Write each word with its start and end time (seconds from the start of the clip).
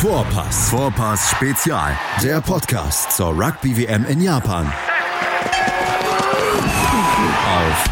Vorpass. 0.00 0.70
Vorpass 0.70 1.30
Spezial. 1.30 1.94
Der 2.22 2.40
Podcast 2.40 3.12
zur 3.14 3.38
Rugby 3.38 3.76
WM 3.76 4.06
in 4.06 4.22
Japan. 4.22 4.72
Auf 7.44 7.84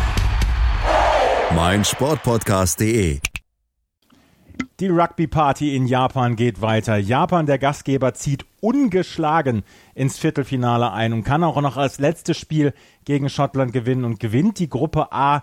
meinsportpodcast.de. 1.54 3.21
Die 4.80 4.89
Rugby 4.89 5.26
Party 5.26 5.76
in 5.76 5.86
Japan 5.86 6.34
geht 6.34 6.62
weiter. 6.62 6.96
Japan, 6.96 7.44
der 7.44 7.58
Gastgeber, 7.58 8.14
zieht 8.14 8.46
ungeschlagen 8.62 9.62
ins 9.95 10.16
Viertelfinale 10.16 10.90
ein 10.93 11.12
und 11.12 11.25
kann 11.25 11.45
auch 11.45 11.61
noch 11.61 11.77
als 11.77 11.98
letztes 11.98 12.38
Spiel 12.38 12.72
gegen 13.04 13.29
Schottland 13.29 13.75
gewinnen 13.75 14.06
und 14.06 14.18
gewinnt 14.18 14.61
die 14.61 14.70
Gruppe 14.70 15.12
A 15.12 15.43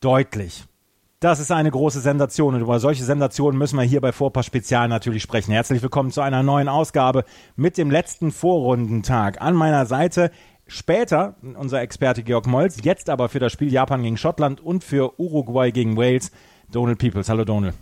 deutlich. 0.00 0.64
Das 1.26 1.40
ist 1.40 1.50
eine 1.50 1.72
große 1.72 1.98
Sensation 1.98 2.54
und 2.54 2.60
über 2.60 2.78
solche 2.78 3.02
Sensationen 3.02 3.58
müssen 3.58 3.76
wir 3.76 3.82
hier 3.82 4.00
bei 4.00 4.12
Vorpass 4.12 4.46
Spezial 4.46 4.86
natürlich 4.86 5.24
sprechen. 5.24 5.50
Herzlich 5.50 5.82
willkommen 5.82 6.12
zu 6.12 6.20
einer 6.20 6.44
neuen 6.44 6.68
Ausgabe 6.68 7.24
mit 7.56 7.78
dem 7.78 7.90
letzten 7.90 8.30
Vorrundentag. 8.30 9.42
An 9.42 9.54
meiner 9.54 9.86
Seite 9.86 10.30
später 10.68 11.34
unser 11.58 11.80
Experte 11.80 12.22
Georg 12.22 12.46
Molz, 12.46 12.76
jetzt 12.84 13.10
aber 13.10 13.28
für 13.28 13.40
das 13.40 13.50
Spiel 13.50 13.72
Japan 13.72 14.04
gegen 14.04 14.16
Schottland 14.16 14.60
und 14.60 14.84
für 14.84 15.18
Uruguay 15.18 15.72
gegen 15.72 15.96
Wales, 15.96 16.30
Donald 16.70 17.00
Peoples. 17.00 17.28
Hallo 17.28 17.44
Donald. 17.44 17.74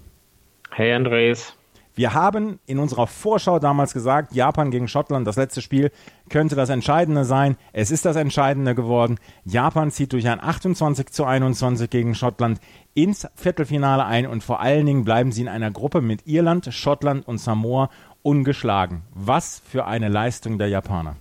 Hey 0.71 0.95
Andres. 0.95 1.55
Wir 1.97 2.13
haben 2.13 2.59
in 2.67 2.81
unserer 2.81 3.07
Vorschau 3.07 3.61
damals 3.61 3.93
gesagt, 3.93 4.33
Japan 4.35 4.73
gegen 4.73 4.89
Schottland, 4.89 5.29
das 5.29 5.37
letzte 5.37 5.63
Spiel 5.63 5.93
könnte 6.29 6.57
das 6.57 6.69
Entscheidende 6.69 7.25
sein. 7.25 7.57
Es 7.73 7.93
ist 7.93 8.05
das 8.05 8.17
Entscheidende 8.17 8.75
geworden. 8.75 9.21
Japan 9.45 9.93
zieht 9.93 10.13
durch 10.13 10.27
ein 10.27 10.43
28 10.43 11.11
zu 11.11 11.25
21 11.25 11.89
gegen 11.91 12.17
Schottland 12.17 12.59
ins 12.95 13.29
Viertelfinale 13.35 14.05
ein 14.05 14.27
und 14.27 14.43
vor 14.43 14.61
allen 14.61 14.87
Dingen 14.87 15.05
bleiben 15.05 15.33
sie 15.33 15.43
in 15.43 15.49
einer 15.49 15.71
Gruppe 15.71 16.01
mit 16.01 16.27
Irland, 16.27 16.73
Schottland 16.73 17.27
und 17.27 17.39
Samoa 17.39 17.91
ungeschlagen. 18.23 19.03
Was 19.13 19.61
für 19.67 19.85
eine 19.85 20.09
Leistung 20.09 20.59
der 20.59 20.69
Japaner. 20.69 21.17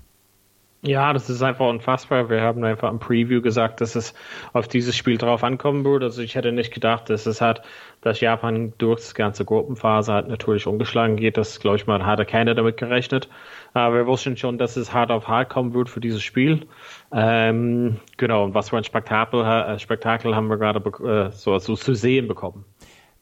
Ja, 0.85 1.13
das 1.13 1.29
ist 1.29 1.41
einfach 1.41 1.69
unfassbar. 1.69 2.29
Wir 2.29 2.41
haben 2.41 2.61
einfach 2.65 2.91
im 2.91 2.99
Preview 2.99 3.41
gesagt, 3.41 3.79
dass 3.79 3.95
es 3.95 4.13
auf 4.51 4.67
dieses 4.67 4.97
Spiel 4.97 5.17
drauf 5.17 5.41
ankommen 5.41 5.85
würde. 5.85 6.07
Also 6.07 6.21
ich 6.21 6.35
hätte 6.35 6.51
nicht 6.51 6.73
gedacht, 6.73 7.09
dass 7.09 7.25
es 7.25 7.39
hat, 7.39 7.63
dass 8.01 8.19
Japan 8.19 8.73
durch 8.79 8.99
das 8.99 9.15
ganze 9.15 9.45
Gruppenphase 9.45 10.11
halt 10.11 10.27
natürlich 10.27 10.67
ungeschlagen 10.67 11.15
geht. 11.15 11.37
Das, 11.37 11.61
glaube 11.61 11.77
ich 11.77 11.87
mal, 11.87 12.05
hatte 12.05 12.25
keiner 12.25 12.53
damit 12.53 12.75
gerechnet. 12.75 13.29
Aber 13.73 13.95
wir 13.95 14.07
wussten 14.07 14.35
schon, 14.35 14.57
dass 14.57 14.75
es 14.75 14.93
hart 14.93 15.09
auf 15.09 15.29
hart 15.29 15.49
kommen 15.49 15.73
wird 15.73 15.89
für 15.89 16.01
dieses 16.01 16.21
Spiel. 16.21 16.67
Ähm, 17.13 18.01
genau, 18.17 18.43
und 18.43 18.53
was 18.53 18.71
für 18.71 18.77
ein 18.77 18.83
Spektakel, 18.83 19.39
äh, 19.41 19.79
Spektakel 19.79 20.35
haben 20.35 20.49
wir 20.49 20.57
gerade 20.57 20.79
äh, 20.79 21.31
so, 21.31 21.57
so 21.59 21.77
zu 21.77 21.93
sehen 21.93 22.27
bekommen. 22.27 22.65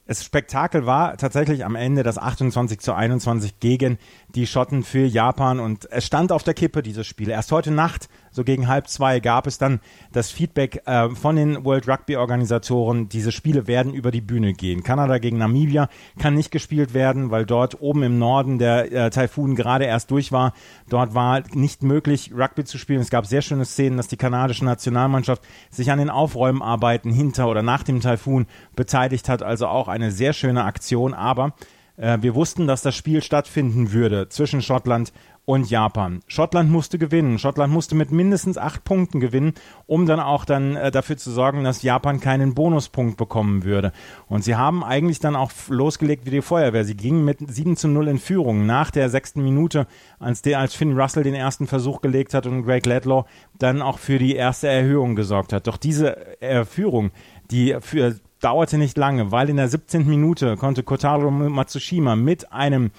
Das 0.04 0.24
Spektakel 0.24 0.84
war 0.84 1.16
tatsächlich 1.16 1.64
am 1.64 1.76
Ende 1.76 2.02
das 2.02 2.18
28 2.18 2.80
zu 2.80 2.92
21 2.92 3.60
gegen 3.60 3.98
die 4.34 4.48
Schotten 4.48 4.82
für 4.82 5.06
Japan 5.06 5.60
und 5.60 5.88
es 5.92 6.04
stand 6.04 6.32
auf 6.32 6.42
der 6.42 6.54
Kippe 6.54 6.82
dieses 6.82 7.06
Spiel. 7.06 7.30
Erst 7.30 7.52
heute 7.52 7.70
Nacht, 7.70 8.08
so 8.32 8.44
gegen 8.44 8.66
halb 8.66 8.88
zwei, 8.88 9.20
gab 9.20 9.46
es 9.46 9.58
dann 9.58 9.80
das 10.10 10.30
Feedback 10.30 10.82
äh, 10.86 11.10
von 11.10 11.36
den 11.36 11.64
World 11.64 11.88
Rugby 11.88 12.16
Organisatoren, 12.16 13.08
diese 13.08 13.30
Spiele 13.30 13.66
werden 13.66 13.94
über 13.94 14.10
die 14.10 14.20
Bühne 14.20 14.54
gehen. 14.54 14.82
Kanada 14.82 15.18
gegen 15.18 15.38
Namibia 15.38 15.88
kann 16.18 16.34
nicht 16.34 16.50
gespielt 16.50 16.94
werden, 16.94 17.30
weil 17.30 17.46
dort 17.46 17.80
oben 17.80 18.02
im 18.02 18.18
Norden 18.18 18.58
der 18.58 18.90
äh, 18.90 19.10
Taifun 19.10 19.54
gerade 19.54 19.84
erst 19.84 20.10
durch 20.10 20.32
war. 20.32 20.52
Dort 20.88 21.14
war 21.14 21.42
nicht 21.52 21.82
möglich, 21.82 22.32
Rugby 22.36 22.64
zu 22.64 22.78
spielen. 22.78 23.00
Es 23.00 23.10
gab 23.10 23.26
sehr 23.26 23.42
schöne 23.42 23.64
Szenen, 23.64 23.96
dass 23.96 24.08
die 24.08 24.16
kanadische 24.16 24.64
Nationalmannschaft 24.64 25.42
sich 25.70 25.90
an 25.90 25.98
den 25.98 26.10
Aufräumarbeiten 26.10 27.12
hinter 27.12 27.48
oder 27.48 27.62
nach 27.62 27.82
dem 27.82 28.00
Taifun 28.00 28.46
beteiligt 28.74 29.28
hat, 29.28 29.42
also 29.42 29.66
auch 29.66 29.88
eine 29.88 30.10
sehr 30.10 30.32
schöne 30.32 30.64
Aktion, 30.64 31.14
aber 31.14 31.54
äh, 31.96 32.18
wir 32.20 32.34
wussten, 32.34 32.66
dass 32.66 32.82
das 32.82 32.96
Spiel 32.96 33.22
stattfinden 33.22 33.92
würde 33.92 34.28
zwischen 34.28 34.62
Schottland 34.62 35.12
und 35.44 35.68
Japan. 35.68 36.20
Schottland 36.28 36.70
musste 36.70 36.98
gewinnen. 36.98 37.38
Schottland 37.38 37.72
musste 37.72 37.96
mit 37.96 38.12
mindestens 38.12 38.58
acht 38.58 38.84
Punkten 38.84 39.18
gewinnen, 39.18 39.54
um 39.86 40.06
dann 40.06 40.20
auch 40.20 40.44
dann 40.44 40.76
äh, 40.76 40.92
dafür 40.92 41.16
zu 41.16 41.32
sorgen, 41.32 41.64
dass 41.64 41.82
Japan 41.82 42.20
keinen 42.20 42.54
Bonuspunkt 42.54 43.16
bekommen 43.16 43.64
würde. 43.64 43.92
Und 44.28 44.44
sie 44.44 44.54
haben 44.54 44.84
eigentlich 44.84 45.18
dann 45.18 45.34
auch 45.34 45.50
losgelegt 45.68 46.26
wie 46.26 46.30
die 46.30 46.42
Feuerwehr. 46.42 46.84
Sie 46.84 46.96
gingen 46.96 47.24
mit 47.24 47.38
7 47.40 47.76
zu 47.76 47.88
0 47.88 48.08
in 48.08 48.18
Führung 48.18 48.66
nach 48.66 48.92
der 48.92 49.10
sechsten 49.10 49.42
Minute, 49.42 49.88
als, 50.20 50.42
der, 50.42 50.60
als 50.60 50.74
Finn 50.74 50.98
Russell 50.98 51.24
den 51.24 51.34
ersten 51.34 51.66
Versuch 51.66 52.00
gelegt 52.00 52.34
hat 52.34 52.46
und 52.46 52.64
Greg 52.64 52.86
Ledlow 52.86 53.26
dann 53.58 53.82
auch 53.82 53.98
für 53.98 54.18
die 54.18 54.36
erste 54.36 54.68
Erhöhung 54.68 55.16
gesorgt 55.16 55.52
hat. 55.52 55.66
Doch 55.66 55.76
diese 55.76 56.40
äh, 56.40 56.64
Führung, 56.64 57.10
die 57.50 57.76
für 57.80 58.14
dauerte 58.40 58.78
nicht 58.78 58.96
lange, 58.96 59.32
weil 59.32 59.48
in 59.48 59.56
der 59.56 59.68
17. 59.68 60.06
Minute 60.06 60.56
konnte 60.56 60.82
Kotaro 60.82 61.30
Matsushima 61.30 62.16
mit 62.16 62.52
einem 62.52 62.90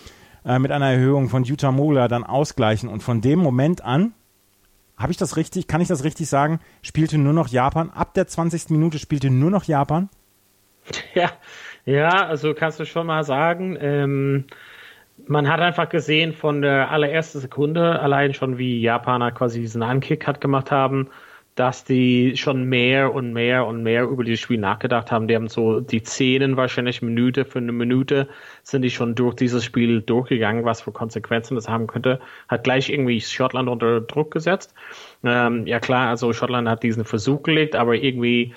äh, 0.45 0.59
mit 0.59 0.71
einer 0.71 0.91
Erhöhung 0.91 1.29
von 1.29 1.43
Yuta 1.43 1.71
Mola 1.71 2.07
dann 2.07 2.23
ausgleichen 2.23 2.89
und 2.89 3.03
von 3.03 3.21
dem 3.21 3.39
Moment 3.39 3.83
an 3.83 4.13
habe 4.97 5.11
ich 5.11 5.17
das 5.17 5.37
richtig, 5.37 5.67
kann 5.67 5.81
ich 5.81 5.87
das 5.87 6.03
richtig 6.03 6.29
sagen, 6.29 6.59
spielte 6.81 7.17
nur 7.17 7.33
noch 7.33 7.47
Japan. 7.47 7.89
Ab 7.89 8.13
der 8.13 8.27
20. 8.27 8.69
Minute 8.69 8.99
spielte 8.99 9.29
nur 9.29 9.51
noch 9.51 9.63
Japan. 9.65 10.09
Ja, 11.13 11.31
ja, 11.85 12.25
also 12.25 12.53
kannst 12.53 12.79
du 12.79 12.85
schon 12.85 13.07
mal 13.07 13.23
sagen, 13.23 13.77
ähm, 13.79 14.45
man 15.27 15.49
hat 15.49 15.59
einfach 15.59 15.89
gesehen 15.89 16.33
von 16.33 16.61
der 16.61 16.91
allerersten 16.91 17.39
Sekunde, 17.39 17.99
allein 17.99 18.33
schon 18.33 18.57
wie 18.57 18.81
Japaner 18.81 19.31
quasi 19.31 19.59
diesen 19.59 19.83
Ankick 19.83 20.27
hat 20.27 20.41
gemacht 20.41 20.71
haben, 20.71 21.09
dass 21.55 21.83
die 21.83 22.35
schon 22.35 22.65
mehr 22.65 23.13
und 23.13 23.31
mehr 23.31 23.67
und 23.67 23.83
mehr 23.83 24.03
über 24.05 24.23
dieses 24.23 24.39
Spiel 24.39 24.57
nachgedacht 24.57 25.11
haben. 25.11 25.27
Die 25.27 25.35
haben 25.35 25.49
so 25.49 25.81
die 25.81 25.99
Szenen 25.99 26.57
wahrscheinlich 26.57 27.01
Minute 27.01 27.45
für 27.45 27.59
eine 27.59 27.71
Minute 27.71 28.27
sind 28.63 28.81
die 28.81 28.89
schon 28.89 29.13
durch 29.13 29.35
dieses 29.35 29.63
Spiel 29.63 30.01
durchgegangen, 30.01 30.65
was 30.65 30.81
für 30.81 30.91
Konsequenzen 30.91 31.55
das 31.55 31.67
haben 31.67 31.85
könnte. 31.87 32.19
Hat 32.47 32.63
gleich 32.63 32.89
irgendwie 32.89 33.21
Schottland 33.21 33.69
unter 33.69 34.01
Druck 34.01 34.31
gesetzt. 34.31 34.73
Ähm, 35.23 35.67
ja 35.67 35.79
klar, 35.79 36.09
also 36.09 36.33
Schottland 36.33 36.67
hat 36.67 36.81
diesen 36.81 37.05
Versuch 37.05 37.43
gelegt, 37.43 37.75
aber 37.75 37.95
irgendwie 37.95 38.53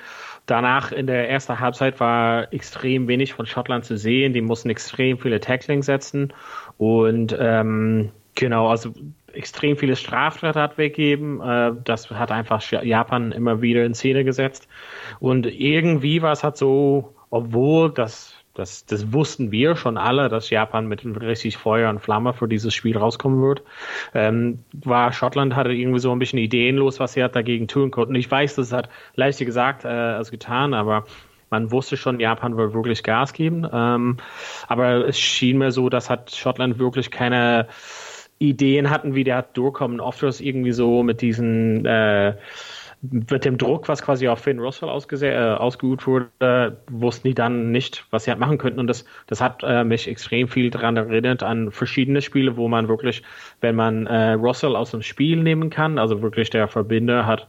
danach 0.46 0.92
in 0.92 1.06
der 1.06 1.28
ersten 1.28 1.60
Halbzeit 1.60 2.00
war 2.00 2.52
extrem 2.52 3.08
wenig 3.08 3.34
von 3.34 3.46
Schottland 3.46 3.84
zu 3.84 3.98
sehen. 3.98 4.32
Die 4.32 4.40
mussten 4.40 4.70
extrem 4.70 5.18
viele 5.18 5.40
Tackling 5.40 5.82
setzen 5.82 6.32
und 6.78 7.36
ähm, 7.38 8.10
genau, 8.34 8.68
also 8.68 8.94
extrem 9.36 9.76
viele 9.76 9.96
Straftat 9.96 10.78
weggeben. 10.78 11.40
Äh, 11.40 11.72
das 11.84 12.10
hat 12.10 12.32
einfach 12.32 12.62
Japan 12.70 13.32
immer 13.32 13.62
wieder 13.62 13.84
in 13.84 13.94
Szene 13.94 14.24
gesetzt. 14.24 14.68
Und 15.20 15.46
irgendwie 15.46 16.22
war 16.22 16.32
es 16.32 16.42
halt 16.42 16.56
so, 16.56 17.14
obwohl 17.30 17.92
das 17.92 18.36
das, 18.56 18.86
das 18.86 19.12
wussten 19.12 19.52
wir 19.52 19.76
schon 19.76 19.98
alle, 19.98 20.30
dass 20.30 20.48
Japan 20.48 20.86
mit 20.86 21.04
richtig 21.04 21.58
Feuer 21.58 21.90
und 21.90 22.00
Flamme 22.00 22.32
für 22.32 22.48
dieses 22.48 22.72
Spiel 22.74 22.96
rauskommen 22.96 23.42
wird. 23.42 23.62
Ähm, 24.14 24.60
war 24.72 25.12
Schottland 25.12 25.54
hatte 25.54 25.72
irgendwie 25.72 26.00
so 26.00 26.10
ein 26.10 26.18
bisschen 26.18 26.38
ideenlos, 26.38 26.98
was 26.98 27.12
sie 27.12 27.22
hat 27.22 27.36
dagegen 27.36 27.68
tun 27.68 27.90
konnten. 27.90 28.14
Ich 28.14 28.30
weiß, 28.30 28.54
das 28.54 28.72
hat 28.72 28.88
leichter 29.14 29.44
gesagt 29.44 29.84
äh, 29.84 29.88
als 29.88 30.30
getan, 30.30 30.72
aber 30.72 31.04
man 31.50 31.70
wusste 31.70 31.96
schon, 31.96 32.18
Japan 32.18 32.56
wird 32.56 32.72
wirklich 32.72 33.02
Gas 33.02 33.34
geben. 33.34 33.68
Ähm, 33.70 34.16
aber 34.68 35.06
es 35.06 35.18
schien 35.18 35.58
mir 35.58 35.70
so, 35.70 35.90
dass 35.90 36.08
hat 36.08 36.34
Schottland 36.34 36.78
wirklich 36.78 37.10
keine 37.10 37.68
Ideen 38.38 38.90
hatten, 38.90 39.14
wie 39.14 39.24
der 39.24 39.42
durchkommen. 39.42 40.00
Oft 40.00 40.22
ist 40.22 40.40
irgendwie 40.40 40.72
so 40.72 41.02
mit 41.02 41.22
diesen 41.22 41.84
äh, 41.86 42.34
mit 43.02 43.44
dem 43.44 43.58
Druck, 43.58 43.88
was 43.88 44.02
quasi 44.02 44.28
auf 44.28 44.40
Finn 44.40 44.58
Russell 44.58 44.88
äh, 44.88 45.54
ausgeübt 45.54 46.06
wurde, 46.06 46.76
wussten 46.90 47.28
die 47.28 47.34
dann 47.34 47.70
nicht, 47.70 48.06
was 48.10 48.24
sie 48.24 48.30
halt 48.30 48.40
machen 48.40 48.58
könnten. 48.58 48.80
Und 48.80 48.86
das, 48.86 49.04
das 49.26 49.40
hat 49.40 49.62
äh, 49.62 49.84
mich 49.84 50.08
extrem 50.08 50.48
viel 50.48 50.70
daran 50.70 50.96
erinnert 50.96 51.42
an 51.42 51.70
verschiedene 51.70 52.22
Spiele, 52.22 52.56
wo 52.56 52.68
man 52.68 52.88
wirklich, 52.88 53.22
wenn 53.60 53.76
man 53.76 54.06
äh, 54.06 54.32
Russell 54.32 54.76
aus 54.76 54.90
dem 54.90 55.02
Spiel 55.02 55.42
nehmen 55.42 55.70
kann, 55.70 55.98
also 55.98 56.22
wirklich 56.22 56.50
der 56.50 56.68
Verbinder 56.68 57.26
hat, 57.26 57.46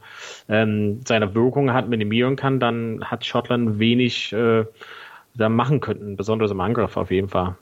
ähm, 0.48 1.00
seine 1.06 1.34
Wirkung 1.34 1.72
hat, 1.72 1.88
minimieren 1.88 2.36
kann, 2.36 2.60
dann 2.60 3.04
hat 3.04 3.24
Schottland 3.24 3.78
wenig 3.78 4.32
äh, 4.32 4.64
da 5.34 5.48
machen 5.48 5.80
könnten, 5.80 6.16
besonders 6.16 6.50
im 6.50 6.60
Angriff 6.60 6.96
auf 6.96 7.10
jeden 7.10 7.28
Fall. 7.28 7.56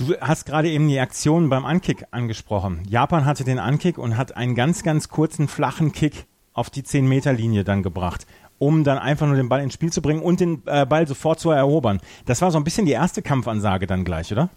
Du 0.00 0.14
hast 0.18 0.46
gerade 0.46 0.70
eben 0.70 0.88
die 0.88 0.98
Aktion 0.98 1.50
beim 1.50 1.66
Ankick 1.66 2.06
angesprochen. 2.10 2.82
Japan 2.88 3.26
hatte 3.26 3.44
den 3.44 3.58
Ankick 3.58 3.98
und 3.98 4.16
hat 4.16 4.34
einen 4.34 4.54
ganz, 4.54 4.82
ganz 4.82 5.10
kurzen, 5.10 5.46
flachen 5.46 5.92
Kick 5.92 6.24
auf 6.54 6.70
die 6.70 6.82
10-Meter-Linie 6.82 7.64
dann 7.64 7.82
gebracht, 7.82 8.26
um 8.58 8.82
dann 8.82 8.96
einfach 8.96 9.26
nur 9.26 9.36
den 9.36 9.50
Ball 9.50 9.60
ins 9.62 9.74
Spiel 9.74 9.92
zu 9.92 10.00
bringen 10.00 10.22
und 10.22 10.40
den 10.40 10.62
äh, 10.64 10.86
Ball 10.86 11.06
sofort 11.06 11.38
zu 11.38 11.50
erobern. 11.50 12.00
Das 12.24 12.40
war 12.40 12.50
so 12.50 12.56
ein 12.56 12.64
bisschen 12.64 12.86
die 12.86 12.92
erste 12.92 13.20
Kampfansage 13.20 13.86
dann 13.86 14.04
gleich, 14.04 14.32
oder? 14.32 14.48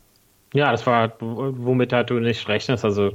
Ja, 0.53 0.71
das 0.71 0.85
war, 0.85 1.13
womit 1.19 1.91
halt 1.93 2.11
du 2.11 2.19
nicht 2.19 2.47
rechnest. 2.47 2.85
Also, 2.85 3.13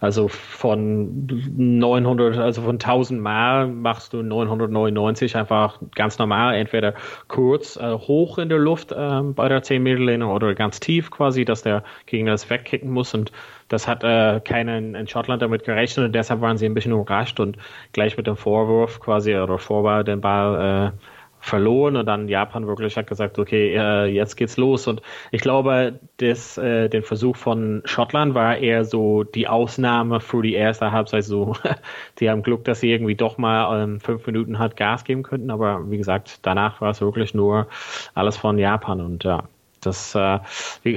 also 0.00 0.28
von 0.28 1.26
900, 1.56 2.36
also 2.36 2.60
von 2.60 2.74
1000 2.74 3.20
Mal 3.22 3.68
machst 3.68 4.12
du 4.12 4.22
999 4.22 5.34
einfach 5.34 5.80
ganz 5.94 6.18
normal, 6.18 6.54
entweder 6.56 6.92
kurz 7.28 7.76
äh, 7.76 7.92
hoch 7.94 8.36
in 8.36 8.50
der 8.50 8.58
Luft 8.58 8.92
äh, 8.92 9.20
bei 9.22 9.48
der 9.48 9.62
10 9.62 9.82
Meter 9.82 10.00
Linie 10.00 10.26
oder 10.26 10.54
ganz 10.54 10.78
tief 10.78 11.10
quasi, 11.10 11.46
dass 11.46 11.62
der 11.62 11.84
Gegner 12.04 12.32
das 12.32 12.50
wegkicken 12.50 12.90
muss 12.90 13.14
und 13.14 13.32
das 13.68 13.88
hat 13.88 14.04
äh, 14.04 14.40
keiner 14.44 14.76
in 14.76 15.08
Schottland 15.08 15.40
damit 15.40 15.64
gerechnet 15.64 16.04
und 16.04 16.12
deshalb 16.12 16.42
waren 16.42 16.58
sie 16.58 16.66
ein 16.66 16.74
bisschen 16.74 16.92
überrascht 16.92 17.40
und 17.40 17.56
gleich 17.92 18.18
mit 18.18 18.26
dem 18.26 18.36
Vorwurf 18.36 19.00
quasi 19.00 19.34
oder 19.34 19.58
Vorball 19.58 20.04
den 20.04 20.20
Ball 20.20 20.92
äh, 20.92 21.13
verloren 21.44 21.96
und 21.96 22.06
dann 22.06 22.26
Japan 22.28 22.66
wirklich 22.66 22.96
hat 22.96 23.06
gesagt, 23.06 23.38
okay, 23.38 23.74
äh, 23.76 24.06
jetzt 24.06 24.36
geht's 24.36 24.56
los. 24.56 24.86
Und 24.86 25.02
ich 25.30 25.42
glaube, 25.42 26.00
das, 26.16 26.56
äh, 26.56 26.88
den 26.88 27.02
Versuch 27.02 27.36
von 27.36 27.82
Schottland 27.84 28.34
war 28.34 28.56
eher 28.56 28.86
so 28.86 29.24
die 29.24 29.46
Ausnahme 29.46 30.20
für 30.20 30.42
die 30.42 30.54
erste 30.54 30.90
Halbzeit. 30.90 31.24
So, 31.24 31.54
die 32.18 32.30
haben 32.30 32.42
Glück, 32.42 32.64
dass 32.64 32.80
sie 32.80 32.90
irgendwie 32.90 33.14
doch 33.14 33.36
mal 33.36 33.82
ähm, 33.82 34.00
fünf 34.00 34.26
Minuten 34.26 34.58
hat 34.58 34.76
Gas 34.78 35.04
geben 35.04 35.22
könnten. 35.22 35.50
Aber 35.50 35.90
wie 35.90 35.98
gesagt, 35.98 36.38
danach 36.42 36.80
war 36.80 36.90
es 36.90 37.02
wirklich 37.02 37.34
nur 37.34 37.68
alles 38.14 38.38
von 38.38 38.58
Japan 38.58 39.02
und 39.02 39.24
ja. 39.24 39.44
Das, 39.82 40.14
äh, 40.14 40.38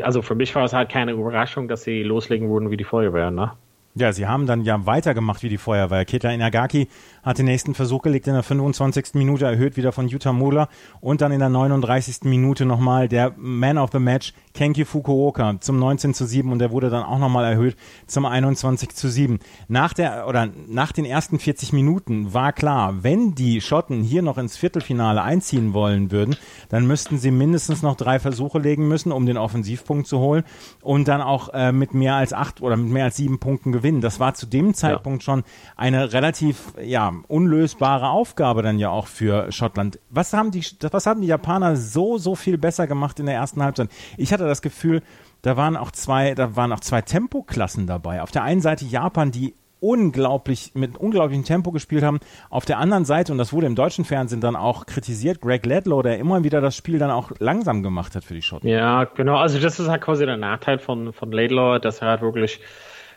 also 0.02 0.22
für 0.22 0.36
mich 0.36 0.56
war 0.56 0.64
es 0.64 0.72
halt 0.72 0.88
keine 0.88 1.12
Überraschung, 1.12 1.68
dass 1.68 1.84
sie 1.84 2.04
loslegen 2.04 2.50
würden 2.50 2.72
wie 2.72 2.78
die 2.78 2.86
Feuerwehr, 2.86 3.32
ne? 3.32 3.52
Ja, 4.00 4.14
sie 4.14 4.28
haben 4.28 4.46
dann 4.46 4.64
ja 4.64 4.86
weitergemacht 4.86 5.42
wie 5.42 5.50
die 5.50 5.58
Feuerwehr. 5.58 6.06
Keta 6.06 6.30
Inagaki 6.30 6.88
hat 7.24 7.40
den 7.40 7.46
nächsten 7.46 7.74
Versuch 7.74 8.04
gelegt 8.04 8.28
in 8.28 8.34
der 8.34 8.44
25. 8.44 9.16
Minute, 9.16 9.46
erhöht 9.46 9.76
wieder 9.76 9.92
von 9.92 10.08
Yuta 10.08 10.34
Mula 10.34 10.70
und 11.02 11.22
dann 11.22 11.32
in 11.32 11.40
der 11.40 11.50
39. 11.50 12.26
Minute 12.26 12.66
nochmal 12.66 13.08
der 13.08 13.34
Man 13.38 13.80
of 13.80 13.90
the 13.92 14.00
Match, 14.00 14.34
Kenki 14.58 14.86
Fukuoka, 14.86 15.58
zum 15.60 15.78
19 15.78 16.16
zu 16.16 16.26
7 16.26 16.52
und 16.52 16.58
der 16.58 16.72
wurde 16.72 16.90
dann 16.90 17.04
auch 17.04 17.20
nochmal 17.20 17.46
erhöht 17.46 17.76
zum 18.08 18.26
21 18.26 18.90
zu 18.96 19.08
7. 19.08 19.38
Nach 19.68 19.94
der, 19.94 20.28
oder 20.28 20.50
nach 20.68 20.92
den 20.92 21.06
ersten 21.06 21.38
40 21.38 21.74
Minuten 21.74 22.34
war 22.34 22.54
klar, 22.54 23.04
wenn 23.04 23.36
die 23.36 23.62
Schotten 23.62 24.02
hier 24.02 24.24
noch 24.24 24.40
ins 24.40 24.58
Viertelfinale 24.58 25.22
einziehen 25.22 25.76
wollen 25.76 26.10
würden, 26.10 26.36
dann 26.70 26.88
müssten 26.88 27.20
sie 27.20 27.30
mindestens 27.30 27.84
noch 27.84 27.96
drei 27.96 28.18
Versuche 28.18 28.58
legen 28.58 28.88
müssen, 28.88 29.12
um 29.12 29.28
den 29.28 29.38
Offensivpunkt 29.38 30.08
zu 30.08 30.18
holen 30.18 30.44
und 30.82 31.08
dann 31.08 31.22
auch 31.22 31.50
äh, 31.54 31.72
mit 31.72 31.94
mehr 31.94 32.16
als 32.16 32.34
acht 32.34 32.60
oder 32.60 32.78
mit 32.78 32.92
mehr 32.92 33.06
als 33.06 33.18
sieben 33.18 33.38
Punkten 33.38 33.72
gewinnen. 33.72 34.02
Das 34.02 34.20
war 34.20 34.34
zu 34.34 34.48
dem 34.48 34.74
Zeitpunkt 34.74 35.22
ja. 35.22 35.26
schon 35.26 35.44
eine 35.76 36.14
relativ, 36.14 36.74
ja, 36.84 37.14
unlösbare 37.28 38.10
Aufgabe 38.10 38.64
dann 38.64 38.80
ja 38.80 38.90
auch 38.90 39.06
für 39.06 39.52
Schottland. 39.52 40.00
Was 40.10 40.34
haben 40.34 40.50
die, 40.50 40.66
was 40.92 41.06
haben 41.06 41.22
die 41.22 41.28
Japaner 41.28 41.76
so, 41.76 42.18
so 42.18 42.34
viel 42.34 42.58
besser 42.58 42.88
gemacht 42.88 43.20
in 43.20 43.28
der 43.28 43.36
ersten 43.36 43.62
Halbzeit? 43.62 43.90
Ich 44.18 44.34
hatte 44.34 44.47
das 44.48 44.62
Gefühl, 44.62 45.02
da 45.42 45.58
waren 45.58 45.78
auch 45.78 45.92
zwei, 45.92 46.34
da 46.34 46.56
waren 46.56 46.72
auch 46.72 46.80
zwei 46.80 47.02
Tempoklassen 47.02 47.88
dabei. 47.88 48.22
Auf 48.22 48.32
der 48.32 48.44
einen 48.44 48.62
Seite 48.62 48.86
Japan, 48.86 49.32
die 49.32 49.56
unglaublich 49.80 50.72
mit 50.74 50.98
unglaublichem 50.98 51.46
Tempo 51.46 51.72
gespielt 51.72 52.04
haben. 52.04 52.20
Auf 52.50 52.66
der 52.66 52.80
anderen 52.80 53.06
Seite, 53.06 53.32
und 53.32 53.38
das 53.38 53.54
wurde 53.54 53.68
im 53.68 53.76
deutschen 53.76 54.06
Fernsehen 54.06 54.42
dann 54.42 54.56
auch 54.56 54.86
kritisiert, 54.86 55.42
Greg 55.42 55.66
Ledlow, 55.66 56.02
der 56.02 56.18
immer 56.18 56.44
wieder 56.44 56.62
das 56.62 56.76
Spiel 56.76 57.00
dann 57.00 57.12
auch 57.12 57.32
langsam 57.40 57.84
gemacht 57.84 58.16
hat 58.16 58.24
für 58.24 58.34
die 58.34 58.42
Schotten. 58.42 58.68
Ja, 58.68 59.04
genau. 59.04 59.38
Also 59.38 59.60
das 59.60 59.80
ist 59.80 59.88
halt 59.88 60.02
quasi 60.02 60.26
der 60.26 60.38
Nachteil 60.38 60.80
von, 60.80 61.14
von 61.14 61.32
Laidlaw, 61.32 61.80
dass 61.80 62.02
er 62.02 62.10
halt 62.10 62.22
wirklich 62.22 62.60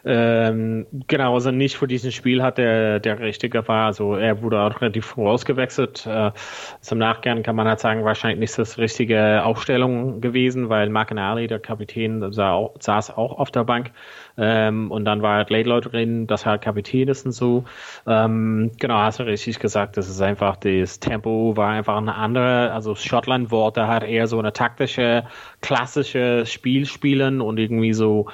ähm, 0.04 0.86
genau, 1.08 1.34
also 1.34 1.50
nicht 1.50 1.76
für 1.76 1.86
dieses 1.86 2.14
Spiel 2.14 2.42
hat 2.42 2.58
der, 2.58 3.00
der 3.00 3.18
Richtige 3.20 3.66
war. 3.68 3.86
Also 3.86 4.14
er 4.14 4.42
wurde 4.42 4.60
auch 4.60 4.80
relativ 4.80 5.06
vorausgewechselt. 5.06 6.06
Äh, 6.06 6.30
zum 6.80 6.98
Nachgang 6.98 7.42
kann 7.42 7.56
man 7.56 7.66
halt 7.68 7.80
sagen, 7.80 8.04
wahrscheinlich 8.04 8.40
nicht 8.40 8.58
das 8.58 8.78
richtige 8.78 9.44
Aufstellung 9.44 10.20
gewesen, 10.20 10.68
weil 10.68 10.88
Mark 10.88 11.10
Ali, 11.12 11.46
der 11.46 11.58
Kapitän, 11.58 12.22
auch, 12.22 12.74
saß 12.78 13.16
auch 13.16 13.38
auf 13.38 13.50
der 13.50 13.64
Bank. 13.64 13.90
Ähm, 14.36 14.90
und 14.90 15.04
dann 15.04 15.22
war 15.22 15.36
halt 15.36 15.50
Laidlaw 15.50 15.80
drin, 15.80 16.26
das 16.26 16.46
halt 16.46 16.62
Kapitän 16.62 17.08
ist 17.08 17.26
und 17.26 17.32
so. 17.32 17.64
Ähm, 18.06 18.70
genau, 18.78 18.98
hast 18.98 19.20
du 19.20 19.26
richtig 19.26 19.58
gesagt, 19.58 19.96
das 19.96 20.08
ist 20.08 20.20
einfach, 20.20 20.56
das 20.56 21.00
Tempo 21.00 21.56
war 21.56 21.70
einfach 21.70 21.96
eine 21.96 22.14
andere, 22.14 22.72
also 22.72 22.94
Schottland 22.94 23.50
wollte 23.50 23.86
halt 23.86 24.04
eher 24.04 24.26
so 24.26 24.38
eine 24.38 24.52
taktische, 24.52 25.24
klassische 25.60 26.44
Spiel 26.46 26.86
spielen 26.86 27.40
und 27.40 27.58
irgendwie 27.58 27.92
so 27.92 28.26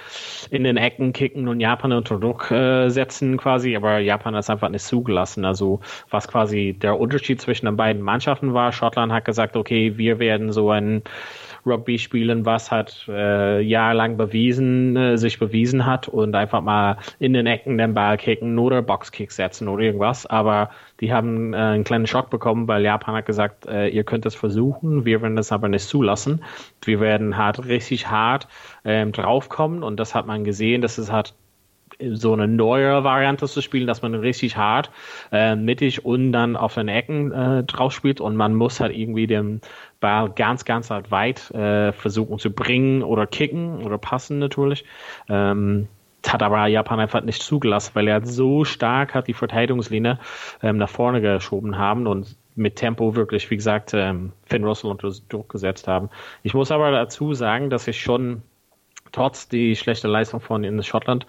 in 0.51 0.65
den 0.65 0.77
Ecken 0.77 1.13
kicken 1.13 1.49
und 1.49 1.61
Japan 1.61 1.93
unter 1.93 2.19
Druck 2.19 2.51
äh, 2.51 2.89
setzen 2.89 3.37
quasi, 3.37 3.77
aber 3.77 3.99
Japan 3.99 4.35
hat 4.35 4.45
es 4.45 4.51
einfach 4.51 4.69
nicht 4.69 4.85
zugelassen. 4.85 5.45
Also 5.45 5.81
was 6.11 6.29
quasi 6.29 6.77
der 6.81 6.99
Unterschied 6.99 7.41
zwischen 7.41 7.67
den 7.67 7.77
beiden 7.77 8.03
Mannschaften 8.03 8.55
war, 8.55 8.73
Schottland 8.73 9.13
hat 9.13 9.25
gesagt, 9.25 9.57
okay, 9.57 9.97
wir 9.97 10.19
werden 10.19 10.53
so 10.53 10.71
ein 10.71 11.03
Rugby 11.67 11.99
spielen, 11.99 12.47
was 12.47 12.71
hat 12.71 13.07
äh, 13.09 13.61
jahrelang 13.61 14.17
bewiesen, 14.17 14.97
äh, 14.97 15.19
sich 15.19 15.39
bewiesen 15.39 15.85
hat 15.85 16.09
und 16.09 16.35
einfach 16.35 16.63
mal 16.63 16.99
in 17.19 17.33
den 17.33 17.47
Ecken 17.47 17.79
den 17.79 17.95
Ball 17.95 18.17
kicken 18.17 18.59
oder 18.59 18.83
Boxkick 18.83 19.33
setzen 19.33 19.69
oder 19.69 19.83
irgendwas. 19.83 20.27
Aber 20.27 20.71
die 21.01 21.13
haben 21.13 21.53
äh, 21.53 21.57
einen 21.57 21.85
kleinen 21.85 22.07
Schock 22.07 22.31
bekommen, 22.31 22.69
weil 22.69 22.83
Japan 22.83 23.17
hat 23.17 23.27
gesagt, 23.27 23.67
äh, 23.67 23.89
ihr 23.89 24.05
könnt 24.05 24.27
es 24.27 24.35
versuchen, 24.35 25.05
wir 25.05 25.23
werden 25.23 25.37
das 25.37 25.53
aber 25.53 25.69
nicht 25.69 25.87
zulassen. 25.87 26.43
Wir 26.85 27.01
werden 27.01 27.37
hart, 27.37 27.67
richtig 27.67 28.11
hart 28.11 28.49
ähm, 28.85 29.13
draufkommen 29.13 29.83
und 29.83 29.99
das 29.99 30.15
hat 30.15 30.27
man 30.27 30.45
gesehen, 30.45 30.83
dass 30.83 30.99
es 30.99 31.11
hat 31.11 31.35
so 32.13 32.33
eine 32.33 32.49
neue 32.49 33.05
Variante 33.05 33.47
zu 33.47 33.63
spielen, 33.63 33.87
dass 33.87 34.03
man 34.03 34.15
richtig 34.15 34.57
hart 34.57 34.91
äh, 35.33 35.57
mittig 35.57 36.05
und 36.05 36.33
dann 36.33 36.57
auf 36.57 36.75
den 36.75 36.89
Ecken 36.89 37.33
äh, 37.33 37.65
drauf 37.65 37.93
spielt 37.93 38.21
und 38.21 38.37
man 38.37 38.55
muss 38.55 38.81
halt 38.81 38.95
irgendwie 38.95 39.27
den 39.27 39.61
Ball 40.01 40.31
ganz, 40.31 40.65
ganz 40.65 40.91
halt 40.91 41.11
weit 41.11 41.51
äh, 41.53 41.93
versuchen 41.93 42.39
zu 42.39 42.51
bringen 42.51 43.03
oder 43.03 43.27
kicken 43.27 43.83
oder 43.83 43.99
passen 43.99 44.39
natürlich. 44.39 44.85
Ähm, 45.29 45.89
hat 46.27 46.43
aber 46.43 46.67
Japan 46.67 47.01
einfach 47.01 47.23
nicht 47.23 47.43
zugelassen, 47.43 47.93
weil 47.95 48.09
er 48.09 48.25
so 48.27 48.65
stark 48.65 49.15
hat 49.15 49.29
die 49.29 49.35
Verteidigungslinie 49.35 50.19
ähm, 50.63 50.77
nach 50.77 50.89
vorne 50.89 51.21
geschoben 51.21 51.79
haben 51.79 52.07
und 52.07 52.37
mit 52.57 52.77
Tempo 52.77 53.15
wirklich, 53.15 53.51
wie 53.51 53.57
gesagt, 53.57 53.93
ähm, 53.95 54.33
Finn 54.45 54.65
Russell 54.65 54.91
unter 54.91 55.11
Druck 55.29 55.51
gesetzt 55.51 55.87
haben. 55.87 56.09
Ich 56.43 56.55
muss 56.55 56.73
aber 56.73 56.91
dazu 56.91 57.35
sagen, 57.35 57.71
dass 57.71 57.87
ich 57.87 58.01
schon 58.01 58.43
trotz 59.13 59.49
die 59.49 59.77
schlechte 59.77 60.09
Leistung 60.09 60.41
von 60.41 60.65
in 60.65 60.83
Schottland 60.83 61.27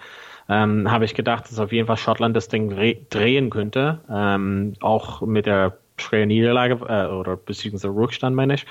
ähm, 0.50 0.90
habe 0.90 1.06
ich 1.06 1.14
gedacht, 1.14 1.46
dass 1.46 1.60
auf 1.60 1.74
jeden 1.74 1.88
Fall 1.88 1.98
Schottland 1.98 2.36
das 2.36 2.48
Ding 2.48 2.69
drehen 3.10 3.50
könnte. 3.50 4.00
Ähm, 4.10 4.74
auch 4.81 5.22
mit 5.22 5.46
der 5.46 5.78
schweren 5.99 6.27
Niederlage 6.27 6.75
äh, 6.88 7.07
oder 7.07 7.35
beziehungsweise 7.38 7.89
Rückstand, 7.89 8.35
meine 8.35 8.55
ich. 8.55 8.65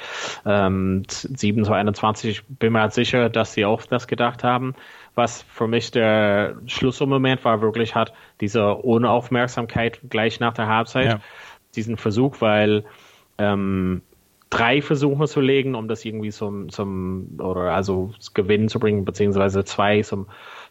Ähm, 0.45 1.03
7 1.09 1.65
zu 1.65 1.73
21, 1.73 2.31
ich 2.31 2.45
bin 2.45 2.73
mir 2.73 2.81
halt 2.81 2.93
sicher, 2.93 3.29
dass 3.29 3.53
sie 3.53 3.65
auch 3.65 3.83
das 3.83 4.07
gedacht 4.07 4.45
haben. 4.45 4.75
Was 5.15 5.43
für 5.43 5.67
mich 5.67 5.91
der 5.91 6.57
Schlüsselmoment 6.67 7.45
war, 7.45 7.61
wirklich 7.63 7.95
hat 7.95 8.13
diese 8.41 8.75
Unaufmerksamkeit 8.75 10.01
gleich 10.09 10.41
nach 10.41 10.55
der 10.55 10.69
Halbzeit, 10.69 11.07
ja. 11.07 11.21
diesen 11.75 11.97
Versuch, 11.97 12.41
weil 12.41 12.85
ähm, 13.39 14.03
drei 14.51 14.81
Versuche 14.81 15.27
zu 15.27 15.41
legen, 15.41 15.75
um 15.75 15.89
das 15.89 16.05
irgendwie 16.05 16.31
zum, 16.31 16.69
zum 16.69 17.39
oder 17.39 17.75
also 17.75 18.13
Gewinn 18.35 18.69
zu 18.69 18.79
bringen, 18.79 19.05
beziehungsweise 19.05 19.65
zwei 19.65 20.03
zum 20.03 20.27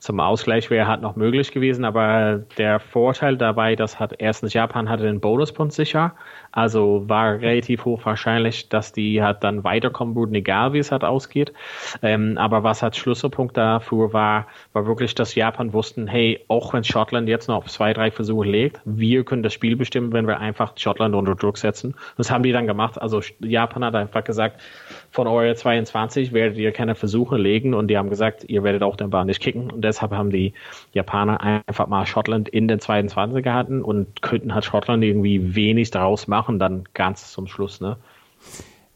zum 0.06 0.20
Ausgleich 0.20 0.70
wäre 0.70 0.88
halt 0.88 1.02
noch 1.02 1.16
möglich 1.16 1.52
gewesen, 1.52 1.84
aber 1.84 2.44
der 2.60 2.80
Vorteil 2.80 3.38
dabei, 3.38 3.76
dass 3.76 4.00
hat 4.00 4.14
erstens 4.20 4.54
Japan 4.54 4.88
hatte 4.88 5.02
den 5.02 5.20
Bonuspunkt 5.20 5.74
sicher, 5.74 6.14
also 6.52 7.04
war 7.08 7.40
relativ 7.42 7.86
hoch 7.86 8.06
wahrscheinlich, 8.06 8.70
dass 8.70 8.94
die 8.94 9.24
halt 9.24 9.44
dann 9.44 9.64
weiterkommen 9.64 10.16
würden, 10.16 10.36
egal 10.36 10.74
wie 10.74 10.78
es 10.78 10.92
halt 10.92 11.04
ausgeht. 11.04 11.54
Ähm, 12.04 12.38
aber 12.38 12.64
was 12.64 12.84
halt 12.84 12.96
Schlüsselpunkt 12.96 13.58
dafür 13.58 14.14
war, 14.14 14.46
war 14.74 14.86
wirklich, 14.86 15.16
dass 15.16 15.34
Japan 15.34 15.74
wussten, 15.74 16.06
hey, 16.08 16.40
auch 16.50 16.74
wenn 16.74 16.84
Schottland 16.84 17.28
jetzt 17.28 17.48
noch 17.48 17.58
auf 17.58 17.68
zwei, 17.68 17.92
drei 17.92 18.12
Versuche 18.12 18.48
legt, 18.48 18.82
wir 18.86 19.26
können 19.26 19.42
das 19.42 19.54
Spiel 19.54 19.76
bestimmen, 19.76 20.14
wenn 20.14 20.28
wir 20.28 20.40
einfach 20.40 20.74
Schottland 20.78 21.16
unter 21.16 21.34
Druck 21.34 21.58
setzen. 21.58 21.96
Das 22.16 22.30
haben 22.30 22.44
die 22.44 22.52
dann 22.52 22.68
gemacht. 22.68 23.02
Also 23.02 23.22
Japan 23.40 23.84
hat 23.84 23.96
einfach 23.96 24.24
gesagt, 24.24 24.62
von 25.16 25.28
Euro 25.28 25.54
22 25.54 26.32
werdet 26.32 26.58
ihr 26.58 26.72
keine 26.72 26.96
Versuche 26.96 27.38
legen 27.38 27.74
und 27.74 27.88
die 27.88 27.98
haben 27.98 28.10
gesagt, 28.10 28.46
ihr 28.48 28.64
werdet 28.64 28.84
auch 28.84 28.96
den 28.96 29.10
Ball 29.10 29.26
nicht 29.26 29.42
kicken 29.42 29.72
und 29.72 29.82
deshalb 29.82 30.12
haben 30.12 30.30
die 30.30 30.54
Japaner 30.94 31.64
einfach 31.68 31.88
mal 31.88 32.06
Schottland 32.06 32.48
in 32.48 32.68
den 32.68 32.80
22 32.80 33.44
gehalten 33.44 33.82
und 33.82 34.22
könnten 34.22 34.54
halt 34.54 34.64
Schottland 34.64 35.04
irgendwie 35.04 35.56
wenig 35.56 35.92
daraus 35.92 36.28
machen 36.28 36.46
machen 36.46 36.60
dann 36.60 36.84
ganz 36.94 37.32
zum 37.32 37.48
Schluss, 37.48 37.82
ne? 37.82 37.98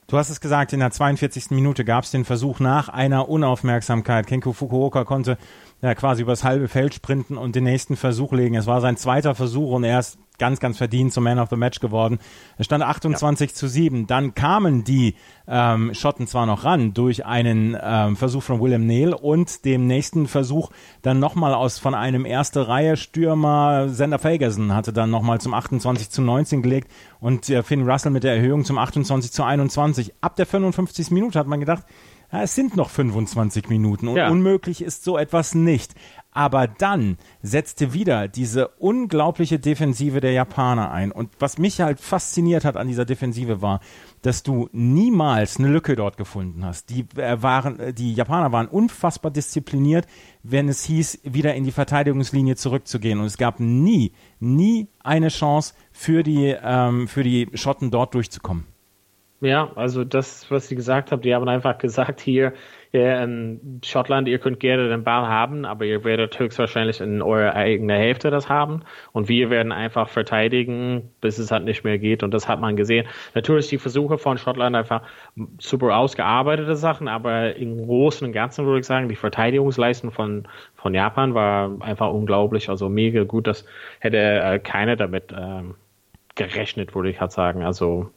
Du 0.08 0.18
hast 0.18 0.32
es 0.32 0.42
gesagt, 0.42 0.74
in 0.74 0.80
der 0.80 0.90
42. 0.90 1.52
Minute 1.52 1.86
gab 1.86 2.04
es 2.04 2.10
den 2.10 2.26
Versuch 2.26 2.60
nach 2.60 2.90
einer 2.90 3.30
Unaufmerksamkeit. 3.30 4.26
Kenko 4.26 4.54
Fukuoka 4.54 5.04
konnte 5.04 5.38
ja, 5.82 5.96
quasi 5.96 6.22
übers 6.22 6.44
halbe 6.44 6.68
Feld 6.68 6.94
sprinten 6.94 7.38
und 7.38 7.56
den 7.56 7.64
nächsten 7.64 7.96
Versuch 7.96 8.34
legen. 8.34 8.56
Es 8.56 8.68
war 8.68 8.82
sein 8.82 8.98
zweiter 8.98 9.36
Versuch 9.36 9.72
und 9.72 9.84
er 9.84 10.00
ist 10.00 10.20
ganz, 10.40 10.60
ganz 10.60 10.78
verdient 10.78 11.14
zum 11.14 11.26
Man 11.26 11.38
of 11.38 11.50
the 11.50 11.56
Match 11.56 11.80
geworden. 11.80 12.18
Es 12.58 12.66
stand 12.66 12.84
28 12.84 13.52
ja. 13.52 13.56
zu 13.56 13.68
7. 13.68 14.08
Dann 14.08 14.34
kamen 14.34 14.84
die 14.84 15.16
ähm, 15.48 15.94
Schotten 15.94 16.26
zwar 16.26 16.46
noch 16.46 16.64
ran 16.64 16.94
durch 16.94 17.26
einen 17.26 17.78
ähm, 17.80 18.16
Versuch 18.16 18.42
von 18.42 18.60
William 18.60 18.86
Neal 18.86 19.14
und 19.14 19.66
dem 19.66 19.86
nächsten 19.86 20.28
Versuch 20.28 20.72
dann 21.02 21.20
nochmal 21.20 21.54
aus 21.54 21.78
von 21.78 21.94
einem 21.94 22.26
erste 22.26 22.68
Reihe 22.68 22.98
Stürmer 22.98 23.90
Sander 23.90 24.20
Fagerson 24.20 24.74
hatte 24.74 24.94
dann 24.94 25.12
nochmal 25.12 25.40
zum 25.42 25.54
28 25.54 26.10
zu 26.10 26.22
19 26.22 26.62
gelegt 26.64 26.90
und 27.20 27.50
äh, 27.50 27.62
Finn 27.62 27.88
Russell 27.88 28.12
mit 28.12 28.24
der 28.24 28.36
Erhöhung 28.36 28.66
zum 28.66 28.78
28 28.78 29.32
zu 29.32 29.44
21. 29.44 30.14
Ab 30.22 30.36
der 30.38 30.46
55. 30.46 31.12
Minute 31.12 31.38
hat 31.38 31.48
man 31.48 31.60
gedacht, 31.60 31.84
ja, 32.32 32.44
es 32.44 32.54
sind 32.54 32.76
noch 32.76 32.90
25 32.90 33.70
Minuten 33.70 34.08
und 34.08 34.18
ja. 34.18 34.30
unmöglich 34.30 34.84
ist 34.84 35.04
so 35.04 35.18
etwas 35.18 35.56
nicht. 35.56 35.96
Aber 36.32 36.68
dann 36.68 37.18
setzte 37.42 37.92
wieder 37.94 38.28
diese 38.28 38.68
unglaubliche 38.68 39.58
Defensive 39.58 40.22
der 40.22 40.32
Japaner 40.32 40.92
ein. 40.92 41.12
Und 41.12 41.32
was 41.40 41.58
mich 41.58 41.82
halt 41.82 42.00
fasziniert 42.00 42.66
hat 42.66 42.78
an 42.78 42.88
dieser 42.88 43.06
Defensive 43.06 43.64
war, 43.64 43.80
dass 44.22 44.44
du 44.44 44.70
niemals 44.72 45.58
eine 45.58 45.70
Lücke 45.70 45.96
dort 45.96 46.18
gefunden 46.18 46.64
hast. 46.64 46.92
Die 46.92 47.08
äh, 47.18 47.42
waren, 47.42 47.80
äh, 47.80 47.94
die 47.94 48.14
Japaner 48.14 48.52
waren 48.52 48.68
unfassbar 48.68 49.32
diszipliniert, 49.32 50.06
wenn 50.44 50.70
es 50.70 50.84
hieß, 50.84 51.22
wieder 51.24 51.56
in 51.56 51.64
die 51.64 51.72
Verteidigungslinie 51.72 52.56
zurückzugehen. 52.56 53.20
Und 53.20 53.26
es 53.26 53.38
gab 53.38 53.60
nie, 53.60 54.12
nie 54.40 54.88
eine 55.00 55.30
Chance 55.30 55.74
für 55.92 56.22
die, 56.22 56.56
ähm, 56.62 57.08
für 57.08 57.24
die 57.24 57.50
Schotten 57.56 57.90
dort 57.90 58.14
durchzukommen. 58.14 58.66
Ja, 59.42 59.72
also 59.76 60.04
das, 60.04 60.52
was 60.52 60.68
Sie 60.68 60.76
gesagt 60.76 61.14
haben, 61.14 61.22
die 61.22 61.34
haben 61.34 61.48
einfach 61.48 61.78
gesagt, 61.78 62.20
hier 62.20 62.54
in 62.92 63.80
Schottland, 63.86 64.28
ihr 64.28 64.40
könnt 64.40 64.60
gerne 64.60 64.90
den 64.90 65.04
Ball 65.04 65.28
haben, 65.28 65.64
aber 65.64 65.86
ihr 65.86 66.04
werdet 66.04 66.38
höchstwahrscheinlich 66.40 67.00
in 67.00 67.22
eurer 67.22 67.54
eigenen 67.54 67.96
Hälfte 67.96 68.32
das 68.32 68.50
haben 68.50 68.82
und 69.14 69.30
wir 69.30 69.50
werden 69.50 69.72
einfach 69.72 70.10
verteidigen, 70.10 71.12
bis 71.22 71.38
es 71.38 71.52
halt 71.52 71.64
nicht 71.64 71.84
mehr 71.86 72.00
geht 72.00 72.24
und 72.24 72.34
das 72.34 72.50
hat 72.50 72.60
man 72.60 72.76
gesehen. 72.76 73.08
Natürlich 73.34 73.68
die 73.68 73.78
Versuche 73.78 74.18
von 74.18 74.38
Schottland 74.38 74.76
einfach 74.76 75.04
super 75.60 75.96
ausgearbeitete 75.96 76.76
Sachen, 76.76 77.08
aber 77.08 77.56
im 77.56 77.86
Großen 77.86 78.28
und 78.28 78.34
Ganzen 78.34 78.66
würde 78.66 78.80
ich 78.80 78.88
sagen, 78.88 79.08
die 79.08 79.16
Verteidigungsleistung 79.16 80.12
von, 80.12 80.48
von 80.76 80.94
Japan 80.94 81.34
war 81.34 81.82
einfach 81.82 82.12
unglaublich, 82.12 82.70
also 82.70 82.90
mega 82.90 83.24
gut, 83.24 83.48
das 83.48 83.66
hätte 84.00 84.18
äh, 84.18 84.60
keiner 84.60 84.96
damit 84.96 85.32
ähm, 85.32 85.76
gerechnet, 86.36 86.96
würde 86.96 87.12
ich 87.12 87.22
halt 87.22 87.32
sagen. 87.32 87.64
Also 87.64 88.10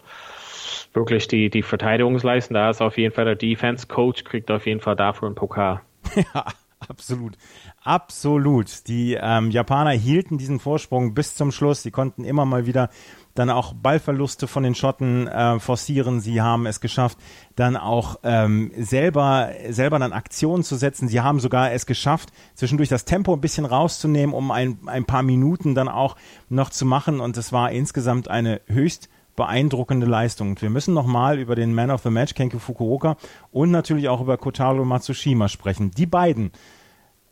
wirklich 0.95 1.29
die, 1.29 1.51
die 1.51 1.63
Verteidigungsleistung. 1.63 2.55
Da 2.55 2.71
ist 2.71 2.81
auf 2.81 2.99
jeden 2.99 3.15
Fall 3.15 3.25
der 3.25 3.37
Defense 3.37 3.87
Coach, 3.87 4.25
kriegt 4.25 4.51
auf 4.51 4.67
jeden 4.67 4.81
Fall 4.81 4.97
dafür 4.97 5.27
einen 5.27 5.35
Pokal. 5.35 5.81
Ja, 6.35 6.45
absolut. 6.89 7.39
Absolut. 7.85 8.87
Die 8.89 9.17
ähm, 9.21 9.51
Japaner 9.51 9.93
hielten 9.93 10.37
diesen 10.37 10.61
Vorsprung 10.61 11.15
bis 11.15 11.35
zum 11.35 11.51
Schluss. 11.53 11.83
Sie 11.83 11.91
konnten 11.91 12.25
immer 12.25 12.45
mal 12.45 12.67
wieder 12.67 12.91
dann 13.35 13.51
auch 13.51 13.73
Ballverluste 13.73 14.47
von 14.47 14.63
den 14.63 14.75
Schotten 14.75 15.27
äh, 15.27 15.59
forcieren. 15.59 16.21
Sie 16.21 16.41
haben 16.43 16.67
es 16.67 16.81
geschafft, 16.81 17.19
dann 17.57 17.77
auch 17.77 18.21
ähm, 18.23 18.73
selber, 18.77 19.51
selber 19.71 19.99
dann 19.99 20.13
Aktionen 20.13 20.63
zu 20.63 20.77
setzen. 20.77 21.09
Sie 21.09 21.21
haben 21.21 21.41
sogar 21.41 21.73
es 21.73 21.87
geschafft, 21.87 22.31
zwischendurch 22.55 22.89
das 22.89 23.05
Tempo 23.05 23.33
ein 23.33 23.41
bisschen 23.41 23.65
rauszunehmen, 23.65 24.35
um 24.35 24.51
ein, 24.51 24.79
ein 24.87 25.05
paar 25.05 25.23
Minuten 25.23 25.75
dann 25.75 25.89
auch 25.89 26.17
noch 26.49 26.71
zu 26.71 26.85
machen. 26.85 27.21
Und 27.21 27.37
es 27.37 27.53
war 27.53 27.73
insgesamt 27.73 28.29
eine 28.29 28.61
höchst 28.67 29.09
beeindruckende 29.37 30.07
Leistung. 30.07 30.61
Wir 30.61 30.71
müssen 30.71 30.95
nochmal 30.95 31.39
über 31.39 31.55
den 31.55 31.75
Man 31.75 31.91
of 31.91 32.03
the 32.03 32.11
Match, 32.11 32.35
Kenki 32.35 32.59
Fukuoka, 32.59 33.17
und 33.51 33.71
natürlich 33.71 34.09
auch 34.09 34.21
über 34.21 34.37
Kotaro 34.37 34.85
Matsushima 34.85 35.49
sprechen. 35.49 35.91
Die 35.91 36.07
beiden. 36.07 36.53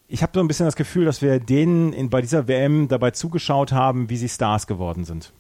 Ich 0.09 0.23
habe 0.23 0.33
so 0.35 0.41
ein 0.41 0.49
bisschen 0.49 0.67
das 0.67 0.77
Gefühl, 0.77 1.05
dass 1.05 1.23
wir 1.23 1.39
denen 1.39 1.93
in, 1.93 2.11
bei 2.11 2.21
dieser 2.21 2.49
WM 2.49 2.89
dabei 2.89 3.13
zugeschaut 3.13 3.73
haben, 3.73 4.11
wie 4.11 4.17
sie 4.17 4.29
Stars 4.29 4.67
geworden 4.67 5.05
sind. 5.05 5.33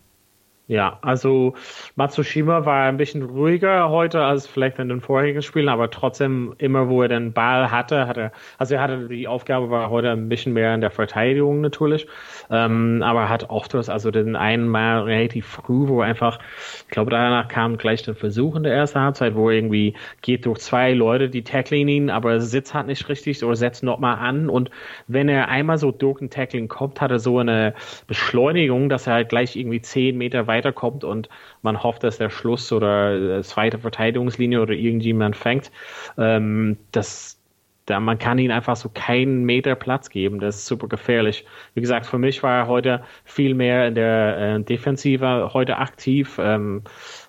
Ja, 0.70 1.00
also 1.02 1.54
Matsushima 1.96 2.64
war 2.64 2.84
ein 2.86 2.96
bisschen 2.96 3.24
ruhiger 3.24 3.90
heute 3.90 4.22
als 4.22 4.46
vielleicht 4.46 4.78
in 4.78 4.88
den 4.88 5.00
vorigen 5.00 5.42
Spielen, 5.42 5.68
aber 5.68 5.90
trotzdem 5.90 6.54
immer, 6.58 6.88
wo 6.88 7.02
er 7.02 7.08
den 7.08 7.32
Ball 7.32 7.72
hatte, 7.72 8.06
hatte 8.06 8.30
also 8.56 8.76
er 8.76 8.80
hatte 8.80 9.08
die 9.08 9.26
Aufgabe 9.26 9.68
war 9.70 9.90
heute 9.90 10.12
ein 10.12 10.28
bisschen 10.28 10.52
mehr 10.52 10.72
in 10.72 10.80
der 10.80 10.92
Verteidigung 10.92 11.60
natürlich, 11.60 12.06
ähm, 12.50 13.02
aber 13.04 13.28
hat 13.28 13.50
oft 13.50 13.74
das, 13.74 13.88
also 13.88 14.12
den 14.12 14.36
einen 14.36 14.68
Mal 14.68 15.02
relativ 15.02 15.46
früh, 15.46 15.88
wo 15.88 16.02
einfach, 16.02 16.38
ich 16.84 16.90
glaube 16.90 17.10
danach 17.10 17.48
kam 17.48 17.76
gleich 17.76 18.04
der 18.04 18.14
Versuch 18.14 18.54
in 18.54 18.62
der 18.62 18.72
ersten 18.72 19.00
Halbzeit, 19.00 19.34
wo 19.34 19.50
er 19.50 19.56
irgendwie 19.56 19.94
geht 20.22 20.46
durch 20.46 20.60
zwei 20.60 20.92
Leute, 20.92 21.28
die 21.28 21.42
tackling 21.42 21.88
ihn, 21.88 22.10
aber 22.10 22.34
er 22.34 22.40
sitzt 22.40 22.74
halt 22.74 22.86
nicht 22.86 23.08
richtig 23.08 23.42
oder 23.42 23.56
setzt 23.56 23.82
nochmal 23.82 24.18
an 24.20 24.48
und 24.48 24.70
wenn 25.08 25.28
er 25.28 25.48
einmal 25.48 25.78
so 25.78 25.90
durch 25.90 26.20
ein 26.20 26.30
Tackling 26.30 26.68
kommt, 26.68 27.00
hat 27.00 27.10
er 27.10 27.18
so 27.18 27.38
eine 27.38 27.74
Beschleunigung, 28.06 28.88
dass 28.88 29.08
er 29.08 29.14
halt 29.14 29.30
gleich 29.30 29.56
irgendwie 29.56 29.80
zehn 29.80 30.16
Meter 30.16 30.46
weit 30.46 30.59
weiterkommt 30.60 31.04
und 31.04 31.28
man 31.62 31.82
hofft, 31.82 32.04
dass 32.04 32.18
der 32.18 32.30
Schluss 32.30 32.72
oder 32.72 33.42
zweite 33.42 33.78
Verteidigungslinie 33.78 34.60
oder 34.60 34.74
irgendjemand 34.74 35.36
fängt. 35.36 35.70
Ähm, 36.18 36.76
das, 36.92 37.40
da, 37.86 37.98
man 37.98 38.18
kann 38.18 38.38
ihm 38.38 38.50
einfach 38.50 38.76
so 38.76 38.90
keinen 38.92 39.44
Meter 39.44 39.74
Platz 39.74 40.10
geben. 40.10 40.38
Das 40.38 40.56
ist 40.56 40.66
super 40.66 40.86
gefährlich. 40.88 41.46
Wie 41.74 41.80
gesagt, 41.80 42.06
für 42.06 42.18
mich 42.18 42.42
war 42.42 42.58
er 42.60 42.66
heute 42.68 43.02
viel 43.24 43.54
mehr 43.54 43.88
in 43.88 43.94
der 43.94 44.38
äh, 44.38 44.62
Defensive 44.62 45.50
heute 45.54 45.78
aktiv. 45.78 46.38
Ähm, 46.38 46.82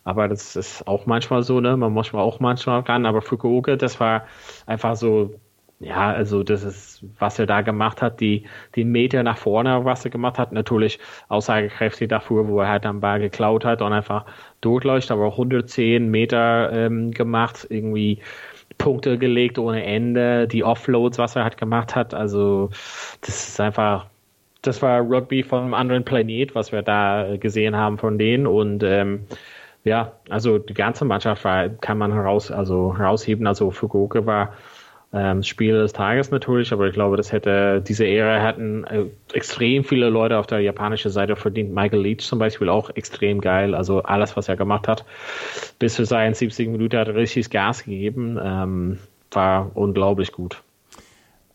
aber 0.03 0.27
das 0.27 0.55
ist 0.55 0.87
auch 0.87 1.05
manchmal 1.05 1.43
so, 1.43 1.61
ne? 1.61 1.77
Man 1.77 1.93
muss 1.93 2.13
auch 2.13 2.39
manchmal 2.39 2.81
ran. 2.81 3.05
Aber 3.05 3.21
Fukuoka, 3.21 3.75
das 3.75 3.99
war 3.99 4.27
einfach 4.65 4.95
so 4.95 5.39
ja, 5.81 6.11
also 6.11 6.43
das 6.43 6.63
ist, 6.63 7.03
was 7.17 7.39
er 7.39 7.47
da 7.47 7.61
gemacht 7.61 8.01
hat, 8.03 8.19
die, 8.19 8.45
die 8.75 8.83
Meter 8.83 9.23
nach 9.23 9.37
vorne, 9.37 9.83
was 9.83 10.05
er 10.05 10.11
gemacht 10.11 10.37
hat, 10.37 10.51
natürlich 10.51 10.99
aussagekräftig 11.27 12.07
dafür, 12.07 12.47
wo 12.47 12.59
er 12.61 12.67
halt 12.69 12.85
am 12.85 12.99
Ball 13.01 13.19
geklaut 13.19 13.65
hat 13.65 13.81
und 13.81 13.91
einfach 13.91 14.25
durchläuft, 14.61 15.09
aber 15.09 15.31
110 15.31 16.09
Meter 16.09 16.71
ähm, 16.71 17.11
gemacht, 17.11 17.65
irgendwie 17.69 18.19
Punkte 18.77 19.17
gelegt 19.17 19.57
ohne 19.57 19.83
Ende, 19.83 20.47
die 20.47 20.63
Offloads, 20.63 21.17
was 21.17 21.35
er 21.35 21.43
halt 21.43 21.57
gemacht 21.57 21.95
hat, 21.95 22.13
also 22.13 22.69
das 23.21 23.49
ist 23.49 23.59
einfach, 23.59 24.05
das 24.61 24.83
war 24.83 25.01
Rugby 25.01 25.41
von 25.41 25.63
einem 25.63 25.73
anderen 25.73 26.05
Planet, 26.05 26.53
was 26.53 26.71
wir 26.71 26.83
da 26.83 27.37
gesehen 27.37 27.75
haben 27.75 27.97
von 27.97 28.19
denen. 28.19 28.45
Und 28.45 28.83
ähm, 28.83 29.25
ja, 29.83 30.11
also 30.29 30.59
die 30.59 30.75
ganze 30.75 31.05
Mannschaft 31.05 31.43
war, 31.43 31.69
kann 31.69 31.97
man 31.97 32.13
heraus, 32.13 32.51
also 32.51 32.95
herausheben, 32.95 33.47
also 33.47 33.71
Fukuoka 33.71 34.25
war 34.27 34.53
ähm, 35.13 35.43
Spiel 35.43 35.73
des 35.73 35.93
Tages 35.93 36.31
natürlich, 36.31 36.71
aber 36.71 36.87
ich 36.87 36.93
glaube, 36.93 37.17
das 37.17 37.31
hätte, 37.31 37.81
diese 37.85 38.05
Ära 38.05 38.41
hatten 38.41 38.85
äh, 38.85 39.05
extrem 39.33 39.83
viele 39.83 40.09
Leute 40.09 40.37
auf 40.37 40.47
der 40.47 40.59
japanischen 40.59 41.11
Seite 41.11 41.35
verdient. 41.35 41.73
Michael 41.73 42.01
Leach 42.01 42.19
zum 42.19 42.39
Beispiel 42.39 42.69
auch 42.69 42.89
extrem 42.91 43.41
geil, 43.41 43.75
also 43.75 44.03
alles, 44.03 44.37
was 44.37 44.47
er 44.47 44.55
gemacht 44.55 44.87
hat. 44.87 45.03
Bis 45.79 45.95
zu 45.95 46.05
seinen 46.05 46.33
70 46.33 46.69
Minuten 46.69 46.97
hat 46.97 47.09
er 47.09 47.15
richtig 47.15 47.49
Gas 47.49 47.83
gegeben, 47.83 48.39
ähm, 48.41 48.99
war 49.31 49.71
unglaublich 49.73 50.31
gut. 50.31 50.61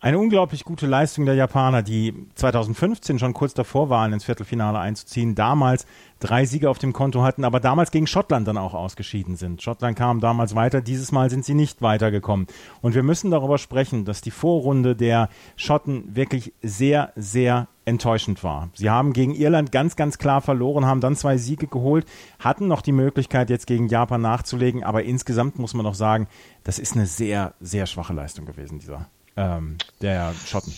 Eine 0.07 0.21
unglaublich 0.21 0.63
gute 0.63 0.87
Leistung 0.87 1.27
der 1.27 1.35
Japaner, 1.35 1.83
die 1.83 2.15
2015 2.37 3.19
schon 3.19 3.35
kurz 3.35 3.55
davor 3.55 3.91
waren, 3.91 4.13
ins 4.13 4.23
Viertelfinale 4.23 4.79
einzuziehen, 4.79 5.35
damals 5.35 5.85
drei 6.21 6.45
Siege 6.45 6.71
auf 6.71 6.79
dem 6.79 6.93
Konto 6.93 7.25
hatten, 7.25 7.45
aber 7.45 7.59
damals 7.59 7.91
gegen 7.91 8.07
Schottland 8.07 8.47
dann 8.47 8.57
auch 8.57 8.73
ausgeschieden 8.73 9.35
sind. 9.35 9.63
Schottland 9.63 9.99
kam 9.99 10.21
damals 10.21 10.55
weiter, 10.55 10.81
dieses 10.81 11.11
Mal 11.11 11.29
sind 11.29 11.45
sie 11.45 11.55
nicht 11.55 11.83
weitergekommen. 11.83 12.47
Und 12.83 12.95
wir 12.95 13.03
müssen 13.03 13.33
darüber 13.33 13.59
sprechen, 13.59 14.05
dass 14.05 14.21
die 14.21 14.31
Vorrunde 14.31 14.95
der 14.95 15.29
Schotten 15.57 16.15
wirklich 16.15 16.53
sehr, 16.63 17.13
sehr 17.17 17.67
enttäuschend 17.85 18.45
war. 18.45 18.69
Sie 18.75 18.89
haben 18.89 19.13
gegen 19.13 19.35
Irland 19.35 19.73
ganz, 19.73 19.97
ganz 19.97 20.19
klar 20.19 20.41
verloren, 20.41 20.87
haben 20.87 21.01
dann 21.01 21.17
zwei 21.17 21.37
Siege 21.37 21.67
geholt, 21.67 22.07
hatten 22.39 22.69
noch 22.69 22.83
die 22.83 22.93
Möglichkeit, 22.93 23.51
jetzt 23.51 23.67
gegen 23.67 23.89
Japan 23.89 24.21
nachzulegen, 24.21 24.85
aber 24.85 25.03
insgesamt 25.03 25.59
muss 25.59 25.75
man 25.75 25.83
noch 25.83 25.97
sagen, 25.97 26.29
das 26.63 26.79
ist 26.79 26.95
eine 26.95 27.07
sehr, 27.07 27.55
sehr 27.59 27.87
schwache 27.87 28.13
Leistung 28.13 28.47
gewesen, 28.47 28.79
dieser 28.79 29.09
ähm, 29.37 29.76
der 30.00 30.33
Schotten. 30.35 30.73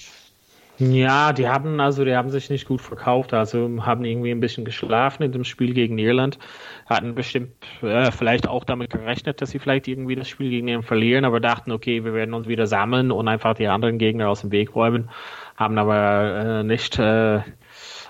Ja, 0.80 1.32
die 1.32 1.48
haben 1.48 1.80
also, 1.80 2.04
die 2.04 2.14
haben 2.14 2.30
sich 2.30 2.50
nicht 2.50 2.68
gut 2.68 2.80
verkauft, 2.80 3.34
also 3.34 3.84
haben 3.84 4.04
irgendwie 4.04 4.30
ein 4.30 4.38
bisschen 4.38 4.64
geschlafen 4.64 5.24
in 5.24 5.32
dem 5.32 5.42
Spiel 5.42 5.74
gegen 5.74 5.98
Irland, 5.98 6.38
hatten 6.86 7.16
bestimmt 7.16 7.50
äh, 7.82 8.12
vielleicht 8.12 8.46
auch 8.46 8.62
damit 8.62 8.90
gerechnet, 8.90 9.42
dass 9.42 9.50
sie 9.50 9.58
vielleicht 9.58 9.88
irgendwie 9.88 10.14
das 10.14 10.28
Spiel 10.28 10.50
gegen 10.50 10.68
ihn 10.68 10.84
verlieren, 10.84 11.24
aber 11.24 11.40
dachten, 11.40 11.72
okay, 11.72 12.04
wir 12.04 12.14
werden 12.14 12.32
uns 12.32 12.46
wieder 12.46 12.68
sammeln 12.68 13.10
und 13.10 13.26
einfach 13.26 13.54
die 13.54 13.66
anderen 13.66 13.98
Gegner 13.98 14.28
aus 14.28 14.42
dem 14.42 14.52
Weg 14.52 14.76
räumen, 14.76 15.10
haben 15.56 15.78
aber 15.78 16.60
äh, 16.60 16.62
nicht 16.62 16.96
äh, 17.00 17.40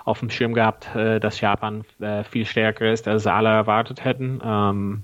auf 0.05 0.19
dem 0.19 0.29
Schirm 0.29 0.53
gehabt, 0.53 0.95
äh, 0.95 1.19
dass 1.19 1.41
Japan 1.41 1.85
äh, 1.99 2.23
viel 2.23 2.45
stärker 2.45 2.91
ist, 2.91 3.07
als 3.07 3.25
alle 3.25 3.49
erwartet 3.49 4.05
hätten. 4.05 4.41
Ähm, 4.45 5.03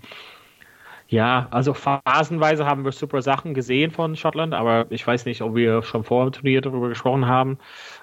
ja, 1.08 1.48
also 1.52 1.74
phasenweise 1.76 2.66
haben 2.66 2.84
wir 2.84 2.92
super 2.92 3.22
Sachen 3.22 3.54
gesehen 3.54 3.92
von 3.92 4.16
Schottland, 4.16 4.56
aber 4.56 4.88
ich 4.90 5.06
weiß 5.06 5.26
nicht, 5.26 5.42
ob 5.42 5.56
wir 5.56 5.84
schon 5.84 6.04
vor 6.04 6.26
dem 6.26 6.32
Turnier 6.34 6.62
darüber 6.62 6.90
gesprochen 6.90 7.28
haben. 7.28 7.60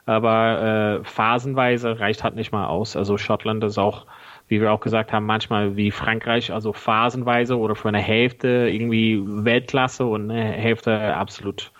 Aber 0.06 1.00
äh, 1.02 1.04
phasenweise 1.04 1.98
reicht 1.98 2.22
halt 2.22 2.36
nicht 2.36 2.52
mal 2.52 2.66
aus. 2.66 2.96
Also 2.96 3.18
Schottland 3.18 3.64
ist 3.64 3.78
auch, 3.78 4.06
wie 4.46 4.60
wir 4.60 4.72
auch 4.72 4.80
gesagt 4.80 5.12
haben, 5.12 5.26
manchmal 5.26 5.76
wie 5.76 5.90
Frankreich, 5.90 6.52
also 6.52 6.72
phasenweise 6.72 7.58
oder 7.58 7.74
für 7.74 7.88
eine 7.88 7.98
Hälfte 7.98 8.68
irgendwie 8.70 9.20
Weltklasse 9.26 10.06
und 10.06 10.30
eine 10.30 10.44
Hälfte 10.44 11.16
absolut 11.16 11.72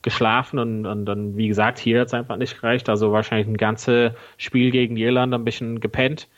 geschlafen 0.00 0.58
und, 0.58 0.86
und 0.86 1.06
dann, 1.06 1.36
wie 1.36 1.48
gesagt, 1.48 1.78
hier 1.78 2.00
hat 2.00 2.08
es 2.08 2.14
einfach 2.14 2.36
nicht 2.36 2.60
gereicht. 2.60 2.88
Also 2.88 3.12
wahrscheinlich 3.12 3.46
ein 3.46 3.56
ganzes 3.56 4.12
Spiel 4.38 4.70
gegen 4.70 4.96
Irland 4.96 5.34
ein 5.34 5.44
bisschen 5.44 5.80
gepennt. 5.80 6.28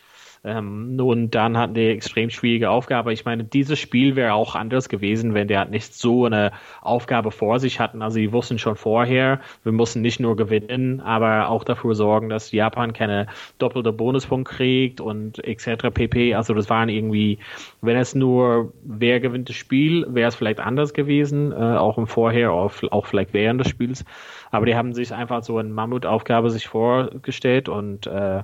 Ähm, 0.44 1.00
und 1.00 1.30
dann 1.30 1.56
hatten 1.56 1.74
die 1.74 1.86
extrem 1.86 2.28
schwierige 2.28 2.70
Aufgabe. 2.70 3.12
Ich 3.12 3.24
meine, 3.24 3.44
dieses 3.44 3.78
Spiel 3.78 4.14
wäre 4.14 4.34
auch 4.34 4.54
anders 4.54 4.90
gewesen, 4.90 5.32
wenn 5.32 5.48
der 5.48 5.64
nicht 5.64 5.94
so 5.94 6.26
eine 6.26 6.52
Aufgabe 6.82 7.30
vor 7.30 7.58
sich 7.58 7.80
hatten. 7.80 8.02
Also 8.02 8.18
die 8.18 8.30
wussten 8.32 8.58
schon 8.58 8.76
vorher, 8.76 9.40
wir 9.62 9.72
mussten 9.72 10.02
nicht 10.02 10.20
nur 10.20 10.36
gewinnen, 10.36 11.00
aber 11.00 11.48
auch 11.48 11.64
dafür 11.64 11.94
sorgen, 11.94 12.28
dass 12.28 12.52
Japan 12.52 12.92
keine 12.92 13.26
doppelte 13.58 13.92
Bonuspunkt 13.92 14.50
kriegt 14.50 15.00
und 15.00 15.42
etc. 15.42 15.88
pp. 15.92 16.34
Also 16.34 16.52
das 16.52 16.68
waren 16.68 16.90
irgendwie, 16.90 17.38
wenn 17.80 17.96
es 17.96 18.14
nur 18.14 18.72
wer 18.84 19.20
gewinnt 19.20 19.48
das 19.48 19.56
Spiel, 19.56 20.06
wäre 20.10 20.28
es 20.28 20.34
vielleicht 20.34 20.60
anders 20.60 20.92
gewesen, 20.92 21.52
äh, 21.52 21.54
auch 21.54 21.96
im 21.96 22.06
Vorher, 22.06 22.52
auch, 22.52 22.72
auch 22.90 23.06
vielleicht 23.06 23.32
während 23.32 23.60
des 23.60 23.68
Spiels. 23.68 24.04
Aber 24.50 24.66
die 24.66 24.76
haben 24.76 24.92
sich 24.92 25.12
einfach 25.12 25.42
so 25.42 25.56
eine 25.56 25.70
Mammutaufgabe 25.70 26.50
sich 26.50 26.68
vorgestellt 26.68 27.68
und 27.68 28.06
äh, 28.06 28.42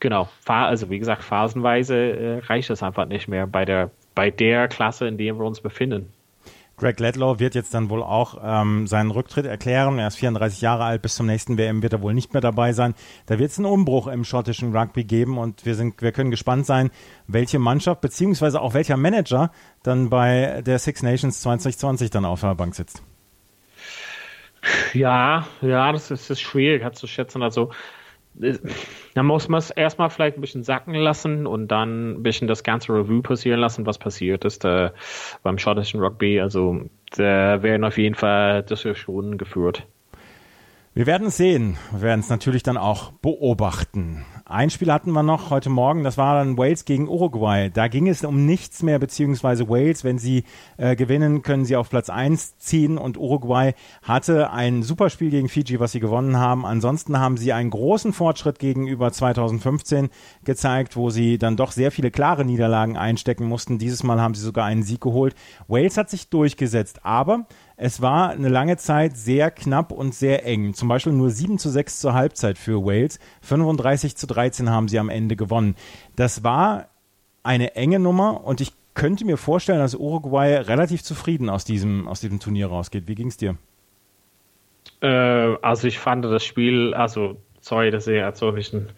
Genau, 0.00 0.28
also 0.46 0.90
wie 0.90 0.98
gesagt, 0.98 1.22
phasenweise 1.22 1.96
äh, 1.96 2.38
reicht 2.40 2.70
es 2.70 2.82
einfach 2.82 3.06
nicht 3.06 3.28
mehr 3.28 3.46
bei 3.46 3.64
der, 3.64 3.90
bei 4.14 4.30
der 4.30 4.68
Klasse, 4.68 5.06
in 5.06 5.16
der 5.16 5.34
wir 5.38 5.44
uns 5.44 5.60
befinden. 5.60 6.12
Greg 6.76 6.98
Ledlow 6.98 7.38
wird 7.38 7.54
jetzt 7.54 7.72
dann 7.72 7.88
wohl 7.88 8.02
auch 8.02 8.36
ähm, 8.42 8.88
seinen 8.88 9.12
Rücktritt 9.12 9.46
erklären. 9.46 9.98
Er 9.98 10.08
ist 10.08 10.16
34 10.16 10.60
Jahre 10.60 10.84
alt, 10.84 11.02
bis 11.02 11.14
zum 11.14 11.26
nächsten 11.26 11.56
WM 11.56 11.82
wird 11.82 11.92
er 11.92 12.02
wohl 12.02 12.14
nicht 12.14 12.32
mehr 12.32 12.40
dabei 12.40 12.72
sein. 12.72 12.94
Da 13.26 13.38
wird 13.38 13.52
es 13.52 13.58
einen 13.58 13.66
Umbruch 13.66 14.08
im 14.08 14.24
schottischen 14.24 14.76
Rugby 14.76 15.04
geben 15.04 15.38
und 15.38 15.64
wir 15.64 15.76
sind, 15.76 16.02
wir 16.02 16.10
können 16.10 16.32
gespannt 16.32 16.66
sein, 16.66 16.90
welche 17.28 17.60
Mannschaft 17.60 18.00
beziehungsweise 18.00 18.60
auch 18.60 18.74
welcher 18.74 18.96
Manager 18.96 19.52
dann 19.84 20.10
bei 20.10 20.62
der 20.66 20.80
Six 20.80 21.02
Nations 21.04 21.40
2020 21.42 22.10
dann 22.10 22.24
auf 22.24 22.40
der 22.40 22.56
Bank 22.56 22.74
sitzt. 22.74 23.02
Ja, 24.94 25.46
ja, 25.60 25.92
das 25.92 26.10
ist, 26.10 26.24
das 26.24 26.30
ist 26.30 26.40
schwierig 26.40 26.82
hat 26.82 26.96
zu 26.96 27.06
schätzen. 27.06 27.42
Also 27.42 27.70
da 28.34 29.22
muss 29.22 29.48
man 29.48 29.58
es 29.58 29.70
erstmal 29.70 30.10
vielleicht 30.10 30.36
ein 30.36 30.40
bisschen 30.40 30.64
sacken 30.64 30.94
lassen 30.94 31.46
und 31.46 31.68
dann 31.68 32.14
ein 32.14 32.22
bisschen 32.22 32.48
das 32.48 32.64
ganze 32.64 32.92
Review 32.92 33.22
passieren 33.22 33.60
lassen, 33.60 33.86
was 33.86 33.98
passiert 33.98 34.44
ist 34.44 34.64
äh, 34.64 34.90
beim 35.42 35.58
schottischen 35.58 36.00
Rugby. 36.00 36.40
Also 36.40 36.82
da 37.16 37.62
werden 37.62 37.84
auf 37.84 37.96
jeden 37.96 38.16
Fall 38.16 38.62
Diskussionen 38.64 39.38
geführt. 39.38 39.86
Wir 40.94 41.06
werden 41.06 41.28
es 41.28 41.36
sehen. 41.36 41.76
Wir 41.92 42.02
werden 42.02 42.20
es 42.20 42.28
natürlich 42.28 42.62
dann 42.62 42.76
auch 42.76 43.12
beobachten. 43.12 44.24
Ein 44.46 44.68
Spiel 44.68 44.92
hatten 44.92 45.10
wir 45.12 45.22
noch 45.22 45.48
heute 45.48 45.70
Morgen, 45.70 46.04
das 46.04 46.18
war 46.18 46.34
dann 46.34 46.58
Wales 46.58 46.84
gegen 46.84 47.08
Uruguay. 47.08 47.70
Da 47.70 47.88
ging 47.88 48.06
es 48.08 48.24
um 48.24 48.44
nichts 48.44 48.82
mehr, 48.82 48.98
beziehungsweise 48.98 49.70
Wales, 49.70 50.04
wenn 50.04 50.18
sie 50.18 50.44
äh, 50.76 50.96
gewinnen, 50.96 51.40
können 51.40 51.64
sie 51.64 51.76
auf 51.76 51.88
Platz 51.88 52.10
1 52.10 52.58
ziehen 52.58 52.98
und 52.98 53.16
Uruguay 53.16 53.72
hatte 54.02 54.50
ein 54.50 54.82
Superspiel 54.82 55.30
gegen 55.30 55.48
Fiji, 55.48 55.80
was 55.80 55.92
sie 55.92 56.00
gewonnen 56.00 56.36
haben. 56.36 56.66
Ansonsten 56.66 57.18
haben 57.18 57.38
sie 57.38 57.54
einen 57.54 57.70
großen 57.70 58.12
Fortschritt 58.12 58.58
gegenüber 58.58 59.10
2015 59.10 60.10
gezeigt, 60.44 60.94
wo 60.94 61.08
sie 61.08 61.38
dann 61.38 61.56
doch 61.56 61.72
sehr 61.72 61.90
viele 61.90 62.10
klare 62.10 62.44
Niederlagen 62.44 62.98
einstecken 62.98 63.46
mussten. 63.46 63.78
Dieses 63.78 64.02
Mal 64.02 64.20
haben 64.20 64.34
sie 64.34 64.42
sogar 64.42 64.66
einen 64.66 64.82
Sieg 64.82 65.00
geholt. 65.00 65.34
Wales 65.68 65.96
hat 65.96 66.10
sich 66.10 66.28
durchgesetzt, 66.28 67.06
aber 67.06 67.46
es 67.76 68.00
war 68.00 68.30
eine 68.30 68.48
lange 68.48 68.76
Zeit 68.76 69.16
sehr 69.16 69.50
knapp 69.50 69.90
und 69.90 70.14
sehr 70.14 70.46
eng. 70.46 70.74
Zum 70.74 70.88
Beispiel 70.88 71.12
nur 71.12 71.30
7 71.30 71.58
zu 71.58 71.70
6 71.70 72.00
zur 72.00 72.14
Halbzeit 72.14 72.56
für 72.56 72.84
Wales. 72.84 73.18
35 73.42 74.16
zu 74.16 74.26
13 74.26 74.70
haben 74.70 74.88
sie 74.88 74.98
am 74.98 75.08
Ende 75.08 75.36
gewonnen. 75.36 75.74
Das 76.14 76.44
war 76.44 76.88
eine 77.42 77.74
enge 77.74 77.98
Nummer 77.98 78.44
und 78.44 78.60
ich 78.60 78.72
könnte 78.94 79.24
mir 79.24 79.36
vorstellen, 79.36 79.80
dass 79.80 79.96
Uruguay 79.96 80.56
relativ 80.56 81.02
zufrieden 81.02 81.50
aus 81.50 81.64
diesem, 81.64 82.06
aus 82.06 82.20
diesem 82.20 82.38
Turnier 82.38 82.68
rausgeht. 82.68 83.08
Wie 83.08 83.16
ging 83.16 83.26
es 83.26 83.36
dir? 83.36 83.56
Äh, 85.00 85.56
also 85.60 85.88
ich 85.88 85.98
fand 85.98 86.24
das 86.24 86.44
Spiel, 86.44 86.94
also 86.94 87.36
sorry, 87.60 87.90
dass 87.90 88.06
ich 88.06 88.14
jetzt 88.14 88.38
so 88.38 88.48
ein 88.48 88.54
bisschen 88.54 88.90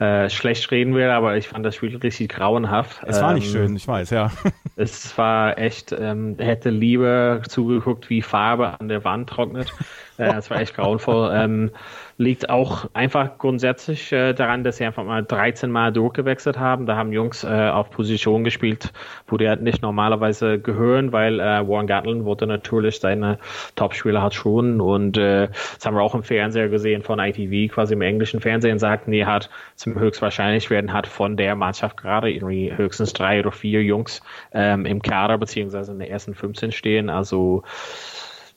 äh, 0.00 0.30
schlecht 0.30 0.70
reden 0.70 0.94
will, 0.94 1.10
aber 1.10 1.36
ich 1.36 1.48
fand 1.48 1.64
das 1.66 1.76
Spiel 1.76 1.94
richtig 1.94 2.30
grauenhaft. 2.30 3.02
Es 3.06 3.20
war 3.20 3.32
ähm, 3.32 3.34
nicht 3.34 3.52
schön, 3.52 3.76
ich 3.76 3.86
weiß, 3.86 4.08
ja. 4.10 4.32
es 4.76 5.16
war 5.18 5.58
echt, 5.58 5.92
ähm, 5.92 6.36
hätte 6.38 6.70
lieber 6.70 7.42
zugeguckt, 7.46 8.08
wie 8.08 8.22
Farbe 8.22 8.80
an 8.80 8.88
der 8.88 9.04
Wand 9.04 9.28
trocknet. 9.28 9.72
Äh, 10.16 10.34
es 10.36 10.50
war 10.50 10.60
echt 10.60 10.74
grauenvoll. 10.74 11.30
Ähm, 11.34 11.70
liegt 12.20 12.50
auch 12.50 12.84
einfach 12.92 13.38
grundsätzlich 13.38 14.12
äh, 14.12 14.34
daran, 14.34 14.62
dass 14.62 14.76
sie 14.76 14.84
einfach 14.84 15.04
mal 15.04 15.24
13 15.24 15.70
Mal 15.70 15.90
durchgewechselt 15.90 16.58
haben. 16.58 16.84
Da 16.84 16.94
haben 16.94 17.14
Jungs 17.14 17.44
äh, 17.44 17.70
auf 17.70 17.88
Position 17.90 18.44
gespielt, 18.44 18.92
wo 19.26 19.38
die 19.38 19.48
halt 19.48 19.62
nicht 19.62 19.80
normalerweise 19.80 20.58
gehören, 20.58 21.12
weil 21.12 21.40
äh, 21.40 21.66
Warren 21.66 21.86
Gatlin 21.86 22.26
wurde 22.26 22.46
natürlich 22.46 23.00
seine 23.00 23.38
Topspieler 23.74 24.20
hat 24.20 24.34
schon 24.34 24.82
und 24.82 25.16
äh, 25.16 25.48
das 25.48 25.86
haben 25.86 25.96
wir 25.96 26.02
auch 26.02 26.14
im 26.14 26.22
Fernseher 26.22 26.68
gesehen 26.68 27.00
von 27.00 27.18
ITV, 27.18 27.72
quasi 27.72 27.94
im 27.94 28.02
englischen 28.02 28.40
Fernsehen 28.40 28.78
sagten, 28.78 29.12
die 29.12 29.24
hat 29.24 29.48
zum 29.76 29.98
höchstwahrscheinlich 29.98 30.68
werden 30.68 30.92
hat 30.92 31.06
von 31.06 31.38
der 31.38 31.56
Mannschaft 31.56 31.96
gerade 31.96 32.30
irgendwie 32.30 32.70
höchstens 32.76 33.14
drei 33.14 33.40
oder 33.40 33.50
vier 33.50 33.82
Jungs 33.82 34.20
ähm, 34.52 34.84
im 34.84 35.00
Kader 35.00 35.38
beziehungsweise 35.38 35.92
in 35.92 35.98
der 35.98 36.10
ersten 36.10 36.34
15 36.34 36.70
stehen. 36.72 37.08
Also 37.08 37.62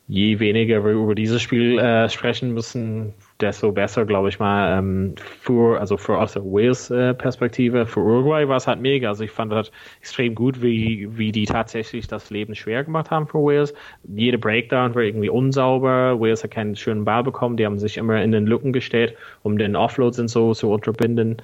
je 0.08 0.40
weniger 0.40 0.84
wir 0.84 0.92
über 0.92 1.16
dieses 1.16 1.42
Spiel 1.42 1.80
äh, 1.80 2.10
sprechen 2.10 2.54
müssen, 2.54 3.14
desto 3.44 3.72
besser, 3.72 4.06
glaube 4.06 4.30
ich 4.30 4.40
mal, 4.40 4.80
ähm, 4.80 5.16
für, 5.18 5.80
also 5.80 5.98
für 5.98 6.18
aus 6.18 6.34
der 6.34 6.44
Wales-Perspektive. 6.44 7.82
Äh, 7.82 7.86
für 7.86 8.00
Uruguay 8.00 8.48
war 8.48 8.58
es 8.58 8.68
halt 8.68 8.82
mega. 8.82 9.10
Also 9.10 9.24
ich 9.24 9.32
fand 9.32 9.52
das 9.52 9.72
extrem 10.00 10.34
gut, 10.34 10.62
wie, 10.62 11.08
wie 11.18 11.32
die 11.32 11.46
tatsächlich 11.46 12.08
das 12.08 12.30
Leben 12.30 12.56
schwer 12.56 12.84
gemacht 12.84 13.12
haben 13.12 13.28
für 13.28 13.40
Wales. 13.40 13.74
Jede 14.04 14.38
Breakdown 14.38 14.96
war 14.96 15.04
irgendwie 15.04 15.30
unsauber. 15.30 16.20
Wales 16.20 16.44
hat 16.44 16.52
keinen 16.52 16.76
schönen 16.76 17.06
Ball 17.06 17.24
bekommen. 17.24 17.58
Die 17.58 17.66
haben 17.66 17.78
sich 17.78 17.98
immer 17.98 18.24
in 18.24 18.32
den 18.32 18.48
Lücken 18.48 18.74
gestellt, 18.74 19.16
um 19.44 19.58
den 19.58 19.76
Offloads 19.76 20.20
und 20.20 20.30
so 20.30 20.54
zu 20.54 20.72
unterbinden. 20.72 21.38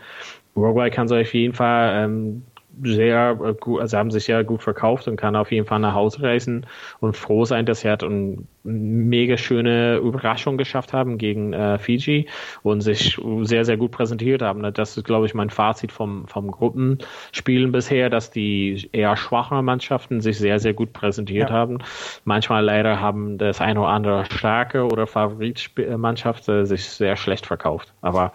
Uruguay 0.55 0.89
kann 0.89 1.07
so 1.07 1.15
auf 1.15 1.33
jeden 1.33 1.53
Fall 1.53 2.05
ähm, 2.05 2.43
sehr 2.83 3.39
äh, 3.43 3.53
gut, 3.53 3.81
also 3.81 3.97
haben 3.97 4.11
sich 4.11 4.27
ja 4.27 4.41
gut 4.43 4.63
verkauft 4.63 5.07
und 5.07 5.15
kann 5.15 5.35
auf 5.35 5.51
jeden 5.51 5.65
Fall 5.65 5.79
nach 5.79 5.93
Hause 5.93 6.21
reisen 6.21 6.65
und 6.99 7.15
froh 7.15 7.45
sein, 7.45 7.65
dass 7.65 7.81
sie 7.81 7.89
halt 7.89 8.03
eine 8.03 8.37
mega 8.63 9.37
schöne 9.37 9.97
Überraschung 9.97 10.57
geschafft 10.57 10.93
haben 10.93 11.17
gegen 11.17 11.53
äh, 11.53 11.77
Fiji 11.77 12.27
und 12.63 12.81
sich 12.81 13.19
sehr, 13.41 13.65
sehr 13.65 13.77
gut 13.77 13.91
präsentiert 13.91 14.41
haben. 14.41 14.61
Das 14.73 14.97
ist, 14.97 15.03
glaube 15.05 15.25
ich, 15.25 15.33
mein 15.33 15.49
Fazit 15.49 15.91
vom, 15.91 16.27
vom 16.27 16.51
Gruppenspielen 16.51 17.71
bisher, 17.71 18.09
dass 18.09 18.31
die 18.31 18.89
eher 18.91 19.15
schwachen 19.17 19.63
Mannschaften 19.63 20.21
sich 20.21 20.37
sehr, 20.37 20.59
sehr 20.59 20.73
gut 20.73 20.93
präsentiert 20.93 21.49
ja. 21.49 21.55
haben. 21.55 21.79
Manchmal 22.25 22.63
leider 22.63 22.99
haben 22.99 23.37
das 23.37 23.61
eine 23.61 23.79
oder 23.79 23.89
andere 23.89 24.25
starke 24.25 24.85
oder 24.85 25.07
Favoritmannschaft 25.07 26.47
äh, 26.49 26.65
sich 26.65 26.85
sehr 26.85 27.15
schlecht 27.15 27.45
verkauft. 27.45 27.93
Aber 28.01 28.31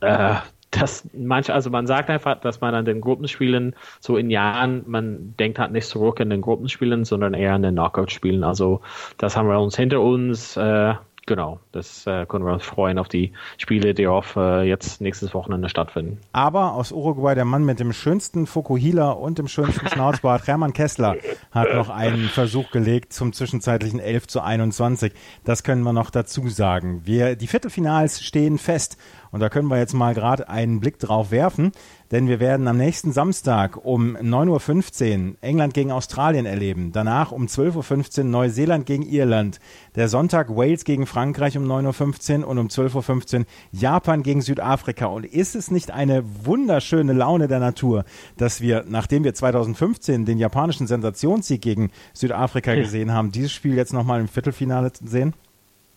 äh, 0.00 0.34
dass 0.80 1.08
manche, 1.14 1.54
also 1.54 1.70
man 1.70 1.86
sagt 1.86 2.10
einfach, 2.10 2.40
dass 2.40 2.60
man 2.60 2.74
an 2.74 2.84
den 2.84 3.00
Gruppenspielen 3.00 3.74
so 4.00 4.16
in 4.16 4.30
Jahren, 4.30 4.84
man 4.86 5.34
denkt 5.38 5.58
halt 5.58 5.72
nicht 5.72 5.86
zurück 5.86 6.20
in 6.20 6.30
den 6.30 6.40
Gruppenspielen, 6.40 7.04
sondern 7.04 7.34
eher 7.34 7.54
an 7.54 7.62
den 7.62 7.74
Knockout-Spielen. 7.74 8.44
Also 8.44 8.80
das 9.18 9.36
haben 9.36 9.48
wir 9.48 9.60
uns 9.60 9.76
hinter 9.76 10.00
uns. 10.00 10.56
Äh, 10.56 10.94
Genau, 11.26 11.58
das 11.72 12.06
äh, 12.06 12.24
können 12.24 12.46
wir 12.46 12.52
uns 12.52 12.62
freuen 12.62 13.00
auf 13.00 13.08
die 13.08 13.32
Spiele, 13.58 13.94
die 13.94 14.06
auf 14.06 14.36
äh, 14.36 14.62
jetzt 14.62 15.00
nächstes 15.00 15.34
Wochenende 15.34 15.68
stattfinden. 15.68 16.20
Aber 16.32 16.74
aus 16.74 16.92
Uruguay 16.92 17.34
der 17.34 17.44
Mann 17.44 17.64
mit 17.64 17.80
dem 17.80 17.92
schönsten 17.92 18.46
Fukuhila 18.46 19.10
und 19.10 19.36
dem 19.38 19.48
schönsten 19.48 19.88
Schnauzbart, 19.88 20.46
Hermann 20.46 20.72
Kessler, 20.72 21.16
hat 21.50 21.74
noch 21.74 21.90
einen 21.90 22.28
Versuch 22.28 22.70
gelegt 22.70 23.12
zum 23.12 23.32
zwischenzeitlichen 23.32 23.98
11 23.98 24.28
zu 24.28 24.40
21. 24.40 25.12
Das 25.42 25.64
können 25.64 25.82
wir 25.82 25.92
noch 25.92 26.10
dazu 26.10 26.48
sagen. 26.48 27.02
Wir, 27.04 27.34
die 27.34 27.48
Viertelfinals 27.48 28.22
stehen 28.22 28.56
fest 28.56 28.96
und 29.32 29.40
da 29.40 29.48
können 29.48 29.66
wir 29.66 29.78
jetzt 29.78 29.94
mal 29.94 30.14
gerade 30.14 30.48
einen 30.48 30.78
Blick 30.78 31.00
drauf 31.00 31.32
werfen, 31.32 31.72
denn 32.10 32.28
wir 32.28 32.40
werden 32.40 32.68
am 32.68 32.76
nächsten 32.76 33.12
Samstag 33.12 33.84
um 33.84 34.16
9.15 34.16 35.30
Uhr 35.30 35.36
England 35.40 35.74
gegen 35.74 35.90
Australien 35.90 36.46
erleben. 36.46 36.92
Danach 36.92 37.32
um 37.32 37.46
12.15 37.46 38.18
Uhr 38.18 38.24
Neuseeland 38.24 38.86
gegen 38.86 39.02
Irland. 39.02 39.58
Der 39.94 40.08
Sonntag 40.08 40.50
Wales 40.50 40.84
gegen 40.84 41.06
Frankreich 41.06 41.56
um 41.56 41.64
9.15 41.64 42.42
Uhr 42.42 42.48
und 42.48 42.58
um 42.58 42.66
12.15 42.68 43.40
Uhr 43.40 43.46
Japan 43.72 44.22
gegen 44.22 44.40
Südafrika. 44.40 45.06
Und 45.06 45.26
ist 45.26 45.54
es 45.54 45.70
nicht 45.70 45.90
eine 45.90 46.24
wunderschöne 46.44 47.12
Laune 47.12 47.48
der 47.48 47.60
Natur, 47.60 48.04
dass 48.36 48.60
wir, 48.60 48.84
nachdem 48.88 49.24
wir 49.24 49.34
2015 49.34 50.24
den 50.24 50.38
japanischen 50.38 50.86
Sensationssieg 50.86 51.60
gegen 51.60 51.90
Südafrika 52.12 52.74
gesehen 52.74 53.12
haben, 53.12 53.32
dieses 53.32 53.52
Spiel 53.52 53.74
jetzt 53.74 53.92
nochmal 53.92 54.20
im 54.20 54.28
Viertelfinale 54.28 54.92
sehen? 55.04 55.34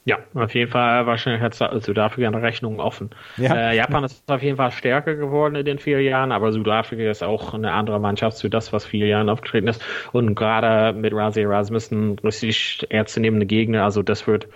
Ja, 0.09 0.17
auf 0.33 0.55
jeden 0.55 0.71
Fall 0.71 1.05
wahrscheinlich 1.05 1.39
hat 1.43 1.53
Südafrika 1.83 2.27
eine 2.27 2.41
Rechnung 2.41 2.79
offen. 2.79 3.11
Ja. 3.37 3.53
Äh, 3.53 3.77
Japan 3.77 4.03
ist 4.03 4.23
auf 4.25 4.41
jeden 4.41 4.57
Fall 4.57 4.71
stärker 4.71 5.13
geworden 5.13 5.53
in 5.53 5.65
den 5.65 5.77
vier 5.77 6.01
Jahren, 6.01 6.31
aber 6.31 6.51
Südafrika 6.51 7.11
ist 7.11 7.21
auch 7.21 7.53
eine 7.53 7.73
andere 7.73 7.99
Mannschaft 7.99 8.41
für 8.41 8.49
das, 8.49 8.73
was 8.73 8.85
vier 8.85 9.05
Jahren 9.05 9.29
aufgetreten 9.29 9.67
ist. 9.67 9.85
Und 10.11 10.33
gerade 10.33 10.97
mit 10.97 11.13
Razi 11.13 11.43
Rasmussen 11.43 12.17
richtig 12.23 12.87
ernstzunehmende 12.89 13.45
Gegner, 13.45 13.83
also 13.83 14.01
das 14.01 14.25
wird 14.25 14.47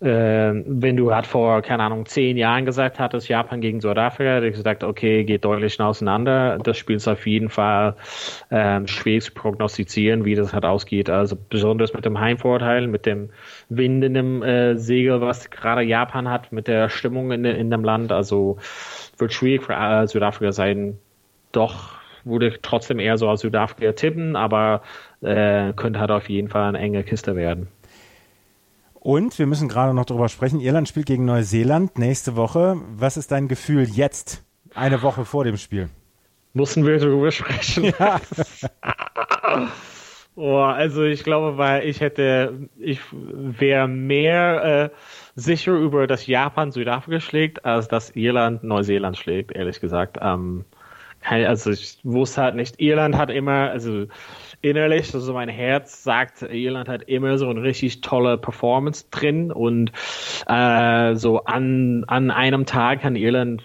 äh, 0.00 0.52
wenn 0.64 0.96
du 0.96 1.12
halt 1.12 1.26
vor, 1.26 1.60
keine 1.62 1.82
Ahnung, 1.82 2.06
zehn 2.06 2.36
Jahren 2.36 2.64
gesagt 2.64 2.98
hattest, 3.00 3.28
Japan 3.28 3.60
gegen 3.60 3.80
Südafrika, 3.80 4.36
hätte 4.36 4.46
ich 4.46 4.54
gesagt, 4.54 4.84
okay, 4.84 5.24
geht 5.24 5.44
deutlich 5.44 5.80
auseinander. 5.80 6.58
Das 6.58 6.78
Spiel 6.78 6.96
ist 6.96 7.08
auf 7.08 7.26
jeden 7.26 7.48
Fall 7.48 7.96
ähm, 8.50 8.86
schwer 8.86 9.20
zu 9.20 9.32
prognostizieren, 9.32 10.24
wie 10.24 10.36
das 10.36 10.52
halt 10.52 10.64
ausgeht. 10.64 11.10
Also 11.10 11.36
besonders 11.36 11.94
mit 11.94 12.04
dem 12.04 12.20
Heimvorteil, 12.20 12.86
mit 12.86 13.06
dem 13.06 13.30
Wind 13.68 14.04
in 14.04 14.14
dem 14.14 14.42
äh, 14.42 14.76
Segel, 14.76 15.20
was 15.20 15.50
gerade 15.50 15.82
Japan 15.82 16.28
hat, 16.28 16.52
mit 16.52 16.68
der 16.68 16.88
Stimmung 16.88 17.32
in, 17.32 17.44
in 17.44 17.70
dem 17.70 17.82
Land. 17.82 18.12
Also 18.12 18.58
wird 19.18 19.32
schwierig 19.32 19.64
für 19.64 19.74
äh, 19.74 20.06
Südafrika 20.06 20.52
sein. 20.52 20.98
Doch 21.50 21.98
würde 22.24 22.54
trotzdem 22.62 23.00
eher 23.00 23.18
so 23.18 23.28
aus 23.28 23.40
Südafrika 23.40 23.92
tippen, 23.92 24.36
aber 24.36 24.82
äh, 25.22 25.72
könnte 25.72 25.98
halt 25.98 26.10
auf 26.10 26.28
jeden 26.28 26.48
Fall 26.48 26.68
eine 26.68 26.78
enge 26.78 27.02
Kiste 27.02 27.34
werden. 27.34 27.68
Und 29.00 29.38
wir 29.38 29.46
müssen 29.46 29.68
gerade 29.68 29.94
noch 29.94 30.04
darüber 30.04 30.28
sprechen. 30.28 30.60
Irland 30.60 30.88
spielt 30.88 31.06
gegen 31.06 31.24
Neuseeland 31.24 31.98
nächste 31.98 32.36
Woche. 32.36 32.76
Was 32.96 33.16
ist 33.16 33.30
dein 33.30 33.46
Gefühl 33.48 33.84
jetzt, 33.84 34.42
eine 34.74 35.02
Woche 35.02 35.24
vor 35.24 35.44
dem 35.44 35.56
Spiel? 35.56 35.88
Mussten 36.52 36.84
wir 36.84 36.98
darüber 36.98 37.30
sprechen? 37.30 37.92
Ja. 37.98 38.20
oh, 40.34 40.56
also 40.56 41.04
ich 41.04 41.22
glaube, 41.22 41.58
weil 41.58 41.86
ich 41.86 42.00
hätte, 42.00 42.68
ich 42.78 43.00
wäre 43.12 43.86
mehr 43.86 44.90
äh, 44.92 44.96
sicher 45.36 45.72
über, 45.72 46.08
dass 46.08 46.26
Japan 46.26 46.72
Südafrika 46.72 47.20
schlägt, 47.20 47.64
als 47.64 47.86
dass 47.86 48.10
Irland 48.10 48.64
Neuseeland 48.64 49.16
schlägt, 49.16 49.52
ehrlich 49.54 49.80
gesagt. 49.80 50.18
Ähm, 50.20 50.64
also 51.20 51.70
ich 51.70 51.98
wusste 52.02 52.42
halt 52.42 52.56
nicht, 52.56 52.80
Irland 52.80 53.16
hat 53.16 53.30
immer, 53.30 53.70
also 53.70 54.06
innerlich, 54.60 55.14
also 55.14 55.32
mein 55.32 55.48
Herz 55.48 56.02
sagt, 56.02 56.42
Irland 56.42 56.88
hat 56.88 57.04
immer 57.04 57.38
so 57.38 57.48
eine 57.48 57.62
richtig 57.62 58.00
tolle 58.00 58.38
Performance 58.38 59.06
drin 59.10 59.52
und 59.52 59.92
äh, 60.46 61.14
so 61.14 61.44
an, 61.44 62.04
an 62.06 62.30
einem 62.30 62.66
Tag 62.66 63.02
kann 63.02 63.16
Irland 63.16 63.62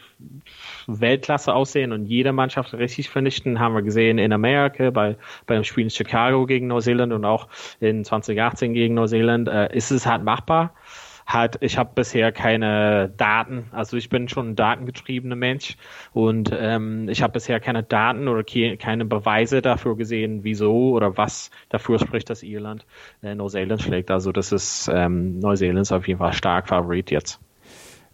Weltklasse 0.88 1.54
aussehen 1.54 1.92
und 1.92 2.06
jede 2.06 2.34
Mannschaft 2.34 2.74
richtig 2.74 3.10
vernichten, 3.10 3.60
haben 3.60 3.74
wir 3.74 3.82
gesehen 3.82 4.18
in 4.18 4.34
Amerika 4.34 4.90
bei 4.90 5.16
beim 5.46 5.64
Spiel 5.64 5.86
in 5.86 5.90
Chicago 5.90 6.46
gegen 6.46 6.68
Neuseeland 6.68 7.14
und 7.14 7.26
auch 7.26 7.48
in 7.80 8.04
2018 8.04 8.74
gegen 8.74 8.94
Neuseeland 8.96 9.48
äh, 9.48 9.76
ist 9.76 9.92
es 9.92 10.06
halt 10.06 10.24
machbar 10.24 10.74
hat, 11.26 11.58
ich 11.62 11.78
habe 11.78 11.92
bisher 11.96 12.32
keine 12.32 13.12
Daten, 13.18 13.66
also 13.72 13.98
ich 13.98 14.10
bin 14.10 14.28
schon 14.30 14.50
ein 14.52 14.56
datengetriebener 14.56 15.36
Mensch 15.36 15.78
und 16.14 16.52
ähm, 16.54 17.08
ich 17.10 17.22
habe 17.22 17.34
bisher 17.34 17.60
keine 17.60 17.84
Daten 17.84 18.28
oder 18.28 18.44
keine 18.44 19.06
Beweise 19.06 19.62
dafür 19.62 19.96
gesehen, 19.96 20.44
wieso 20.44 20.92
oder 20.92 21.18
was 21.18 21.50
dafür 21.70 22.00
spricht, 22.00 22.30
dass 22.30 22.44
Irland 22.44 22.86
äh, 23.22 23.36
Neuseeland 23.36 23.82
schlägt. 23.82 24.12
Also 24.12 24.32
das 24.32 24.52
ist 24.52 24.90
ähm, 24.94 25.40
Neuseeland 25.40 25.82
ist 25.82 25.92
auf 25.92 26.08
jeden 26.08 26.20
Fall 26.20 26.34
stark 26.34 26.68
Favorit 26.68 27.12
jetzt. 27.12 27.40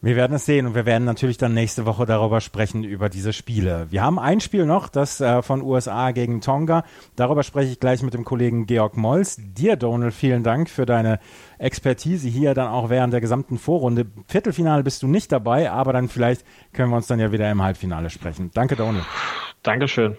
Wir 0.02 0.16
werden 0.16 0.34
es 0.34 0.46
sehen 0.46 0.66
und 0.66 0.76
wir 0.76 0.86
werden 0.86 1.04
natürlich 1.04 1.38
dann 1.38 1.54
nächste 1.54 1.86
Woche 1.86 2.06
darüber 2.06 2.40
sprechen, 2.40 2.86
über 2.86 3.10
diese 3.10 3.34
Spiele. 3.34 3.88
Wir 3.90 4.02
haben 4.02 4.18
ein 4.18 4.40
Spiel 4.40 4.66
noch, 4.66 4.88
das 4.88 5.20
äh, 5.20 5.42
von 5.42 5.62
USA 5.62 6.12
gegen 6.12 6.40
Tonga. 6.40 6.86
Darüber 7.18 7.44
spreche 7.44 7.74
ich 7.74 7.82
gleich 7.82 8.02
mit 8.02 8.14
dem 8.14 8.24
Kollegen 8.24 8.66
Georg 8.66 8.96
Molls. 8.96 9.38
Dir, 9.38 9.76
Donald, 9.76 10.14
vielen 10.14 10.44
Dank 10.44 10.70
für 10.70 10.86
deine 10.86 11.20
Expertise 11.58 12.30
hier 12.30 12.54
dann 12.54 12.70
auch 12.70 12.90
während 12.90 13.12
der 13.12 13.20
gesamten 13.20 13.58
Vorrunde. 13.58 14.06
Viertelfinale 14.28 14.84
bist 14.84 15.04
du 15.04 15.08
nicht 15.08 15.34
dabei, 15.34 15.70
aber 15.70 15.92
dann 15.92 16.08
vielleicht 16.08 16.46
können 16.72 16.92
wir 16.92 16.96
uns 16.96 17.08
dann 17.08 17.20
ja 17.20 17.34
wieder 17.34 17.52
im 17.52 17.62
Halbfinale 17.62 18.10
sprechen. 18.10 18.52
Danke, 18.54 18.78
Donald. 18.78 19.04
Dankeschön. 19.64 20.16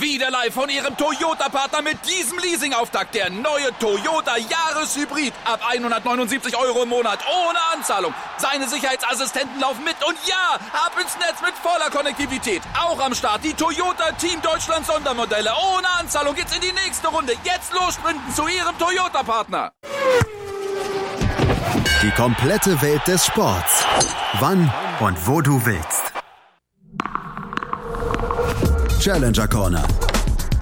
Wieder 0.00 0.30
live 0.30 0.54
von 0.54 0.68
Ihrem 0.68 0.96
Toyota-Partner 0.96 1.82
mit 1.82 1.98
diesem 2.06 2.38
Leasing-Auftakt. 2.38 3.14
Der 3.14 3.30
neue 3.30 3.76
Toyota 3.78 4.36
Jahreshybrid. 4.36 5.32
Ab 5.44 5.60
179 5.66 6.56
Euro 6.56 6.82
im 6.82 6.90
Monat. 6.90 7.20
Ohne 7.26 7.58
Anzahlung. 7.74 8.14
Seine 8.36 8.68
Sicherheitsassistenten 8.68 9.60
laufen 9.60 9.84
mit. 9.84 9.96
Und 10.06 10.16
ja, 10.26 10.54
ab 10.72 10.92
ins 11.00 11.16
Netz 11.18 11.40
mit 11.40 11.54
voller 11.54 11.90
Konnektivität. 11.90 12.62
Auch 12.78 13.00
am 13.00 13.14
Start 13.14 13.42
die 13.44 13.54
Toyota 13.54 14.12
Team 14.12 14.42
Deutschland 14.42 14.86
Sondermodelle. 14.86 15.50
Ohne 15.74 15.88
Anzahlung 15.98 16.34
geht's 16.34 16.54
in 16.54 16.60
die 16.60 16.72
nächste 16.72 17.08
Runde. 17.08 17.32
Jetzt 17.44 17.72
los 17.72 17.94
sprinten 17.94 18.34
zu 18.34 18.46
Ihrem 18.46 18.78
Toyota-Partner. 18.78 19.72
Die 22.02 22.10
komplette 22.10 22.80
Welt 22.82 23.06
des 23.06 23.26
Sports. 23.26 23.84
Wann 24.40 24.72
und 25.00 25.26
wo 25.26 25.40
du 25.40 25.64
willst. 25.64 26.17
Challenger 29.00 29.46
Corner. 29.46 29.86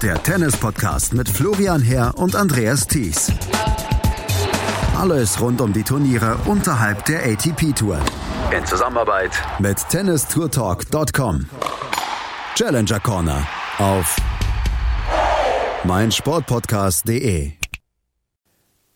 Der 0.01 0.21
Tennis-Podcast 0.21 1.13
mit 1.15 1.27
Florian 1.27 1.81
Herr 1.81 2.15
und 2.17 2.35
Andreas 2.35 2.85
Thies. 2.85 3.31
Alles 4.95 5.41
rund 5.41 5.59
um 5.59 5.73
die 5.73 5.81
Turniere 5.81 6.37
unterhalb 6.45 7.03
der 7.05 7.25
ATP-Tour. 7.25 7.99
In 8.55 8.63
Zusammenarbeit 8.65 9.31
mit 9.57 9.77
tennistourtalk.com. 9.89 11.49
Challenger 12.55 12.99
Corner 12.99 13.47
auf 13.79 14.15
meinsportpodcast.de. 15.83 17.56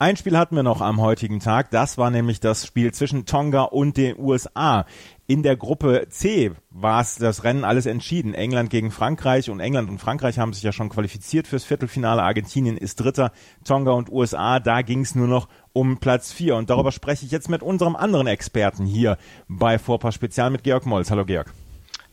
Ein 0.02 0.18
Spiel 0.18 0.36
hatten 0.36 0.56
wir 0.56 0.64
noch 0.64 0.82
am 0.82 1.00
heutigen 1.00 1.40
Tag. 1.40 1.70
Das 1.70 2.00
war 2.00 2.10
nämlich 2.10 2.40
das 2.40 2.66
Spiel 2.66 2.92
zwischen 2.92 3.28
Tonga 3.28 3.62
und 3.66 3.98
den 3.98 4.18
USA. 4.18 4.88
In 5.28 5.44
der 5.44 5.56
Gruppe 5.56 6.08
C 6.10 6.54
war 6.72 7.02
es 7.02 7.18
das 7.18 7.44
Rennen 7.44 7.64
alles 7.64 7.86
entschieden. 7.86 8.34
England 8.34 8.72
gegen 8.72 8.90
Frankreich 8.90 9.52
und 9.52 9.60
England 9.60 9.92
und 9.92 10.00
Frankreich 10.00 10.40
haben 10.40 10.54
sich 10.54 10.64
ja 10.64 10.72
schon 10.72 10.90
qualifiziert 10.90 11.46
fürs 11.46 11.66
Viertelfinale. 11.66 12.24
Argentinien 12.24 12.78
ist 12.78 13.00
Dritter, 13.00 13.32
Tonga 13.64 13.92
und 13.92 14.12
USA, 14.12 14.60
da 14.60 14.82
ging 14.82 15.02
es 15.02 15.14
nur 15.14 15.28
noch 15.28 15.48
um 15.72 16.00
Platz 16.00 16.34
4. 16.34 16.56
Und 16.56 16.72
darüber 16.72 16.92
spreche 16.92 17.24
ich 17.24 17.32
jetzt 17.32 17.50
mit 17.50 17.62
unserem 17.62 17.96
anderen 17.96 18.26
Experten 18.26 18.88
hier 18.88 19.20
bei 19.48 19.78
Vorpass 19.78 20.16
Spezial 20.16 20.50
mit 20.50 20.64
Georg 20.64 20.88
Molz. 20.88 21.12
Hallo 21.12 21.26
Georg. 21.26 21.54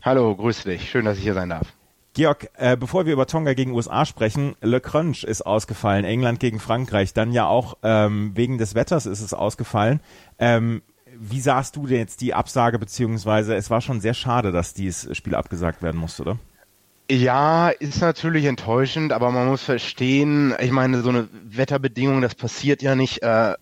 Hallo, 0.03 0.35
grüß 0.35 0.61
dich. 0.61 0.87
Schön, 0.87 1.05
dass 1.05 1.17
ich 1.17 1.23
hier 1.23 1.33
sein 1.33 1.49
darf. 1.49 1.73
Georg, 2.19 2.49
äh, 2.57 2.75
bevor 2.75 3.05
wir 3.05 3.13
über 3.13 3.27
Tonga 3.27 3.53
gegen 3.53 3.71
USA 3.71 4.05
sprechen, 4.05 4.57
Le 4.59 4.81
Crunch 4.81 5.23
ist 5.23 5.41
ausgefallen, 5.41 6.03
England 6.03 6.41
gegen 6.41 6.59
Frankreich, 6.59 7.13
dann 7.13 7.31
ja 7.31 7.45
auch 7.47 7.77
ähm, 7.81 8.31
wegen 8.35 8.57
des 8.57 8.75
Wetters 8.75 9.05
ist 9.05 9.21
es 9.21 9.33
ausgefallen. 9.33 10.01
Ähm, 10.37 10.81
wie 11.17 11.39
sahst 11.39 11.77
du 11.77 11.87
denn 11.87 11.99
jetzt 11.99 12.19
die 12.19 12.33
Absage, 12.33 12.77
beziehungsweise 12.77 13.55
es 13.55 13.69
war 13.69 13.79
schon 13.79 14.01
sehr 14.01 14.13
schade, 14.13 14.51
dass 14.51 14.73
dieses 14.73 15.15
Spiel 15.15 15.33
abgesagt 15.33 15.81
werden 15.81 15.95
musste, 15.95 16.23
oder? 16.23 16.39
Ja, 17.09 17.69
ist 17.69 18.01
natürlich 18.01 18.43
enttäuschend, 18.43 19.13
aber 19.13 19.31
man 19.31 19.47
muss 19.47 19.63
verstehen, 19.63 20.53
ich 20.59 20.71
meine, 20.71 21.01
so 21.01 21.11
eine 21.11 21.29
Wetterbedingung, 21.45 22.19
das 22.19 22.35
passiert 22.35 22.81
ja 22.81 22.95
nicht, 22.95 23.23
äh, 23.23 23.53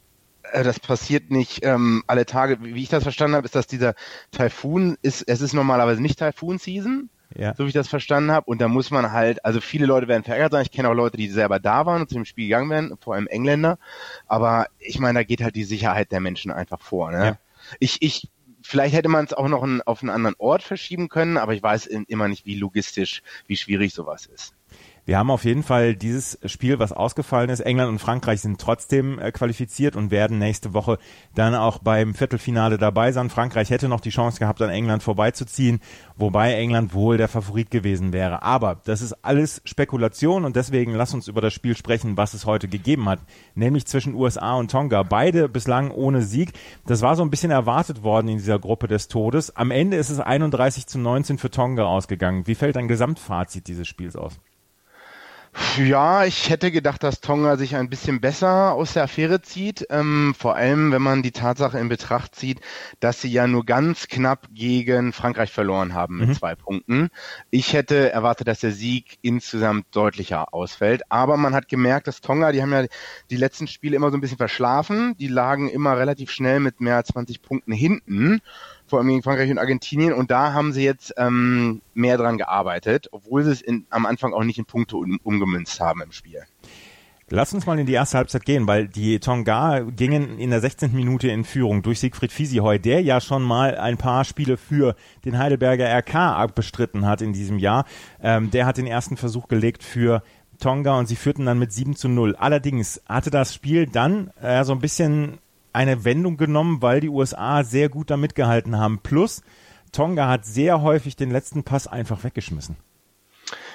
äh 0.51 0.63
das 0.63 0.79
passiert 0.79 1.29
nicht 1.29 1.59
ähm, 1.61 2.03
alle 2.07 2.25
Tage. 2.25 2.57
Wie 2.63 2.81
ich 2.81 2.89
das 2.89 3.03
verstanden 3.03 3.35
habe, 3.35 3.45
ist, 3.45 3.53
dass 3.53 3.67
dieser 3.67 3.93
Taifun 4.31 4.97
ist, 5.03 5.21
es 5.27 5.41
ist 5.41 5.53
normalerweise 5.53 6.01
nicht 6.01 6.17
Taifun-Season, 6.17 7.11
ja. 7.37 7.53
so 7.55 7.63
wie 7.63 7.69
ich 7.69 7.73
das 7.73 7.87
verstanden 7.87 8.31
habe. 8.31 8.45
Und 8.45 8.59
da 8.59 8.67
muss 8.67 8.91
man 8.91 9.11
halt, 9.11 9.45
also 9.45 9.61
viele 9.61 9.85
Leute 9.85 10.07
werden 10.07 10.23
verärgert 10.23 10.51
sein. 10.51 10.63
Ich 10.63 10.71
kenne 10.71 10.89
auch 10.89 10.93
Leute, 10.93 11.17
die 11.17 11.29
selber 11.29 11.59
da 11.59 11.85
waren 11.85 12.01
und 12.01 12.09
zu 12.09 12.15
dem 12.15 12.25
Spiel 12.25 12.45
gegangen 12.45 12.69
werden, 12.69 12.97
vor 12.99 13.15
allem 13.15 13.27
Engländer. 13.27 13.77
Aber 14.25 14.67
ich 14.79 14.99
meine, 14.99 15.19
da 15.19 15.23
geht 15.23 15.41
halt 15.41 15.55
die 15.55 15.63
Sicherheit 15.63 16.11
der 16.11 16.19
Menschen 16.19 16.51
einfach 16.51 16.81
vor. 16.81 17.11
Ne? 17.11 17.25
Ja. 17.25 17.37
Ich, 17.79 18.01
ich, 18.01 18.29
vielleicht 18.61 18.95
hätte 18.95 19.09
man 19.09 19.25
es 19.25 19.33
auch 19.33 19.47
noch 19.47 19.63
ein, 19.63 19.81
auf 19.83 20.01
einen 20.01 20.09
anderen 20.09 20.35
Ort 20.39 20.63
verschieben 20.63 21.09
können, 21.09 21.37
aber 21.37 21.53
ich 21.53 21.63
weiß 21.63 21.85
immer 21.85 22.27
nicht, 22.27 22.45
wie 22.45 22.55
logistisch, 22.55 23.21
wie 23.45 23.57
schwierig 23.57 23.93
sowas 23.93 24.25
ist. 24.25 24.53
Wir 25.07 25.17
haben 25.17 25.31
auf 25.31 25.45
jeden 25.45 25.63
Fall 25.63 25.95
dieses 25.95 26.37
Spiel, 26.43 26.79
was 26.79 26.91
ausgefallen 26.91 27.49
ist. 27.49 27.61
England 27.61 27.89
und 27.91 27.99
Frankreich 27.99 28.41
sind 28.41 28.59
trotzdem 28.59 29.19
äh, 29.19 29.31
qualifiziert 29.31 29.95
und 29.95 30.11
werden 30.11 30.37
nächste 30.37 30.73
Woche 30.73 30.97
dann 31.33 31.55
auch 31.55 31.77
beim 31.77 32.13
Viertelfinale 32.13 32.77
dabei 32.77 33.13
sein. 33.13 33.29
Frankreich 33.29 33.69
hätte 33.69 33.87
noch 33.87 34.01
die 34.01 34.09
Chance 34.09 34.37
gehabt, 34.37 34.61
an 34.61 34.69
England 34.69 35.03
vorbeizuziehen, 35.03 35.79
wobei 36.17 36.55
England 36.55 36.93
wohl 36.93 37.15
der 37.15 37.29
Favorit 37.29 37.71
gewesen 37.71 38.11
wäre. 38.11 38.43
Aber 38.43 38.81
das 38.83 39.01
ist 39.01 39.13
alles 39.23 39.61
Spekulation 39.63 40.43
und 40.43 40.57
deswegen 40.57 40.93
lass 40.93 41.13
uns 41.13 41.29
über 41.29 41.39
das 41.39 41.53
Spiel 41.53 41.77
sprechen, 41.77 42.17
was 42.17 42.33
es 42.33 42.45
heute 42.45 42.67
gegeben 42.67 43.07
hat, 43.07 43.21
nämlich 43.55 43.85
zwischen 43.85 44.13
USA 44.13 44.55
und 44.55 44.69
Tonga. 44.71 45.03
Beide 45.03 45.47
bislang 45.47 45.89
ohne 45.89 46.21
Sieg. 46.21 46.51
Das 46.85 47.01
war 47.01 47.15
so 47.15 47.23
ein 47.23 47.29
bisschen 47.29 47.51
erwartet 47.51 48.03
worden 48.03 48.27
in 48.27 48.39
dieser 48.39 48.59
Gruppe 48.59 48.89
des 48.89 49.07
Todes. 49.07 49.55
Am 49.55 49.71
Ende 49.71 49.95
ist 49.95 50.09
es 50.09 50.19
31 50.19 50.85
zu 50.85 50.99
19 50.99 51.37
für 51.37 51.49
Tonga 51.49 51.85
ausgegangen. 51.85 52.45
Wie 52.45 52.55
fällt 52.55 52.75
dein 52.75 52.89
Gesamtfazit 52.89 53.69
dieses 53.69 53.87
Spiels 53.87 54.17
aus? 54.17 54.37
Ja, 55.77 56.25
ich 56.25 56.49
hätte 56.49 56.71
gedacht, 56.71 57.03
dass 57.03 57.19
Tonga 57.19 57.57
sich 57.57 57.75
ein 57.75 57.89
bisschen 57.89 58.21
besser 58.21 58.73
aus 58.73 58.93
der 58.93 59.03
Affäre 59.03 59.41
zieht. 59.41 59.85
Ähm, 59.89 60.35
vor 60.37 60.55
allem, 60.55 60.91
wenn 60.91 61.01
man 61.01 61.23
die 61.23 61.31
Tatsache 61.31 61.79
in 61.79 61.89
Betracht 61.89 62.35
zieht, 62.35 62.61
dass 62.99 63.21
sie 63.21 63.31
ja 63.31 63.47
nur 63.47 63.65
ganz 63.65 64.07
knapp 64.07 64.47
gegen 64.51 65.13
Frankreich 65.13 65.51
verloren 65.51 65.93
haben 65.93 66.17
mit 66.17 66.29
mhm. 66.29 66.33
zwei 66.33 66.55
Punkten. 66.55 67.09
Ich 67.49 67.73
hätte 67.73 68.11
erwartet, 68.11 68.47
dass 68.47 68.59
der 68.59 68.71
Sieg 68.71 69.17
insgesamt 69.21 69.85
deutlicher 69.91 70.53
ausfällt. 70.53 71.03
Aber 71.09 71.37
man 71.37 71.55
hat 71.55 71.69
gemerkt, 71.69 72.07
dass 72.07 72.21
Tonga, 72.21 72.51
die 72.51 72.61
haben 72.61 72.73
ja 72.73 72.85
die 73.29 73.37
letzten 73.37 73.67
Spiele 73.67 73.95
immer 73.95 74.11
so 74.11 74.17
ein 74.17 74.21
bisschen 74.21 74.37
verschlafen. 74.37 75.15
Die 75.17 75.27
lagen 75.27 75.69
immer 75.69 75.97
relativ 75.97 76.31
schnell 76.31 76.59
mit 76.59 76.81
mehr 76.81 76.97
als 76.97 77.09
20 77.09 77.41
Punkten 77.41 77.71
hinten 77.71 78.41
vor 78.87 78.99
allem 78.99 79.09
gegen 79.09 79.23
Frankreich 79.23 79.51
und 79.51 79.59
Argentinien. 79.59 80.13
Und 80.13 80.31
da 80.31 80.53
haben 80.53 80.73
sie 80.73 80.83
jetzt 80.83 81.13
ähm, 81.17 81.81
mehr 81.93 82.17
dran 82.17 82.37
gearbeitet, 82.37 83.09
obwohl 83.11 83.43
sie 83.43 83.51
es 83.51 83.61
in, 83.61 83.85
am 83.89 84.05
Anfang 84.05 84.33
auch 84.33 84.43
nicht 84.43 84.57
in 84.57 84.65
Punkte 84.65 84.97
um, 84.97 85.19
umgemünzt 85.23 85.79
haben 85.79 86.01
im 86.01 86.11
Spiel. 86.11 86.43
Lass 87.29 87.53
uns 87.53 87.65
mal 87.65 87.77
in 87.77 87.85
die 87.85 87.93
erste 87.93 88.17
Halbzeit 88.17 88.45
gehen, 88.45 88.67
weil 88.67 88.87
die 88.87 89.19
Tonga 89.19 89.81
gingen 89.81 90.39
in 90.39 90.49
der 90.49 90.61
16. 90.61 90.93
Minute 90.93 91.27
in 91.27 91.43
Führung 91.43 91.81
durch 91.81 91.99
Siegfried 91.99 92.31
Fisiheu, 92.31 92.79
der 92.79 93.01
ja 93.01 93.19
schon 93.19 93.43
mal 93.43 93.77
ein 93.77 93.97
paar 93.97 94.23
Spiele 94.23 94.55
für 94.55 94.95
den 95.25 95.37
Heidelberger 95.37 95.89
RK 95.89 96.55
bestritten 96.55 97.05
hat 97.05 97.21
in 97.21 97.33
diesem 97.33 97.59
Jahr. 97.59 97.83
Ähm, 98.23 98.49
der 98.49 98.65
hat 98.65 98.77
den 98.77 98.87
ersten 98.87 99.17
Versuch 99.17 99.49
gelegt 99.49 99.83
für 99.83 100.23
Tonga 100.57 100.97
und 100.97 101.07
sie 101.07 101.17
führten 101.17 101.45
dann 101.45 101.59
mit 101.59 101.73
7 101.73 101.97
zu 101.97 102.07
0. 102.07 102.37
Allerdings 102.37 103.01
hatte 103.09 103.29
das 103.29 103.53
Spiel 103.53 103.87
dann 103.87 104.31
äh, 104.41 104.63
so 104.63 104.71
ein 104.71 104.79
bisschen 104.79 105.39
eine 105.77 106.03
Wendung 106.03 106.37
genommen, 106.37 106.81
weil 106.81 107.01
die 107.01 107.09
USA 107.09 107.63
sehr 107.63 107.87
gut 107.87 108.09
da 108.09 108.17
mitgehalten 108.17 108.77
haben. 108.77 108.99
Plus, 109.03 109.43
Tonga 109.91 110.27
hat 110.27 110.43
sehr 110.43 110.81
häufig 110.81 111.15
den 111.15 111.29
letzten 111.29 111.63
Pass 111.63 111.85
einfach 111.87 112.23
weggeschmissen. 112.23 112.75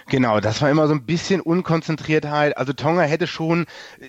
Genau, 0.08 0.40
das 0.40 0.60
war 0.60 0.68
immer 0.68 0.88
so 0.88 0.94
ein 0.94 1.06
bisschen 1.06 1.40
Unkonzentriertheit. 1.40 2.56
Also 2.56 2.72
Tonga 2.72 3.02
hätte 3.02 3.26
schon 3.26 3.66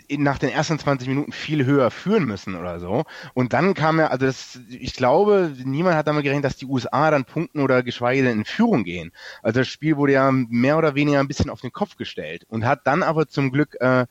nach 0.09 0.39
den 0.39 0.49
ersten 0.49 0.79
20 0.79 1.07
Minuten 1.07 1.31
viel 1.31 1.65
höher 1.65 1.91
führen 1.91 2.25
müssen 2.25 2.55
oder 2.55 2.79
so. 2.79 3.03
Und 3.35 3.53
dann 3.53 3.75
kam 3.75 3.99
ja, 3.99 4.07
also 4.07 4.25
das, 4.25 4.59
ich 4.69 4.93
glaube, 4.93 5.53
niemand 5.63 5.95
hat 5.95 6.07
damit 6.07 6.23
gerechnet, 6.23 6.45
dass 6.45 6.57
die 6.57 6.65
USA 6.65 7.11
dann 7.11 7.25
punkten 7.25 7.61
oder 7.61 7.83
geschweige 7.83 8.23
denn 8.23 8.39
in 8.39 8.45
Führung 8.45 8.83
gehen. 8.83 9.11
Also 9.43 9.59
das 9.59 9.67
Spiel 9.67 9.95
wurde 9.95 10.13
ja 10.13 10.31
mehr 10.31 10.77
oder 10.77 10.95
weniger 10.95 11.19
ein 11.19 11.27
bisschen 11.27 11.51
auf 11.51 11.61
den 11.61 11.71
Kopf 11.71 11.95
gestellt 11.95 12.43
und 12.49 12.65
hat 12.65 12.87
dann 12.87 13.03
aber 13.03 13.27
zum 13.27 13.51
Glück 13.51 13.79
äh, 13.79 14.07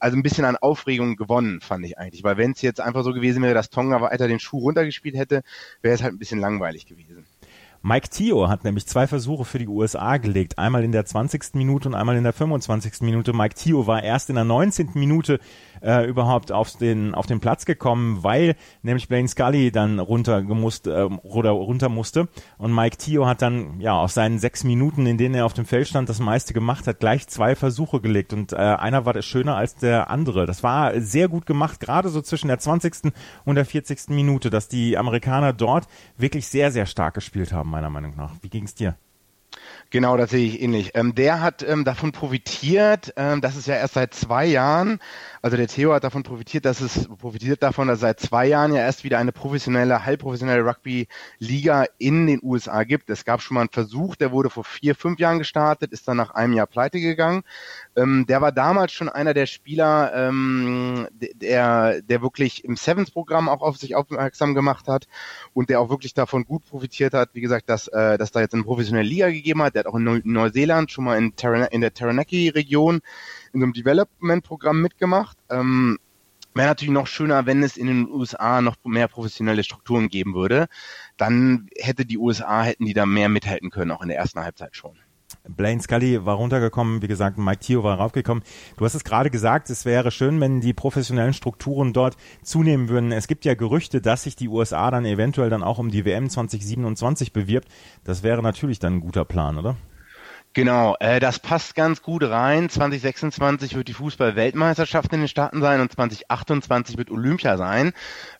also 0.00 0.16
ein 0.16 0.22
bisschen 0.22 0.44
an 0.44 0.56
Aufregung 0.56 1.16
gewonnen, 1.16 1.60
fand 1.60 1.84
ich 1.86 1.98
eigentlich. 1.98 2.24
Weil 2.24 2.36
wenn 2.36 2.52
es 2.52 2.62
jetzt 2.62 2.80
einfach 2.80 3.04
so 3.04 3.12
gewesen 3.12 3.42
wäre, 3.42 3.54
dass 3.54 3.70
Tonga 3.70 4.00
weiter 4.00 4.28
den 4.28 4.40
Schuh 4.40 4.58
runtergespielt 4.58 5.16
hätte, 5.16 5.42
wäre 5.82 5.94
es 5.94 6.02
halt 6.02 6.14
ein 6.14 6.18
bisschen 6.18 6.40
langweilig 6.40 6.86
gewesen. 6.86 7.26
Mike 7.88 8.08
Tio 8.08 8.48
hat 8.48 8.64
nämlich 8.64 8.84
zwei 8.88 9.06
Versuche 9.06 9.44
für 9.44 9.60
die 9.60 9.68
USA 9.68 10.16
gelegt. 10.16 10.58
Einmal 10.58 10.82
in 10.82 10.90
der 10.90 11.04
20. 11.04 11.54
Minute 11.54 11.88
und 11.88 11.94
einmal 11.94 12.16
in 12.16 12.24
der 12.24 12.32
25. 12.32 13.02
Minute. 13.02 13.32
Mike 13.32 13.54
Tio 13.54 13.86
war 13.86 14.02
erst 14.02 14.28
in 14.28 14.34
der 14.34 14.44
19. 14.44 14.90
Minute 14.94 15.38
äh, 15.82 16.04
überhaupt 16.04 16.50
auf 16.50 16.76
den, 16.76 17.14
auf 17.14 17.26
den 17.26 17.38
Platz 17.38 17.64
gekommen, 17.64 18.24
weil 18.24 18.56
nämlich 18.82 19.06
Blaine 19.06 19.28
Scully 19.28 19.70
dann 19.70 20.00
runter 20.00 20.42
gemusst, 20.42 20.88
äh, 20.88 21.04
oder 21.04 21.50
runter 21.50 21.88
musste. 21.88 22.26
Und 22.58 22.74
Mike 22.74 22.96
Tio 22.96 23.26
hat 23.26 23.40
dann, 23.40 23.80
ja, 23.80 23.92
aus 23.92 24.14
seinen 24.14 24.40
sechs 24.40 24.64
Minuten, 24.64 25.06
in 25.06 25.16
denen 25.16 25.36
er 25.36 25.46
auf 25.46 25.54
dem 25.54 25.64
Feld 25.64 25.86
stand, 25.86 26.08
das 26.08 26.18
meiste 26.18 26.54
gemacht, 26.54 26.88
hat 26.88 26.98
gleich 26.98 27.28
zwei 27.28 27.54
Versuche 27.54 28.00
gelegt. 28.00 28.32
Und 28.32 28.52
äh, 28.52 28.56
einer 28.56 29.04
war 29.06 29.20
schöner 29.22 29.56
als 29.56 29.76
der 29.76 30.10
andere. 30.10 30.46
Das 30.46 30.64
war 30.64 31.00
sehr 31.00 31.28
gut 31.28 31.46
gemacht, 31.46 31.78
gerade 31.78 32.08
so 32.08 32.20
zwischen 32.20 32.48
der 32.48 32.58
20. 32.58 33.12
und 33.44 33.54
der 33.54 33.64
40. 33.64 34.08
Minute, 34.08 34.50
dass 34.50 34.66
die 34.66 34.98
Amerikaner 34.98 35.52
dort 35.52 35.86
wirklich 36.16 36.48
sehr, 36.48 36.72
sehr 36.72 36.86
stark 36.86 37.14
gespielt 37.14 37.52
haben, 37.52 37.75
meiner 37.76 37.90
Meinung 37.90 38.16
nach. 38.16 38.32
Wie 38.40 38.48
ging 38.48 38.64
es 38.64 38.74
dir? 38.74 38.96
Genau, 39.90 40.16
das 40.16 40.30
sehe 40.30 40.46
ich 40.46 40.60
ähnlich. 40.60 40.90
Ähm, 40.94 41.14
der 41.14 41.40
hat 41.40 41.62
ähm, 41.62 41.84
davon 41.84 42.10
profitiert, 42.10 43.12
ähm, 43.16 43.40
das 43.40 43.56
ist 43.56 43.68
ja 43.68 43.76
erst 43.76 43.94
seit 43.94 44.14
zwei 44.14 44.44
Jahren, 44.44 44.98
also 45.42 45.56
der 45.56 45.68
Theo 45.68 45.92
hat 45.92 46.02
davon 46.02 46.24
profitiert, 46.24 46.64
dass 46.64 46.80
es 46.80 47.06
profitiert 47.06 47.62
davon, 47.62 47.86
dass 47.86 48.00
seit 48.00 48.18
zwei 48.18 48.48
Jahren 48.48 48.74
ja 48.74 48.80
erst 48.80 49.04
wieder 49.04 49.18
eine 49.18 49.30
professionelle, 49.30 50.04
halbprofessionelle 50.04 50.64
Rugby-Liga 50.66 51.84
in 51.98 52.26
den 52.26 52.40
USA 52.42 52.82
gibt. 52.82 53.08
Es 53.10 53.24
gab 53.24 53.40
schon 53.40 53.54
mal 53.54 53.60
einen 53.60 53.70
Versuch, 53.70 54.16
der 54.16 54.32
wurde 54.32 54.50
vor 54.50 54.64
vier, 54.64 54.96
fünf 54.96 55.20
Jahren 55.20 55.38
gestartet, 55.38 55.92
ist 55.92 56.08
dann 56.08 56.16
nach 56.16 56.30
einem 56.32 56.54
Jahr 56.54 56.66
pleite 56.66 57.00
gegangen. 57.00 57.44
Ähm, 57.94 58.26
der 58.26 58.40
war 58.40 58.50
damals 58.50 58.90
schon 58.90 59.08
einer 59.08 59.34
der 59.34 59.46
Spieler, 59.46 60.12
ähm, 60.14 61.06
der, 61.12 62.02
der 62.02 62.22
wirklich 62.22 62.64
im 62.64 62.76
Sevens-Programm 62.76 63.48
auch 63.48 63.62
auf 63.62 63.76
sich 63.76 63.94
aufmerksam 63.94 64.54
gemacht 64.54 64.88
hat 64.88 65.06
und 65.54 65.70
der 65.70 65.80
auch 65.80 65.90
wirklich 65.90 66.12
davon 66.12 66.44
gut 66.44 66.64
profitiert 66.66 67.14
hat, 67.14 67.30
wie 67.34 67.40
gesagt, 67.40 67.68
dass, 67.68 67.86
äh, 67.86 68.18
dass 68.18 68.32
da 68.32 68.40
jetzt 68.40 68.54
eine 68.54 68.64
professionelle 68.64 69.08
Liga 69.08 69.30
gegeben 69.30 69.62
hat. 69.62 69.76
Der 69.76 69.85
hat 69.86 69.92
auch 69.92 69.96
in 69.96 70.22
Neuseeland 70.24 70.90
schon 70.90 71.04
mal 71.04 71.18
in, 71.18 71.32
in 71.70 71.80
der 71.80 71.94
Taranaki-Region 71.94 72.96
in 73.52 73.60
so 73.60 73.64
einem 73.64 73.72
Development-Programm 73.72 74.80
mitgemacht. 74.80 75.36
Ähm, 75.50 75.98
Wäre 76.54 76.68
natürlich 76.68 76.94
noch 76.94 77.06
schöner, 77.06 77.44
wenn 77.44 77.62
es 77.62 77.76
in 77.76 77.86
den 77.86 78.08
USA 78.08 78.62
noch 78.62 78.76
mehr 78.82 79.08
professionelle 79.08 79.62
Strukturen 79.62 80.08
geben 80.08 80.34
würde. 80.34 80.68
Dann 81.18 81.68
hätte 81.76 82.06
die 82.06 82.16
USA, 82.16 82.62
hätten 82.62 82.86
die 82.86 82.94
da 82.94 83.04
mehr 83.04 83.28
mithalten 83.28 83.68
können, 83.68 83.90
auch 83.90 84.00
in 84.00 84.08
der 84.08 84.16
ersten 84.16 84.40
Halbzeit 84.40 84.74
schon. 84.74 84.96
Blaine 85.48 85.80
Scully 85.80 86.24
war 86.24 86.36
runtergekommen, 86.36 87.02
wie 87.02 87.08
gesagt, 87.08 87.38
Mike 87.38 87.60
Tio 87.60 87.82
war 87.82 87.98
raufgekommen. 87.98 88.42
Du 88.76 88.84
hast 88.84 88.94
es 88.94 89.04
gerade 89.04 89.30
gesagt, 89.30 89.70
es 89.70 89.84
wäre 89.84 90.10
schön, 90.10 90.40
wenn 90.40 90.60
die 90.60 90.72
professionellen 90.72 91.34
Strukturen 91.34 91.92
dort 91.92 92.16
zunehmen 92.42 92.88
würden. 92.88 93.12
Es 93.12 93.28
gibt 93.28 93.44
ja 93.44 93.54
Gerüchte, 93.54 94.00
dass 94.00 94.24
sich 94.24 94.36
die 94.36 94.48
USA 94.48 94.90
dann 94.90 95.04
eventuell 95.04 95.50
dann 95.50 95.62
auch 95.62 95.78
um 95.78 95.90
die 95.90 96.04
WM 96.04 96.28
2027 96.28 97.32
bewirbt. 97.32 97.68
Das 98.04 98.22
wäre 98.22 98.42
natürlich 98.42 98.78
dann 98.78 98.94
ein 98.94 99.00
guter 99.00 99.24
Plan, 99.24 99.58
oder? 99.58 99.76
Genau, 100.56 100.96
äh, 101.00 101.20
das 101.20 101.38
passt 101.38 101.74
ganz 101.74 102.00
gut 102.00 102.22
rein. 102.22 102.70
2026 102.70 103.76
wird 103.76 103.88
die 103.88 103.92
Fußball-Weltmeisterschaft 103.92 105.12
in 105.12 105.20
den 105.20 105.28
Staaten 105.28 105.60
sein 105.60 105.82
und 105.82 105.92
2028 105.92 106.96
wird 106.96 107.10
Olympia 107.10 107.58
sein. 107.58 107.92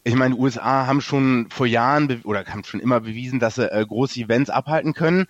Ich 0.02 0.14
meine, 0.14 0.34
die 0.34 0.40
USA 0.40 0.86
haben 0.86 1.02
schon 1.02 1.48
vor 1.50 1.66
Jahren 1.66 2.22
oder 2.24 2.42
haben 2.46 2.64
schon 2.64 2.80
immer 2.80 3.00
bewiesen, 3.00 3.38
dass 3.38 3.56
sie 3.56 3.70
äh, 3.70 3.84
große 3.84 4.18
Events 4.18 4.48
abhalten 4.48 4.94
können 4.94 5.26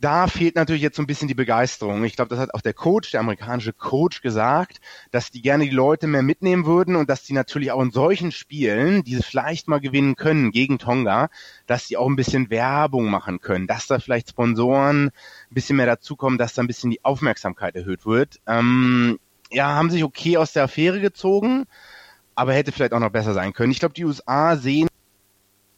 da 0.00 0.26
fehlt 0.26 0.56
natürlich 0.56 0.82
jetzt 0.82 0.96
so 0.96 1.02
ein 1.02 1.06
bisschen 1.06 1.28
die 1.28 1.34
Begeisterung. 1.34 2.04
Ich 2.04 2.16
glaube, 2.16 2.28
das 2.28 2.38
hat 2.38 2.52
auch 2.52 2.60
der 2.60 2.74
Coach, 2.74 3.12
der 3.12 3.20
amerikanische 3.20 3.72
Coach 3.72 4.20
gesagt, 4.20 4.80
dass 5.10 5.30
die 5.30 5.40
gerne 5.40 5.64
die 5.64 5.74
Leute 5.74 6.06
mehr 6.06 6.22
mitnehmen 6.22 6.66
würden 6.66 6.96
und 6.96 7.08
dass 7.08 7.22
die 7.22 7.32
natürlich 7.32 7.72
auch 7.72 7.80
in 7.80 7.90
solchen 7.90 8.30
Spielen, 8.30 9.04
die 9.04 9.16
sie 9.16 9.22
vielleicht 9.22 9.68
mal 9.68 9.80
gewinnen 9.80 10.14
können 10.16 10.50
gegen 10.50 10.78
Tonga, 10.78 11.30
dass 11.66 11.86
die 11.86 11.96
auch 11.96 12.08
ein 12.08 12.16
bisschen 12.16 12.50
Werbung 12.50 13.06
machen 13.06 13.40
können, 13.40 13.66
dass 13.66 13.86
da 13.86 13.98
vielleicht 13.98 14.30
Sponsoren 14.30 15.06
ein 15.06 15.12
bisschen 15.50 15.76
mehr 15.76 15.86
dazukommen, 15.86 16.38
dass 16.38 16.54
da 16.54 16.62
ein 16.62 16.68
bisschen 16.68 16.90
die 16.90 17.04
Aufmerksamkeit 17.04 17.74
erhöht 17.74 18.04
wird. 18.04 18.40
Ähm, 18.46 19.18
ja, 19.50 19.68
haben 19.68 19.90
sich 19.90 20.04
okay 20.04 20.36
aus 20.36 20.52
der 20.52 20.64
Affäre 20.64 21.00
gezogen, 21.00 21.64
aber 22.34 22.52
hätte 22.52 22.72
vielleicht 22.72 22.92
auch 22.92 23.00
noch 23.00 23.10
besser 23.10 23.32
sein 23.32 23.54
können. 23.54 23.72
Ich 23.72 23.80
glaube, 23.80 23.94
die 23.94 24.04
USA 24.04 24.56
sehen 24.56 24.88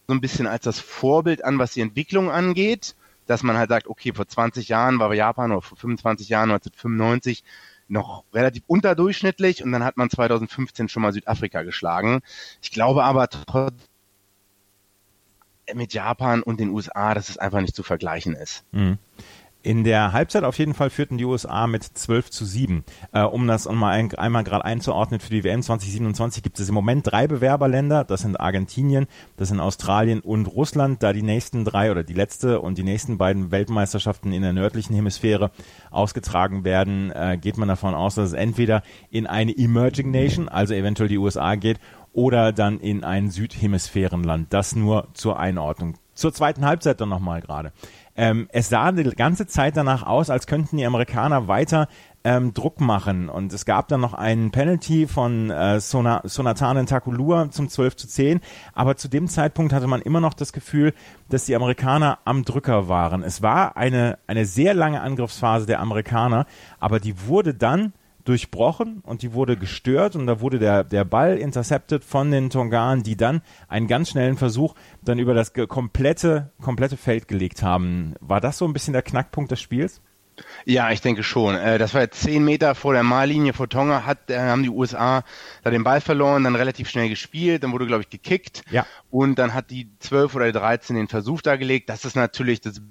so 0.09 0.14
ein 0.14 0.20
bisschen 0.20 0.48
als 0.48 0.64
das 0.64 0.81
Vorbild 0.81 1.44
an, 1.44 1.59
was 1.59 1.74
die 1.74 1.83
Entwicklung 1.83 2.31
angeht 2.31 2.96
dass 3.28 3.42
man 3.42 3.56
halt 3.56 3.68
sagt, 3.68 3.86
okay, 3.86 4.12
vor 4.12 4.26
20 4.26 4.68
Jahren 4.68 4.98
war 4.98 5.12
Japan 5.14 5.52
oder 5.52 5.62
vor 5.62 5.76
25 5.76 6.28
Jahren, 6.28 6.50
1995, 6.50 7.44
noch 7.88 8.24
relativ 8.32 8.64
unterdurchschnittlich 8.66 9.62
und 9.62 9.72
dann 9.72 9.84
hat 9.84 9.96
man 9.96 10.10
2015 10.10 10.88
schon 10.88 11.02
mal 11.02 11.12
Südafrika 11.12 11.62
geschlagen. 11.62 12.20
Ich 12.60 12.70
glaube 12.70 13.04
aber 13.04 13.28
trotz 13.28 13.74
mit 15.74 15.92
Japan 15.92 16.42
und 16.42 16.60
den 16.60 16.70
USA, 16.70 17.14
dass 17.14 17.28
es 17.28 17.38
einfach 17.38 17.60
nicht 17.60 17.76
zu 17.76 17.82
vergleichen 17.82 18.34
ist. 18.34 18.64
Mhm. 18.72 18.98
In 19.68 19.85
der 19.85 20.14
Halbzeit 20.14 20.44
auf 20.44 20.59
jeden 20.59 20.72
Fall 20.72 20.88
führten 20.88 21.18
die 21.18 21.26
USA 21.26 21.66
mit 21.66 21.85
12 21.85 22.31
zu 22.31 22.46
7. 22.46 22.85
Äh, 23.12 23.20
um 23.20 23.46
das 23.46 23.68
mal 23.68 23.90
ein, 23.90 24.14
einmal 24.14 24.42
gerade 24.42 24.64
einzuordnen, 24.64 25.20
für 25.20 25.28
die 25.28 25.44
WM 25.44 25.62
2027 25.62 26.42
gibt 26.42 26.59
es 26.59 26.70
im 26.70 26.74
Moment 26.74 27.07
drei 27.07 27.26
Bewerberländer. 27.26 28.04
Das 28.04 28.22
sind 28.22 28.40
Argentinien, 28.40 29.07
das 29.37 29.48
sind 29.48 29.61
Australien 29.61 30.20
und 30.20 30.46
Russland. 30.46 31.02
Da 31.02 31.12
die 31.12 31.20
nächsten 31.20 31.66
drei 31.66 31.90
oder 31.90 32.02
die 32.02 32.14
letzte 32.14 32.62
und 32.62 32.78
die 32.78 32.83
nächsten 32.83 33.18
beiden 33.18 33.50
Weltmeisterschaften 33.50 34.33
in 34.33 34.40
der 34.40 34.54
nördlichen 34.54 34.94
Hemisphäre 34.94 35.50
ausgetragen 35.90 36.64
werden, 36.64 37.11
äh, 37.11 37.37
geht 37.38 37.59
man 37.59 37.68
davon 37.68 37.92
aus, 37.92 38.14
dass 38.14 38.28
es 38.28 38.33
entweder 38.33 38.83
in 39.11 39.26
eine 39.26 39.54
Emerging 39.54 40.11
Nation, 40.11 40.48
also 40.48 40.72
eventuell 40.72 41.11
die 41.11 41.18
USA 41.18 41.57
geht, 41.57 41.78
oder 42.14 42.52
dann 42.52 42.81
in 42.81 43.04
ein 43.04 43.31
Südhemisphärenland. 43.31 44.50
Das 44.50 44.74
nur 44.74 45.09
zur 45.12 45.38
Einordnung. 45.38 45.98
Zur 46.14 46.33
zweiten 46.33 46.64
Halbzeit 46.64 47.00
dann 47.00 47.11
nochmal 47.11 47.40
gerade. 47.42 47.72
Ähm, 48.18 48.48
es 48.50 48.68
sah 48.68 48.90
die 48.90 49.04
ganze 49.04 49.46
Zeit 49.46 49.76
danach 49.76 50.02
aus, 50.02 50.28
als 50.28 50.48
könnten 50.48 50.76
die 50.76 50.85
Amerikaner 50.85 51.46
weiter 51.46 51.87
ähm, 52.24 52.52
Druck 52.52 52.81
machen. 52.81 53.28
Und 53.28 53.52
es 53.52 53.64
gab 53.64 53.87
dann 53.87 54.00
noch 54.00 54.12
einen 54.12 54.50
Penalty 54.50 55.07
von 55.07 55.50
äh, 55.50 55.78
Sona, 55.78 56.22
Sonatanen 56.24 56.87
Takulua 56.87 57.52
zum 57.52 57.68
12 57.68 57.94
zu 57.94 58.09
10. 58.09 58.40
Aber 58.74 58.96
zu 58.96 59.07
dem 59.07 59.28
Zeitpunkt 59.28 59.72
hatte 59.72 59.87
man 59.87 60.02
immer 60.02 60.20
noch 60.20 60.35
das 60.35 60.52
Gefühl, 60.52 60.94
dass 61.28 61.44
die 61.44 61.54
Amerikaner 61.54 62.18
am 62.24 62.44
Drücker 62.44 62.88
waren. 62.88 63.22
Es 63.22 63.40
war 63.40 63.76
eine, 63.76 64.18
eine 64.26 64.46
sehr 64.46 64.74
lange 64.74 65.00
Angriffsphase 65.00 65.66
der 65.66 65.78
Amerikaner, 65.78 66.46
aber 66.81 66.98
die 66.98 67.28
wurde 67.28 67.54
dann 67.54 67.92
durchbrochen 68.28 69.00
und 69.04 69.22
die 69.22 69.32
wurde 69.32 69.56
gestört 69.56 70.14
und 70.14 70.26
da 70.26 70.40
wurde 70.40 70.58
der, 70.58 70.84
der 70.84 71.04
Ball 71.04 71.38
intercepted 71.38 72.04
von 72.04 72.30
den 72.30 72.50
Tongan, 72.50 73.02
die 73.02 73.16
dann 73.16 73.40
einen 73.68 73.86
ganz 73.86 74.10
schnellen 74.10 74.36
Versuch 74.36 74.74
dann 75.02 75.18
über 75.18 75.32
das 75.34 75.52
komplette, 75.54 76.52
komplette 76.60 76.96
Feld 76.96 77.26
gelegt 77.26 77.62
haben. 77.62 78.14
War 78.20 78.40
das 78.40 78.58
so 78.58 78.66
ein 78.66 78.72
bisschen 78.72 78.92
der 78.92 79.02
Knackpunkt 79.02 79.50
des 79.50 79.60
Spiels? 79.60 80.02
Ja, 80.64 80.90
ich 80.90 81.00
denke 81.00 81.22
schon. 81.22 81.56
Äh, 81.56 81.78
das 81.78 81.94
war 81.94 82.02
jetzt 82.02 82.20
zehn 82.20 82.44
Meter 82.44 82.74
vor 82.74 82.92
der 82.92 83.02
Mahllinie 83.02 83.52
vor 83.52 83.68
Tonga, 83.68 84.04
hat, 84.04 84.30
äh, 84.30 84.38
haben 84.38 84.62
die 84.62 84.68
USA 84.68 85.24
da 85.64 85.70
den 85.70 85.84
Ball 85.84 86.00
verloren, 86.00 86.44
dann 86.44 86.54
relativ 86.54 86.88
schnell 86.88 87.08
gespielt, 87.08 87.62
dann 87.62 87.72
wurde, 87.72 87.86
glaube 87.86 88.02
ich, 88.02 88.10
gekickt. 88.10 88.62
Ja. 88.70 88.86
Und 89.10 89.38
dann 89.38 89.54
hat 89.54 89.70
die 89.70 89.90
zwölf 89.98 90.34
oder 90.34 90.52
dreizehn 90.52 90.96
den 90.96 91.08
Versuch 91.08 91.42
da 91.42 91.56
gelegt. 91.56 91.88
Das 91.88 92.04
ist 92.04 92.16
natürlich 92.16 92.60
das 92.60 92.82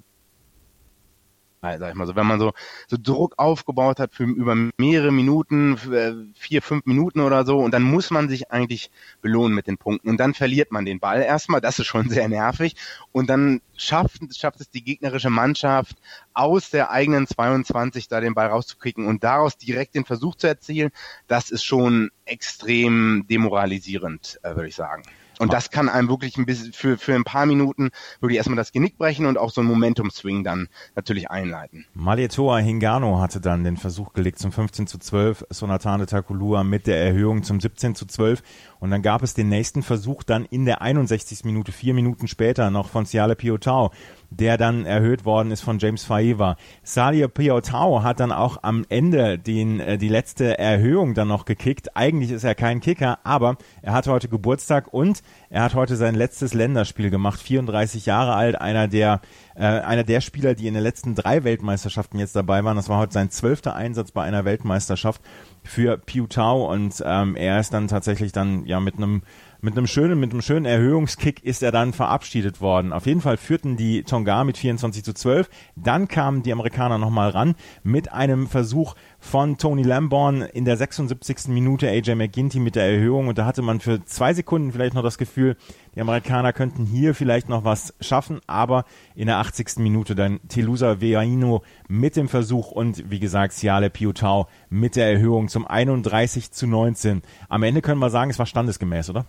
sag 1.60 1.90
ich 1.90 1.94
mal 1.94 2.06
so, 2.06 2.16
wenn 2.16 2.26
man 2.26 2.38
so, 2.38 2.52
so 2.86 2.96
Druck 3.00 3.34
aufgebaut 3.36 3.98
hat 3.98 4.14
für 4.14 4.24
über 4.24 4.54
mehrere 4.78 5.12
Minuten, 5.12 5.78
äh, 5.92 6.12
vier, 6.34 6.62
fünf 6.62 6.86
Minuten 6.86 7.20
oder 7.20 7.44
so, 7.44 7.58
und 7.58 7.72
dann 7.72 7.82
muss 7.82 8.10
man 8.10 8.28
sich 8.28 8.50
eigentlich 8.50 8.90
belohnen 9.20 9.54
mit 9.54 9.66
den 9.66 9.78
Punkten. 9.78 10.08
Und 10.08 10.18
dann 10.18 10.34
verliert 10.34 10.72
man 10.72 10.84
den 10.84 11.00
Ball 11.00 11.22
erstmal, 11.22 11.60
das 11.60 11.78
ist 11.78 11.86
schon 11.86 12.08
sehr 12.08 12.28
nervig. 12.28 12.76
Und 13.12 13.28
dann 13.28 13.60
schafft, 13.76 14.20
schafft 14.36 14.60
es 14.60 14.70
die 14.70 14.84
gegnerische 14.84 15.30
Mannschaft 15.30 15.96
aus 16.34 16.70
der 16.70 16.90
eigenen 16.90 17.26
22 17.26 18.08
da 18.08 18.20
den 18.20 18.34
Ball 18.34 18.48
rauszukriegen 18.48 19.06
und 19.06 19.24
daraus 19.24 19.56
direkt 19.56 19.94
den 19.94 20.04
Versuch 20.04 20.36
zu 20.36 20.46
erzielen. 20.46 20.90
Das 21.26 21.50
ist 21.50 21.64
schon 21.64 22.10
extrem 22.24 23.26
demoralisierend, 23.28 24.38
äh, 24.42 24.54
würde 24.54 24.68
ich 24.68 24.76
sagen. 24.76 25.02
Und 25.38 25.52
das 25.52 25.70
kann 25.70 25.88
einem 25.88 26.08
wirklich 26.08 26.36
ein 26.36 26.46
bisschen 26.46 26.72
für, 26.72 26.98
für 26.98 27.14
ein 27.14 27.24
paar 27.24 27.46
Minuten 27.46 27.90
wirklich 28.20 28.38
erstmal 28.38 28.56
das 28.56 28.72
Genick 28.72 28.98
brechen 28.98 29.26
und 29.26 29.38
auch 29.38 29.50
so 29.50 29.60
ein 29.60 29.66
Momentum-Swing 29.66 30.44
dann 30.44 30.68
natürlich 30.94 31.30
einleiten. 31.30 31.86
Malietoa 31.94 32.58
Hingano 32.58 33.20
hatte 33.20 33.40
dann 33.40 33.64
den 33.64 33.76
Versuch 33.76 34.12
gelegt 34.12 34.38
zum 34.38 34.52
15 34.52 34.86
zu 34.86 34.98
12, 34.98 35.46
Sonatane 35.50 36.06
Takulua 36.06 36.64
mit 36.64 36.86
der 36.86 37.02
Erhöhung 37.02 37.42
zum 37.42 37.60
17 37.60 37.94
zu 37.94 38.06
12 38.06 38.42
und 38.80 38.90
dann 38.90 39.02
gab 39.02 39.22
es 39.22 39.34
den 39.34 39.48
nächsten 39.48 39.82
Versuch 39.82 40.22
dann 40.22 40.44
in 40.44 40.64
der 40.64 40.82
61. 40.82 41.44
Minute, 41.44 41.72
vier 41.72 41.94
Minuten 41.94 42.28
später 42.28 42.70
noch 42.70 42.88
von 42.88 43.04
Siale 43.04 43.36
Piotau 43.36 43.90
der 44.30 44.58
dann 44.58 44.84
erhöht 44.84 45.24
worden 45.24 45.50
ist 45.50 45.62
von 45.62 45.78
James 45.78 46.04
Faiva. 46.04 46.56
Salia 46.82 47.28
Piotau 47.28 48.02
hat 48.02 48.20
dann 48.20 48.32
auch 48.32 48.62
am 48.62 48.84
Ende 48.88 49.38
den, 49.38 49.80
äh, 49.80 49.98
die 49.98 50.08
letzte 50.08 50.58
Erhöhung 50.58 51.14
dann 51.14 51.28
noch 51.28 51.44
gekickt. 51.44 51.96
Eigentlich 51.96 52.30
ist 52.30 52.44
er 52.44 52.54
kein 52.54 52.80
Kicker, 52.80 53.18
aber 53.24 53.56
er 53.82 53.92
hat 53.92 54.06
heute 54.06 54.28
Geburtstag 54.28 54.92
und 54.92 55.22
er 55.50 55.62
hat 55.62 55.74
heute 55.74 55.96
sein 55.96 56.14
letztes 56.14 56.54
Länderspiel 56.54 57.10
gemacht. 57.10 57.40
34 57.40 58.06
Jahre 58.06 58.34
alt, 58.34 58.60
einer 58.60 58.88
der, 58.88 59.20
äh, 59.54 59.64
einer 59.64 60.04
der 60.04 60.20
Spieler, 60.20 60.54
die 60.54 60.66
in 60.66 60.74
den 60.74 60.82
letzten 60.82 61.14
drei 61.14 61.44
Weltmeisterschaften 61.44 62.18
jetzt 62.18 62.36
dabei 62.36 62.64
waren. 62.64 62.76
Das 62.76 62.88
war 62.88 62.98
heute 62.98 63.14
sein 63.14 63.30
zwölfter 63.30 63.74
Einsatz 63.74 64.10
bei 64.10 64.22
einer 64.22 64.44
Weltmeisterschaft 64.44 65.22
für 65.62 65.98
Piu 65.98 66.26
Tau 66.26 66.70
und 66.70 67.02
ähm, 67.04 67.36
er 67.36 67.60
ist 67.60 67.72
dann 67.72 67.88
tatsächlich 67.88 68.32
dann 68.32 68.64
ja 68.66 68.80
mit 68.80 68.96
einem 68.96 69.22
mit 69.60 69.76
einem 69.76 69.86
schönen, 69.86 70.20
mit 70.20 70.32
einem 70.32 70.42
schönen 70.42 70.66
Erhöhungskick 70.66 71.42
ist 71.42 71.62
er 71.62 71.72
dann 71.72 71.92
verabschiedet 71.92 72.60
worden. 72.60 72.92
Auf 72.92 73.06
jeden 73.06 73.20
Fall 73.20 73.36
führten 73.36 73.76
die 73.76 74.04
Tonga 74.04 74.44
mit 74.44 74.56
24 74.56 75.02
zu 75.02 75.12
12. 75.12 75.50
Dann 75.74 76.06
kamen 76.06 76.42
die 76.42 76.52
Amerikaner 76.52 76.98
nochmal 76.98 77.30
ran 77.30 77.54
mit 77.82 78.12
einem 78.12 78.46
Versuch 78.46 78.94
von 79.18 79.58
Tony 79.58 79.82
Lamborn 79.82 80.42
in 80.42 80.64
der 80.64 80.76
76. 80.76 81.48
Minute 81.48 81.88
AJ 81.88 82.14
McGinty 82.14 82.60
mit 82.60 82.76
der 82.76 82.84
Erhöhung 82.84 83.28
und 83.28 83.38
da 83.38 83.44
hatte 83.44 83.62
man 83.62 83.80
für 83.80 84.04
zwei 84.04 84.32
Sekunden 84.32 84.72
vielleicht 84.72 84.94
noch 84.94 85.02
das 85.02 85.18
Gefühl, 85.18 85.56
die 85.94 86.00
Amerikaner 86.00 86.52
könnten 86.52 86.86
hier 86.86 87.14
vielleicht 87.14 87.48
noch 87.48 87.64
was 87.64 87.94
schaffen, 88.00 88.40
aber 88.46 88.84
in 89.14 89.26
der 89.26 89.38
80. 89.38 89.78
Minute 89.78 90.14
dann 90.14 90.40
Telusa 90.48 91.00
Veaino 91.00 91.62
mit 91.88 92.16
dem 92.16 92.28
Versuch 92.28 92.70
und 92.70 93.10
wie 93.10 93.18
gesagt 93.18 93.52
Siale 93.52 93.90
Piutau 93.90 94.48
mit 94.70 94.96
der 94.96 95.10
Erhöhung 95.10 95.48
zum 95.48 95.66
31 95.66 96.52
zu 96.52 96.66
19. 96.66 97.22
Am 97.48 97.62
Ende 97.62 97.82
können 97.82 98.00
wir 98.00 98.10
sagen, 98.10 98.30
es 98.30 98.38
war 98.38 98.46
standesgemäß, 98.46 99.10
oder? 99.10 99.26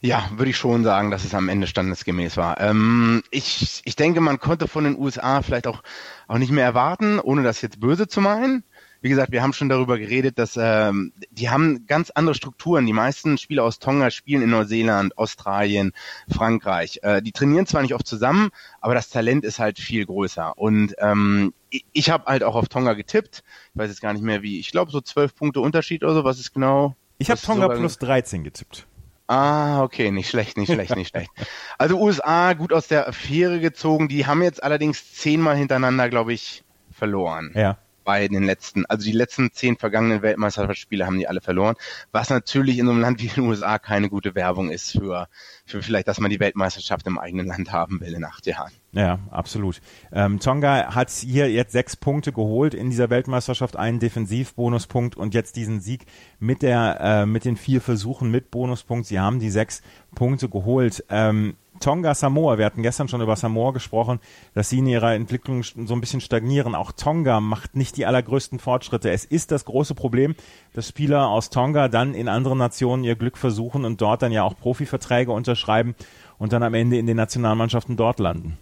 Ja, 0.00 0.28
würde 0.36 0.50
ich 0.50 0.56
schon 0.56 0.84
sagen, 0.84 1.10
dass 1.10 1.24
es 1.24 1.34
am 1.34 1.48
Ende 1.48 1.66
standesgemäß 1.66 2.36
war. 2.36 2.60
Ähm, 2.60 3.22
ich, 3.30 3.82
ich 3.84 3.96
denke, 3.96 4.20
man 4.20 4.38
konnte 4.38 4.68
von 4.68 4.84
den 4.84 4.98
USA 4.98 5.42
vielleicht 5.42 5.66
auch, 5.66 5.82
auch 6.28 6.38
nicht 6.38 6.52
mehr 6.52 6.64
erwarten, 6.64 7.18
ohne 7.18 7.42
das 7.42 7.62
jetzt 7.62 7.80
böse 7.80 8.06
zu 8.06 8.20
meinen. 8.20 8.62
Wie 9.00 9.08
gesagt, 9.08 9.32
wir 9.32 9.42
haben 9.42 9.52
schon 9.52 9.68
darüber 9.68 9.98
geredet, 9.98 10.38
dass 10.38 10.56
ähm, 10.56 11.12
die 11.30 11.50
haben 11.50 11.86
ganz 11.86 12.10
andere 12.10 12.34
Strukturen. 12.34 12.86
Die 12.86 12.92
meisten 12.92 13.38
Spieler 13.38 13.64
aus 13.64 13.78
Tonga 13.78 14.10
spielen 14.10 14.42
in 14.42 14.50
Neuseeland, 14.50 15.16
Australien, 15.18 15.92
Frankreich. 16.28 17.00
Äh, 17.02 17.22
die 17.22 17.32
trainieren 17.32 17.66
zwar 17.66 17.82
nicht 17.82 17.94
oft 17.94 18.06
zusammen, 18.06 18.50
aber 18.80 18.94
das 18.94 19.10
Talent 19.10 19.44
ist 19.44 19.58
halt 19.58 19.78
viel 19.78 20.06
größer. 20.06 20.56
Und 20.56 20.94
ähm, 20.98 21.52
ich, 21.70 21.84
ich 21.92 22.10
habe 22.10 22.24
halt 22.26 22.42
auch 22.42 22.54
auf 22.54 22.68
Tonga 22.68 22.94
getippt. 22.94 23.42
Ich 23.74 23.80
weiß 23.80 23.90
jetzt 23.90 24.00
gar 24.00 24.12
nicht 24.12 24.22
mehr 24.22 24.42
wie. 24.42 24.58
Ich 24.58 24.70
glaube 24.70 24.90
so 24.90 25.00
zwölf 25.00 25.34
Punkte 25.34 25.60
Unterschied 25.60 26.02
oder 26.02 26.14
so. 26.14 26.24
Was 26.24 26.40
ist 26.40 26.52
genau? 26.52 26.96
Ich 27.18 27.30
habe 27.30 27.40
Tonga 27.40 27.68
plus 27.68 27.98
13 27.98 28.44
getippt. 28.44 28.86
Ah, 29.28 29.82
okay, 29.82 30.12
nicht 30.12 30.30
schlecht, 30.30 30.56
nicht 30.56 30.72
schlecht, 30.72 30.94
nicht 30.94 31.08
schlecht. 31.08 31.30
Also 31.78 32.00
USA 32.00 32.52
gut 32.52 32.72
aus 32.72 32.86
der 32.86 33.08
Affäre 33.08 33.58
gezogen. 33.58 34.08
Die 34.08 34.26
haben 34.26 34.40
jetzt 34.40 34.62
allerdings 34.62 35.14
zehnmal 35.14 35.56
hintereinander, 35.56 36.08
glaube 36.08 36.32
ich, 36.32 36.62
verloren. 36.92 37.52
Ja 37.54 37.78
bei 38.06 38.28
den 38.28 38.44
letzten, 38.44 38.86
also 38.86 39.04
die 39.04 39.12
letzten 39.12 39.52
zehn 39.52 39.76
vergangenen 39.76 40.22
Weltmeisterschaftsspiele 40.22 41.04
haben 41.04 41.18
die 41.18 41.28
alle 41.28 41.42
verloren, 41.42 41.74
was 42.12 42.30
natürlich 42.30 42.78
in 42.78 42.86
so 42.86 42.92
einem 42.92 43.00
Land 43.02 43.20
wie 43.20 43.26
den 43.26 43.44
USA 43.44 43.78
keine 43.78 44.08
gute 44.08 44.34
Werbung 44.34 44.70
ist 44.70 44.92
für, 44.92 45.28
für 45.66 45.82
vielleicht, 45.82 46.08
dass 46.08 46.20
man 46.20 46.30
die 46.30 46.40
Weltmeisterschaft 46.40 47.06
im 47.06 47.18
eigenen 47.18 47.48
Land 47.48 47.72
haben 47.72 48.00
will 48.00 48.14
in 48.14 48.24
acht 48.24 48.46
Jahren. 48.46 48.72
Ja, 48.92 49.18
absolut. 49.30 49.82
Ähm, 50.10 50.40
Tonga 50.40 50.94
hat 50.94 51.10
hier 51.10 51.50
jetzt 51.50 51.72
sechs 51.72 51.96
Punkte 51.96 52.32
geholt 52.32 52.72
in 52.72 52.88
dieser 52.88 53.10
Weltmeisterschaft, 53.10 53.76
einen 53.76 53.98
Defensivbonuspunkt 53.98 55.16
und 55.16 55.34
jetzt 55.34 55.56
diesen 55.56 55.80
Sieg 55.80 56.06
mit 56.38 56.62
der 56.62 56.98
äh, 57.00 57.26
mit 57.26 57.44
den 57.44 57.56
vier 57.58 57.82
Versuchen 57.82 58.30
mit 58.30 58.50
Bonuspunkt. 58.50 59.06
Sie 59.06 59.20
haben 59.20 59.38
die 59.38 59.50
sechs 59.50 59.82
Punkte 60.14 60.48
geholt. 60.48 61.04
Ähm, 61.10 61.56
Tonga 61.80 62.14
Samoa, 62.14 62.58
wir 62.58 62.64
hatten 62.64 62.82
gestern 62.82 63.08
schon 63.08 63.20
über 63.20 63.36
Samoa 63.36 63.72
gesprochen, 63.72 64.20
dass 64.54 64.68
sie 64.68 64.78
in 64.78 64.86
ihrer 64.86 65.14
Entwicklung 65.14 65.62
so 65.62 65.94
ein 65.94 66.00
bisschen 66.00 66.20
stagnieren. 66.20 66.74
Auch 66.74 66.92
Tonga 66.92 67.40
macht 67.40 67.76
nicht 67.76 67.96
die 67.96 68.06
allergrößten 68.06 68.58
Fortschritte. 68.58 69.10
Es 69.10 69.24
ist 69.24 69.50
das 69.50 69.64
große 69.64 69.94
Problem, 69.94 70.34
dass 70.74 70.88
Spieler 70.88 71.28
aus 71.28 71.50
Tonga 71.50 71.88
dann 71.88 72.14
in 72.14 72.28
anderen 72.28 72.58
Nationen 72.58 73.04
ihr 73.04 73.16
Glück 73.16 73.38
versuchen 73.38 73.84
und 73.84 74.00
dort 74.00 74.22
dann 74.22 74.32
ja 74.32 74.42
auch 74.42 74.56
Profiverträge 74.56 75.32
unterschreiben 75.32 75.94
und 76.38 76.52
dann 76.52 76.62
am 76.62 76.74
Ende 76.74 76.98
in 76.98 77.06
den 77.06 77.16
Nationalmannschaften 77.16 77.96
dort 77.96 78.18
landen. 78.18 78.58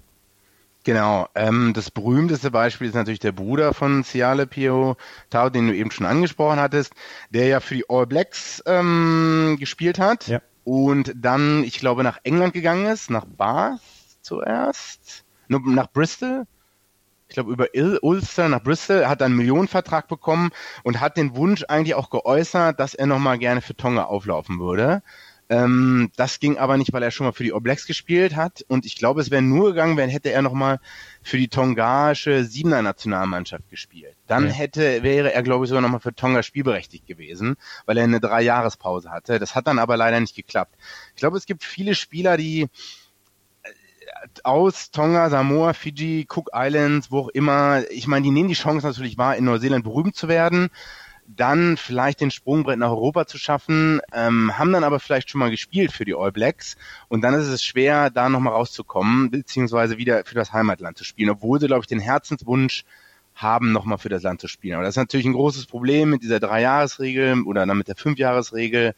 Genau, 0.84 1.28
ähm, 1.34 1.72
das 1.74 1.90
berühmteste 1.90 2.50
Beispiel 2.50 2.88
ist 2.88 2.94
natürlich 2.94 3.20
der 3.20 3.32
Bruder 3.32 3.72
von 3.72 4.02
Siale 4.02 4.46
Pio 4.46 4.96
Tau, 5.30 5.48
den 5.48 5.68
du 5.68 5.74
eben 5.74 5.90
schon 5.90 6.04
angesprochen 6.04 6.60
hattest, 6.60 6.92
der 7.30 7.46
ja 7.46 7.60
für 7.60 7.74
die 7.74 7.88
All 7.88 8.06
Blacks 8.06 8.62
ähm, 8.66 9.56
gespielt 9.58 9.98
hat. 9.98 10.28
Ja 10.28 10.40
und 10.64 11.12
dann, 11.16 11.62
ich 11.64 11.78
glaube, 11.78 12.02
nach 12.02 12.18
England 12.24 12.54
gegangen 12.54 12.86
ist, 12.86 13.10
nach 13.10 13.24
Bath 13.24 13.80
zuerst, 14.22 15.24
nach 15.48 15.90
Bristol. 15.92 16.46
Ich 17.28 17.34
glaube, 17.34 17.52
über 17.52 17.66
Ulster 18.02 18.48
nach 18.48 18.62
Bristol, 18.62 19.06
hat 19.06 19.22
einen 19.22 19.36
Millionenvertrag 19.36 20.08
bekommen 20.08 20.50
und 20.82 21.00
hat 21.00 21.16
den 21.16 21.34
Wunsch 21.36 21.64
eigentlich 21.68 21.94
auch 21.94 22.10
geäußert, 22.10 22.78
dass 22.78 22.94
er 22.94 23.06
nochmal 23.06 23.38
gerne 23.38 23.60
für 23.60 23.76
Tonga 23.76 24.04
auflaufen 24.04 24.60
würde. 24.60 25.02
Ähm, 25.54 26.10
das 26.16 26.40
ging 26.40 26.58
aber 26.58 26.76
nicht, 26.76 26.92
weil 26.92 27.02
er 27.02 27.12
schon 27.12 27.26
mal 27.26 27.32
für 27.32 27.44
die 27.44 27.52
All 27.52 27.60
Blacks 27.60 27.86
gespielt 27.86 28.34
hat. 28.34 28.64
Und 28.66 28.84
ich 28.84 28.96
glaube, 28.96 29.20
es 29.20 29.30
wäre 29.30 29.42
nur 29.42 29.70
gegangen, 29.70 29.96
wenn 29.96 30.10
hätte 30.10 30.32
er 30.32 30.42
nochmal 30.42 30.80
für 31.22 31.36
die 31.36 31.48
tongaische 31.48 32.44
Siebener 32.44 32.82
Nationalmannschaft 32.82 33.68
gespielt. 33.70 34.16
Dann 34.26 34.46
ja. 34.46 34.50
hätte, 34.50 35.02
wäre 35.02 35.32
er, 35.32 35.42
glaube 35.42 35.64
ich, 35.64 35.68
sogar 35.68 35.82
nochmal 35.82 36.00
für 36.00 36.14
Tonga 36.14 36.42
spielberechtigt 36.42 37.06
gewesen, 37.06 37.56
weil 37.86 37.98
er 37.98 38.04
eine 38.04 38.20
Dreijahrespause 38.20 39.10
hatte. 39.10 39.38
Das 39.38 39.54
hat 39.54 39.68
dann 39.68 39.78
aber 39.78 39.96
leider 39.96 40.18
nicht 40.18 40.34
geklappt. 40.34 40.74
Ich 41.14 41.20
glaube, 41.20 41.36
es 41.36 41.46
gibt 41.46 41.62
viele 41.62 41.94
Spieler, 41.94 42.36
die 42.36 42.62
äh, 43.62 43.68
aus 44.42 44.90
Tonga, 44.90 45.30
Samoa, 45.30 45.72
Fiji, 45.72 46.26
Cook 46.28 46.50
Islands, 46.52 47.12
wo 47.12 47.20
auch 47.20 47.28
immer, 47.28 47.82
ich 47.90 48.08
meine, 48.08 48.24
die 48.24 48.32
nehmen 48.32 48.48
die 48.48 48.54
Chance 48.54 48.86
natürlich 48.86 49.18
wahr, 49.18 49.36
in 49.36 49.44
Neuseeland 49.44 49.84
berühmt 49.84 50.16
zu 50.16 50.26
werden 50.26 50.70
dann 51.26 51.76
vielleicht 51.76 52.20
den 52.20 52.30
Sprungbrett 52.30 52.78
nach 52.78 52.90
Europa 52.90 53.26
zu 53.26 53.38
schaffen, 53.38 54.00
ähm, 54.12 54.56
haben 54.58 54.72
dann 54.72 54.84
aber 54.84 55.00
vielleicht 55.00 55.30
schon 55.30 55.38
mal 55.38 55.50
gespielt 55.50 55.92
für 55.92 56.04
die 56.04 56.14
All 56.14 56.32
Blacks 56.32 56.76
und 57.08 57.22
dann 57.22 57.34
ist 57.34 57.46
es 57.46 57.62
schwer, 57.62 58.10
da 58.10 58.28
nochmal 58.28 58.52
rauszukommen, 58.52 59.30
beziehungsweise 59.30 59.96
wieder 59.98 60.24
für 60.24 60.34
das 60.34 60.52
Heimatland 60.52 60.98
zu 60.98 61.04
spielen, 61.04 61.30
obwohl 61.30 61.60
sie, 61.60 61.66
glaube 61.66 61.82
ich, 61.82 61.88
den 61.88 62.00
Herzenswunsch 62.00 62.84
haben, 63.34 63.72
nochmal 63.72 63.98
für 63.98 64.08
das 64.08 64.22
Land 64.22 64.40
zu 64.40 64.48
spielen. 64.48 64.74
Aber 64.74 64.84
das 64.84 64.94
ist 64.94 64.98
natürlich 64.98 65.26
ein 65.26 65.32
großes 65.32 65.66
Problem 65.66 66.10
mit 66.10 66.22
dieser 66.22 66.40
Dreijahresregel 66.40 67.42
oder 67.42 67.66
dann 67.66 67.78
mit 67.78 67.88
der 67.88 67.96
Fünfjahresregel, 67.96 68.94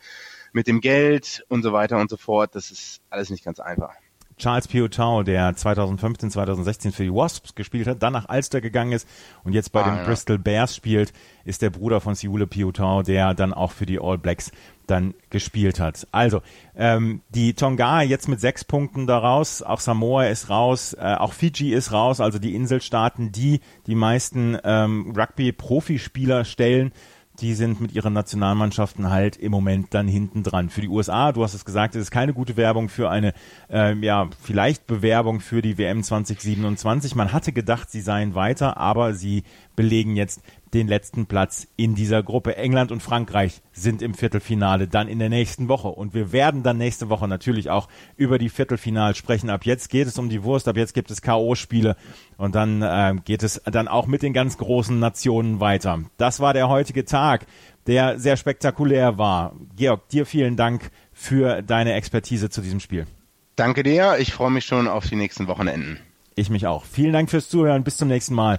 mit 0.53 0.67
dem 0.67 0.81
Geld 0.81 1.45
und 1.49 1.62
so 1.62 1.73
weiter 1.73 1.99
und 1.99 2.11
so 2.11 2.17
fort. 2.17 2.55
Das 2.55 2.71
ist 2.71 3.01
alles 3.11 3.31
nicht 3.31 3.45
ganz 3.45 3.61
einfach. 3.61 3.95
Charles 4.38 4.68
Piotau, 4.68 5.22
der 5.22 5.57
2015, 5.57 6.31
2016 6.31 6.92
für 6.92 7.05
die 7.05 7.12
Wasps 7.12 7.55
gespielt 7.55 7.87
hat, 7.87 8.03
dann 8.03 8.12
nach 8.12 8.29
Ulster 8.29 8.61
gegangen 8.61 8.92
ist 8.92 9.09
und 9.44 9.55
jetzt 9.55 9.72
bei 9.72 9.83
ah, 9.83 9.90
den 9.90 9.96
ja. 9.96 10.05
Bristol 10.05 10.38
Bears 10.38 10.77
spielt, 10.77 11.12
ist 11.44 11.62
der 11.62 11.70
Bruder 11.70 12.01
von 12.01 12.14
Siule 12.14 12.46
Piotau, 12.46 13.03
der 13.03 13.33
dann 13.35 13.55
auch 13.55 13.72
für 13.72 13.87
die 13.87 13.99
All 13.99 14.18
Blacks 14.18 14.53
dann 14.87 15.14
gespielt 15.31 15.81
hat. 15.81 16.07
Also, 16.12 16.42
ähm, 16.77 17.22
die 17.31 17.55
Tonga 17.55 18.03
jetzt 18.03 18.29
mit 18.29 18.40
sechs 18.40 18.64
Punkten 18.64 19.07
daraus, 19.07 19.62
auch 19.62 19.81
Samoa 19.81 20.27
ist 20.27 20.51
raus, 20.51 20.94
äh, 20.99 21.14
auch 21.14 21.33
Fiji 21.33 21.72
ist 21.72 21.92
raus, 21.92 22.20
also 22.20 22.38
die 22.38 22.55
Inselstaaten, 22.55 23.33
die 23.33 23.61
die 23.87 23.94
meisten 23.94 24.59
ähm, 24.64 25.12
Rugby-Profispieler 25.16 26.44
stellen, 26.44 26.92
die 27.40 27.55
sind 27.55 27.81
mit 27.81 27.92
ihren 27.92 28.12
Nationalmannschaften 28.12 29.11
halt 29.11 29.37
im 29.37 29.53
Moment 29.53 29.94
dann 29.94 30.09
hinten 30.09 30.42
dran. 30.42 30.70
Für 30.70 30.81
die 30.81 30.88
USA, 30.88 31.33
du 31.33 31.42
hast 31.42 31.55
es 31.55 31.64
gesagt, 31.64 31.94
es 31.94 32.03
ist 32.03 32.11
keine 32.11 32.33
gute 32.33 32.57
Werbung 32.57 32.88
für 32.88 33.11
eine, 33.11 33.33
äh, 33.70 33.94
ja, 33.94 34.29
vielleicht 34.42 34.87
Bewerbung 34.87 35.40
für 35.40 35.62
die 35.62 35.79
WM 35.79 36.03
2027. 36.03 37.14
Man 37.14 37.33
hatte 37.33 37.53
gedacht, 37.53 37.90
sie 37.90 38.01
seien 38.01 38.35
weiter, 38.35 38.77
aber 38.77 39.14
sie 39.14 39.44
belegen 39.77 40.17
jetzt 40.17 40.41
den 40.75 40.89
letzten 40.89 41.27
Platz 41.27 41.69
in 41.77 41.95
dieser 41.95 42.23
Gruppe. 42.23 42.57
England 42.57 42.91
und 42.91 43.03
Frankreich 43.03 43.62
sind 43.73 44.03
im 44.03 44.15
Viertelfinale 44.15 44.89
dann 44.89 45.09
in 45.09 45.19
der 45.19 45.29
nächsten 45.29 45.69
Woche. 45.69 45.89
Und 45.89 46.15
wir 46.15 46.33
werden 46.33 46.62
dann 46.62 46.79
nächste 46.79 47.09
Woche 47.09 47.29
natürlich 47.29 47.71
auch 47.71 47.89
über 48.17 48.39
die 48.39 48.49
Viertelfinal 48.49 49.15
sprechen. 49.15 49.51
Ab 49.51 49.65
jetzt 49.65 49.89
geht 49.89 50.09
es 50.09 50.19
um 50.19 50.29
die 50.29 50.43
Wurst, 50.43 50.69
ab 50.69 50.77
jetzt 50.77 50.95
gibt 50.95 51.11
es 51.11 51.23
K.O.-Spiele 51.23 51.97
und 52.37 52.55
dann 52.55 52.83
äh, 52.83 53.15
geht 53.25 53.43
es 53.43 53.62
dann 53.65 53.89
auch 53.89 54.07
mit 54.07 54.23
den 54.23 54.33
ganz 54.33 54.59
großen 54.59 54.99
Nationen 54.99 55.61
weiter. 55.61 56.01
Das 56.17 56.41
war 56.41 56.53
der 56.53 56.69
heutige 56.69 57.05
Tag, 57.05 57.47
der 57.87 58.19
sehr 58.19 58.37
spektakulär 58.37 59.19
war. 59.19 59.55
Georg, 59.77 60.09
dir 60.09 60.27
vielen 60.27 60.57
Dank 60.57 60.91
für 61.12 61.62
deine 61.62 61.95
Expertise 61.95 62.51
zu 62.51 62.61
diesem 62.61 62.81
Spiel. 62.81 63.07
Danke 63.55 63.83
dir, 63.83 64.17
ich 64.19 64.33
freue 64.33 64.51
mich 64.51 64.67
schon 64.67 64.89
auf 64.89 65.07
die 65.07 65.17
nächsten 65.17 65.47
Wochenenden. 65.47 65.99
Ich 66.35 66.51
mich 66.51 66.67
auch. 66.67 66.85
Vielen 66.85 67.15
Dank 67.15 67.31
fürs 67.31 67.49
Zuhören. 67.49 67.83
Bis 67.83 67.97
zum 67.97 68.09
nächsten 68.09 68.35
Mal. 68.35 68.59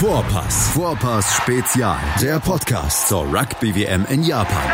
Vorpass. 0.00 0.68
Vorpass 0.68 1.34
Spezial. 1.38 1.98
Der 2.22 2.38
Podcast 2.38 3.08
zur 3.08 3.24
Rugby 3.24 3.74
WM 3.74 4.06
in 4.08 4.22
Japan. 4.22 4.70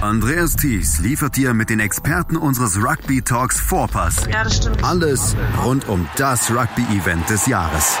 Andreas 0.00 0.54
Thies 0.54 1.00
liefert 1.00 1.34
dir 1.34 1.54
mit 1.54 1.70
den 1.70 1.80
Experten 1.80 2.36
unseres 2.36 2.76
Rugby 2.76 3.22
Talks 3.22 3.58
Vorpass. 3.58 4.28
Ja, 4.32 4.44
das 4.44 4.58
stimmt. 4.58 4.84
Alles 4.84 5.34
rund 5.64 5.88
um 5.88 6.08
das 6.14 6.48
Rugby-Event 6.52 7.28
des 7.28 7.46
Jahres. 7.46 7.98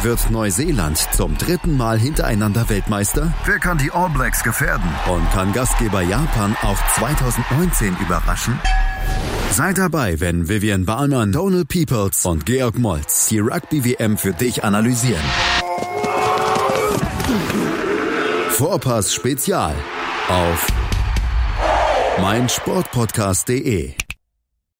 Wird 0.00 0.30
Neuseeland 0.30 0.96
zum 1.12 1.36
dritten 1.36 1.76
Mal 1.76 1.98
hintereinander 1.98 2.70
Weltmeister? 2.70 3.34
Wer 3.44 3.58
kann 3.58 3.76
die 3.76 3.90
All 3.90 4.08
Blacks 4.08 4.42
gefährden? 4.42 4.88
Und 5.12 5.30
kann 5.32 5.52
Gastgeber 5.52 6.00
Japan 6.00 6.56
auch 6.62 6.78
2019 6.94 7.98
überraschen? 7.98 8.58
Seid 9.50 9.78
dabei, 9.78 10.20
wenn 10.20 10.48
Vivian 10.48 10.84
Bahlmann, 10.84 11.32
Donald 11.32 11.68
Peoples 11.68 12.24
und 12.26 12.46
Georg 12.46 12.78
Moltz 12.78 13.28
die 13.28 13.40
Rugby-WM 13.40 14.16
für 14.16 14.32
dich 14.32 14.62
analysieren. 14.62 15.24
Vorpass 18.50 19.12
Spezial 19.14 19.74
auf 20.28 20.66
meinsportpodcast.de. 22.20 23.94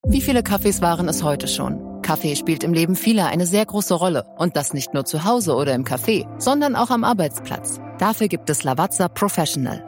Wie 0.07 0.21
viele 0.21 0.43
Kaffees 0.43 0.81
waren 0.81 1.09
es 1.09 1.23
heute 1.23 1.49
schon? 1.49 2.03
Kaffee 2.03 2.37
spielt 2.37 2.65
im 2.65 2.73
Leben 2.73 2.97
vieler 2.97 3.27
eine 3.27 3.47
sehr 3.47 3.67
große 3.67 3.95
Rolle. 3.95 4.25
Und 4.37 4.57
das 4.57 4.73
nicht 4.73 4.95
nur 4.95 5.05
zu 5.05 5.25
Hause 5.25 5.55
oder 5.55 5.75
im 5.75 5.85
Café, 5.85 6.27
sondern 6.41 6.77
auch 6.77 6.91
am 6.91 7.05
Arbeitsplatz. 7.05 7.81
Dafür 7.99 8.29
gibt 8.29 8.49
es 8.49 8.63
Lavazza 8.63 9.09
Professional. 9.09 9.88